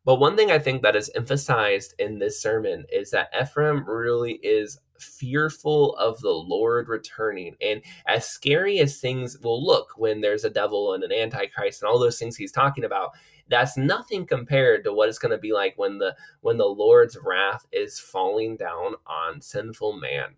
But 0.05 0.19
one 0.19 0.35
thing 0.35 0.51
I 0.51 0.59
think 0.59 0.81
that 0.81 0.95
is 0.95 1.11
emphasized 1.15 1.95
in 1.97 2.19
this 2.19 2.41
sermon 2.41 2.85
is 2.91 3.11
that 3.11 3.33
Ephrem 3.33 3.85
really 3.87 4.33
is 4.43 4.79
fearful 4.99 5.95
of 5.95 6.19
the 6.19 6.31
Lord 6.31 6.87
returning. 6.89 7.55
And 7.61 7.81
as 8.07 8.27
scary 8.27 8.79
as 8.79 8.99
things 8.99 9.37
will 9.39 9.63
look 9.63 9.93
when 9.97 10.21
there's 10.21 10.43
a 10.43 10.49
devil 10.49 10.93
and 10.93 11.03
an 11.03 11.11
antichrist 11.11 11.81
and 11.81 11.89
all 11.89 11.99
those 11.99 12.19
things 12.19 12.35
he's 12.35 12.51
talking 12.51 12.83
about, 12.83 13.11
that's 13.49 13.77
nothing 13.77 14.25
compared 14.25 14.83
to 14.83 14.93
what 14.93 15.09
it's 15.09 15.19
going 15.19 15.31
to 15.31 15.37
be 15.37 15.53
like 15.53 15.73
when 15.77 15.99
the 15.99 16.15
when 16.41 16.57
the 16.57 16.65
Lord's 16.65 17.17
wrath 17.23 17.65
is 17.71 17.99
falling 17.99 18.55
down 18.55 18.95
on 19.05 19.41
sinful 19.41 19.93
man. 19.93 20.35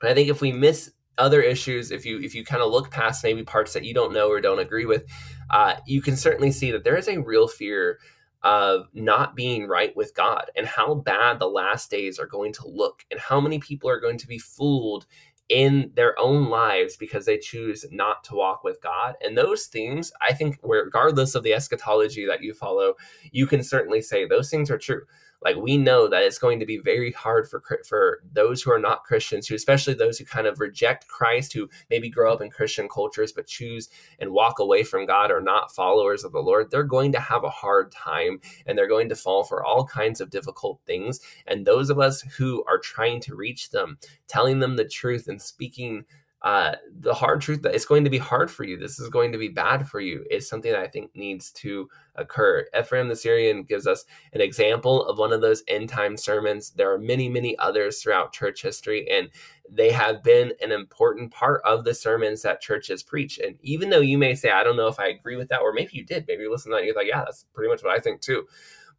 And 0.00 0.10
I 0.10 0.14
think 0.14 0.28
if 0.28 0.40
we 0.40 0.52
miss 0.52 0.92
other 1.18 1.42
issues, 1.42 1.90
if 1.90 2.06
you 2.06 2.20
if 2.20 2.34
you 2.34 2.44
kind 2.44 2.62
of 2.62 2.70
look 2.70 2.90
past 2.90 3.24
maybe 3.24 3.42
parts 3.42 3.72
that 3.72 3.84
you 3.84 3.92
don't 3.92 4.12
know 4.12 4.28
or 4.28 4.40
don't 4.40 4.60
agree 4.60 4.86
with, 4.86 5.04
uh, 5.50 5.74
you 5.86 6.00
can 6.00 6.16
certainly 6.16 6.52
see 6.52 6.70
that 6.70 6.84
there 6.84 6.96
is 6.96 7.08
a 7.08 7.18
real 7.18 7.48
fear 7.48 7.98
of 8.42 8.88
not 8.94 9.34
being 9.34 9.66
right 9.66 9.94
with 9.96 10.14
God 10.14 10.50
and 10.56 10.66
how 10.66 10.94
bad 10.94 11.38
the 11.38 11.48
last 11.48 11.90
days 11.90 12.18
are 12.18 12.26
going 12.26 12.52
to 12.54 12.68
look 12.68 13.04
and 13.10 13.18
how 13.18 13.40
many 13.40 13.58
people 13.58 13.90
are 13.90 14.00
going 14.00 14.18
to 14.18 14.26
be 14.26 14.38
fooled 14.38 15.06
in 15.48 15.90
their 15.94 16.18
own 16.18 16.48
lives 16.50 16.96
because 16.96 17.24
they 17.24 17.38
choose 17.38 17.84
not 17.90 18.22
to 18.24 18.34
walk 18.34 18.62
with 18.62 18.80
God. 18.82 19.14
And 19.22 19.36
those 19.36 19.66
things, 19.66 20.12
I 20.20 20.34
think, 20.34 20.58
regardless 20.62 21.34
of 21.34 21.42
the 21.42 21.54
eschatology 21.54 22.26
that 22.26 22.42
you 22.42 22.52
follow, 22.52 22.94
you 23.32 23.46
can 23.46 23.62
certainly 23.62 24.02
say 24.02 24.26
those 24.26 24.50
things 24.50 24.70
are 24.70 24.78
true 24.78 25.02
like 25.42 25.56
we 25.56 25.76
know 25.76 26.08
that 26.08 26.22
it's 26.22 26.38
going 26.38 26.58
to 26.60 26.66
be 26.66 26.78
very 26.78 27.12
hard 27.12 27.48
for 27.48 27.62
for 27.86 28.20
those 28.32 28.62
who 28.62 28.72
are 28.72 28.78
not 28.78 29.04
Christians, 29.04 29.46
who 29.46 29.54
especially 29.54 29.94
those 29.94 30.18
who 30.18 30.24
kind 30.24 30.46
of 30.46 30.60
reject 30.60 31.06
Christ, 31.08 31.52
who 31.52 31.68
maybe 31.90 32.08
grow 32.10 32.32
up 32.32 32.40
in 32.40 32.50
Christian 32.50 32.88
cultures 32.88 33.32
but 33.32 33.46
choose 33.46 33.88
and 34.18 34.30
walk 34.30 34.58
away 34.58 34.82
from 34.82 35.06
God 35.06 35.30
or 35.30 35.40
not 35.40 35.74
followers 35.74 36.24
of 36.24 36.32
the 36.32 36.40
Lord. 36.40 36.70
They're 36.70 36.82
going 36.82 37.12
to 37.12 37.20
have 37.20 37.44
a 37.44 37.50
hard 37.50 37.92
time 37.92 38.40
and 38.66 38.76
they're 38.76 38.88
going 38.88 39.08
to 39.10 39.16
fall 39.16 39.44
for 39.44 39.64
all 39.64 39.84
kinds 39.84 40.20
of 40.20 40.30
difficult 40.30 40.80
things. 40.86 41.20
And 41.46 41.66
those 41.66 41.90
of 41.90 41.98
us 41.98 42.22
who 42.22 42.64
are 42.64 42.78
trying 42.78 43.20
to 43.22 43.36
reach 43.36 43.70
them, 43.70 43.98
telling 44.26 44.58
them 44.58 44.76
the 44.76 44.88
truth 44.88 45.28
and 45.28 45.40
speaking 45.40 46.04
uh, 46.42 46.76
the 47.00 47.12
hard 47.12 47.40
truth 47.40 47.62
that 47.62 47.74
it's 47.74 47.84
going 47.84 48.04
to 48.04 48.10
be 48.10 48.18
hard 48.18 48.50
for 48.50 48.62
you. 48.62 48.78
This 48.78 49.00
is 49.00 49.08
going 49.08 49.32
to 49.32 49.38
be 49.38 49.48
bad 49.48 49.88
for 49.88 50.00
you 50.00 50.24
is 50.30 50.48
something 50.48 50.70
that 50.70 50.80
I 50.80 50.86
think 50.86 51.10
needs 51.16 51.50
to 51.52 51.88
occur. 52.14 52.64
Ephrem 52.74 53.08
the 53.08 53.16
Syrian 53.16 53.64
gives 53.64 53.88
us 53.88 54.04
an 54.32 54.40
example 54.40 55.04
of 55.06 55.18
one 55.18 55.32
of 55.32 55.40
those 55.40 55.64
end 55.66 55.88
time 55.88 56.16
sermons. 56.16 56.70
There 56.70 56.92
are 56.92 56.98
many, 56.98 57.28
many 57.28 57.58
others 57.58 58.00
throughout 58.00 58.32
church 58.32 58.62
history, 58.62 59.08
and 59.10 59.28
they 59.68 59.90
have 59.90 60.22
been 60.22 60.52
an 60.62 60.70
important 60.70 61.32
part 61.32 61.60
of 61.64 61.82
the 61.82 61.94
sermons 61.94 62.42
that 62.42 62.60
churches 62.60 63.02
preach. 63.02 63.38
And 63.38 63.56
even 63.62 63.90
though 63.90 64.00
you 64.00 64.16
may 64.16 64.36
say, 64.36 64.50
I 64.50 64.62
don't 64.62 64.76
know 64.76 64.88
if 64.88 65.00
I 65.00 65.08
agree 65.08 65.36
with 65.36 65.48
that, 65.48 65.60
or 65.60 65.72
maybe 65.72 65.90
you 65.92 66.04
did, 66.04 66.24
maybe 66.28 66.42
you 66.42 66.52
listen 66.52 66.70
to 66.70 66.76
that, 66.76 66.84
you're 66.84 66.94
like, 66.94 67.08
yeah, 67.08 67.24
that's 67.24 67.46
pretty 67.52 67.68
much 67.68 67.82
what 67.82 67.96
I 67.96 68.00
think 68.00 68.20
too. 68.20 68.46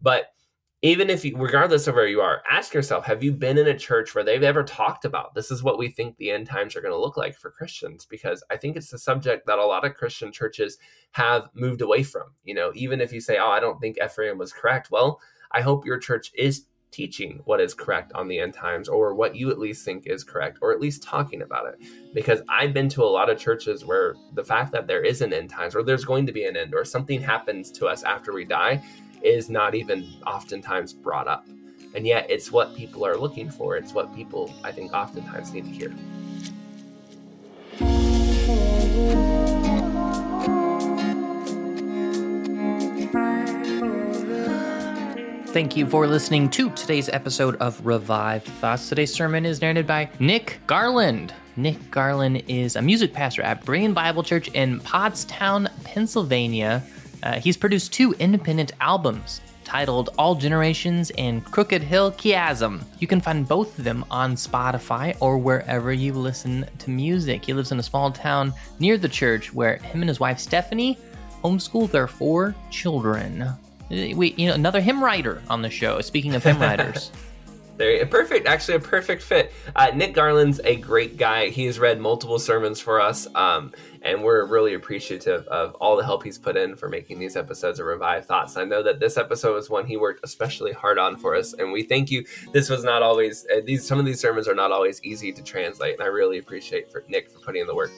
But 0.02 0.34
even 0.82 1.10
if 1.10 1.26
you, 1.26 1.36
regardless 1.36 1.88
of 1.88 1.96
where 1.96 2.08
you 2.08 2.22
are, 2.22 2.42
ask 2.50 2.74
yourself, 2.74 3.06
have 3.06 3.22
you 3.22 3.34
been 3.34 3.58
in 3.58 3.68
a 3.68 3.78
church 3.78 4.16
where 4.16 4.24
they've 4.24 4.44
ever 4.44 4.64
talked 4.64 5.04
about 5.04 5.34
this 5.34 5.52
is 5.52 5.62
what 5.62 5.78
we 5.78 5.90
think 5.90 6.16
the 6.16 6.32
end 6.32 6.48
times 6.48 6.76
are 6.76 6.82
going 6.82 6.94
to 6.94 7.00
look 7.00 7.18
like 7.18 7.36
for 7.36 7.52
Christians? 7.52 8.06
Because 8.06 8.42
I 8.50 8.56
think 8.56 8.78
it's 8.78 8.94
a 8.94 8.98
subject 8.98 9.46
that 9.48 9.60
a 9.60 9.66
lot 9.66 9.86
of 9.86 9.96
Christian 9.96 10.32
churches 10.32 10.78
have 11.12 11.50
moved 11.54 11.82
away 11.82 12.04
from. 12.04 12.34
You 12.46 12.54
know, 12.54 12.72
even 12.76 13.02
if 13.02 13.12
you 13.12 13.20
say, 13.20 13.38
oh, 13.38 13.50
I 13.50 13.60
don't 13.60 13.80
think 13.80 13.98
Ephrem 13.98 14.38
was 14.38 14.54
correct, 14.54 14.90
well, 14.90 15.20
I 15.52 15.62
hope 15.62 15.86
your 15.86 15.98
church 15.98 16.32
is 16.34 16.66
teaching 16.92 17.42
what 17.46 17.62
is 17.62 17.74
correct 17.74 18.12
on 18.14 18.28
the 18.28 18.40
end 18.40 18.54
times 18.54 18.90
or 18.90 19.14
what 19.14 19.36
you 19.36 19.52
at 19.52 19.60
least 19.60 19.86
think 19.86 20.08
is 20.08 20.24
correct 20.24 20.58
or 20.62 20.72
at 20.72 20.80
least 20.80 21.04
talking 21.04 21.44
about 21.44 21.68
it 21.68 21.76
because 22.16 22.42
i've 22.50 22.74
been 22.74 22.90
to 22.90 23.04
a 23.04 23.06
lot 23.06 23.30
of 23.30 23.38
churches 23.38 23.86
where 23.86 24.16
the 24.34 24.44
fact 24.44 24.72
that 24.72 24.88
there 24.88 25.04
is 25.04 25.22
an 25.22 25.32
end 25.32 25.50
times 25.50 25.76
or 25.76 25.84
there's 25.84 26.04
going 26.04 26.26
to 26.26 26.32
be 26.32 26.46
an 26.46 26.58
end 26.58 26.74
or 26.74 26.84
something 26.84 27.22
happens 27.22 27.72
to 27.72 27.86
us 27.86 28.04
after 28.04 28.34
we 28.34 28.44
die 28.44 28.82
is 29.22 29.50
not 29.50 29.76
even 29.76 30.08
oftentimes 30.26 30.94
brought 30.94 31.28
up. 31.28 31.48
And 31.96 32.06
yet, 32.06 32.30
it's 32.30 32.52
what 32.52 32.76
people 32.76 33.06
are 33.06 33.18
looking 33.18 33.50
for. 33.50 33.76
It's 33.76 33.94
what 33.94 34.16
people, 34.16 34.54
I 34.64 34.72
think, 34.72 34.94
oftentimes 34.94 35.54
need 35.54 35.66
to 35.66 35.72
hear. 35.72 35.94
Thank 45.48 45.76
you 45.76 45.88
for 45.88 46.06
listening 46.06 46.50
to 46.52 46.70
today's 46.70 47.10
episode 47.10 47.56
of 47.56 47.84
Revived 47.84 48.46
Thoughts. 48.46 48.88
Today's 48.88 49.12
sermon 49.12 49.48
is 49.48 49.62
narrated 49.62 49.88
by 49.88 50.08
Nick 50.20 50.60
Garland. 50.68 51.34
Nick 51.56 51.90
Garland 51.90 52.44
is 52.48 52.76
a 52.76 52.82
music 52.84 53.14
pastor 53.14 53.42
at 53.42 53.66
Berean 53.66 53.96
Bible 53.96 54.22
Church 54.22 54.50
in 54.50 54.80
Pottstown, 54.82 55.68
Pennsylvania. 55.84 56.84
Uh, 57.24 57.40
he's 57.40 57.58
produced 57.58 57.94
two 57.94 58.14
independent 58.14 58.72
albums 58.82 59.42
titled 59.64 60.10
All 60.18 60.34
Generations 60.34 61.12
and 61.12 61.46
Crooked 61.46 61.84
Hill 61.84 62.12
Chiasm. 62.14 62.84
You 62.98 63.06
can 63.06 63.22
find 63.22 63.48
both 63.48 63.78
of 63.78 63.84
them 63.84 64.04
on 64.10 64.36
Spotify 64.36 65.16
or 65.20 65.38
wherever 65.38 65.94
you 65.94 66.14
listen 66.14 66.66
to 66.80 66.90
music. 66.90 67.46
He 67.46 67.54
lives 67.54 67.72
in 67.72 67.78
a 67.78 67.84
small 67.84 68.12
town 68.12 68.52
near 68.80 68.98
the 68.98 69.08
church 69.08 69.54
where 69.54 69.78
him 69.78 70.02
and 70.02 70.10
his 70.10 70.20
wife 70.20 70.40
Stephanie 70.40 70.98
homeschool 71.44 71.90
their 71.92 72.08
four 72.08 72.56
children. 72.72 73.44
Uh, 73.44 73.56
we, 73.90 74.34
you 74.38 74.48
know, 74.48 74.56
another 74.56 74.82
hymn 74.82 75.04
writer 75.04 75.42
on 75.50 75.62
the 75.62 75.70
show. 75.70 76.02
Speaking 76.02 76.36
of 76.36 76.44
hymn 76.44 76.60
writers. 76.60 77.12
There, 77.80 78.06
perfect, 78.08 78.46
actually 78.46 78.76
a 78.76 78.80
perfect 78.82 79.24
fit. 79.24 79.54
Uh, 79.74 79.92
Nick 79.96 80.14
Garland's 80.14 80.60
a 80.66 80.76
great 80.76 81.16
guy. 81.16 81.48
He 81.48 81.66
has 81.66 81.80
read 81.80 82.02
multiple 82.02 82.38
sermons 82.38 82.82
for 82.82 83.00
us, 83.00 83.26
um, 83.36 83.72
and 84.02 84.24
we're 84.24 84.46
really 84.46 84.74
appreciative 84.74 85.48
of 85.48 85.76
all 85.76 85.96
the 85.96 86.04
help 86.04 86.24
he's 86.24 86.38
put 86.38 86.56
in 86.58 86.76
for 86.76 86.90
making 86.90 87.20
these 87.20 87.36
episodes 87.36 87.80
of 87.80 87.86
Revived 87.86 88.26
Thoughts. 88.26 88.58
I 88.58 88.64
know 88.64 88.84
that 88.84 89.00
this 89.00 89.18
episode 89.18 89.56
was 89.56 89.70
one 89.70 89.86
he 89.86 89.98
worked 89.98 90.22
especially 90.24 90.72
hard 90.72 90.98
on 90.98 91.18
for 91.18 91.36
us, 91.36 91.54
and 91.54 91.72
we 91.72 91.84
thank 91.84 92.10
you. 92.12 92.26
This 92.54 92.70
was 92.70 92.84
not 92.84 93.02
always 93.02 93.46
uh, 93.56 93.62
these. 93.66 93.88
Some 93.88 94.00
of 94.00 94.06
these 94.06 94.20
sermons 94.20 94.48
are 94.48 94.56
not 94.56 94.72
always 94.72 95.04
easy 95.04 95.32
to 95.32 95.44
translate, 95.44 95.94
and 95.94 96.04
I 96.04 96.08
really 96.08 96.38
appreciate 96.38 96.92
for 96.92 97.04
Nick 97.08 97.30
for 97.30 97.40
putting 97.40 97.62
in 97.62 97.68
the 97.68 97.76
work. 97.76 97.92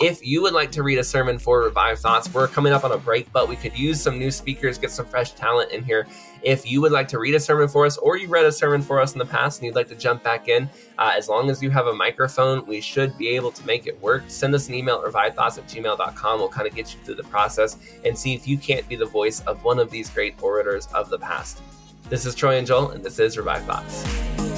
If 0.00 0.24
you 0.24 0.42
would 0.42 0.52
like 0.52 0.70
to 0.72 0.84
read 0.84 0.98
a 0.98 1.04
sermon 1.04 1.40
for 1.40 1.64
Revived 1.64 2.00
Thoughts, 2.00 2.32
we're 2.32 2.46
coming 2.46 2.72
up 2.72 2.84
on 2.84 2.92
a 2.92 2.98
break, 2.98 3.32
but 3.32 3.48
we 3.48 3.56
could 3.56 3.76
use 3.76 4.00
some 4.00 4.16
new 4.16 4.30
speakers, 4.30 4.78
get 4.78 4.92
some 4.92 5.06
fresh 5.06 5.32
talent 5.32 5.72
in 5.72 5.82
here. 5.82 6.06
If 6.42 6.70
you 6.70 6.80
would 6.80 6.92
like 6.92 7.08
to 7.08 7.18
read 7.18 7.34
a 7.34 7.40
sermon 7.40 7.66
for 7.66 7.84
us, 7.84 7.96
or 7.96 8.16
you 8.16 8.28
read 8.28 8.44
a 8.44 8.52
sermon 8.52 8.80
for 8.80 9.00
us 9.00 9.14
in 9.14 9.18
the 9.18 9.26
past 9.26 9.58
and 9.58 9.66
you'd 9.66 9.74
like 9.74 9.88
to 9.88 9.96
jump 9.96 10.22
back 10.22 10.46
in, 10.46 10.70
uh, 10.98 11.14
as 11.16 11.28
long 11.28 11.50
as 11.50 11.60
you 11.60 11.70
have 11.70 11.88
a 11.88 11.92
microphone, 11.92 12.64
we 12.64 12.80
should 12.80 13.18
be 13.18 13.30
able 13.30 13.50
to 13.50 13.66
make 13.66 13.88
it 13.88 14.00
work. 14.00 14.22
Send 14.28 14.54
us 14.54 14.68
an 14.68 14.74
email 14.74 15.02
at 15.04 15.12
revivethoughts 15.12 15.58
at 15.58 15.66
gmail.com. 15.66 16.38
We'll 16.38 16.48
kind 16.48 16.68
of 16.68 16.76
get 16.76 16.94
you 16.94 17.00
through 17.00 17.16
the 17.16 17.24
process 17.24 17.76
and 18.04 18.16
see 18.16 18.34
if 18.34 18.46
you 18.46 18.56
can't 18.56 18.88
be 18.88 18.94
the 18.94 19.06
voice 19.06 19.40
of 19.48 19.64
one 19.64 19.80
of 19.80 19.90
these 19.90 20.10
great 20.10 20.40
orators 20.40 20.86
of 20.94 21.10
the 21.10 21.18
past. 21.18 21.60
This 22.08 22.24
is 22.24 22.36
Troy 22.36 22.58
and 22.58 22.66
Joel, 22.68 22.90
and 22.90 23.04
this 23.04 23.18
is 23.18 23.36
Revived 23.36 23.66
Thoughts. 23.66 24.57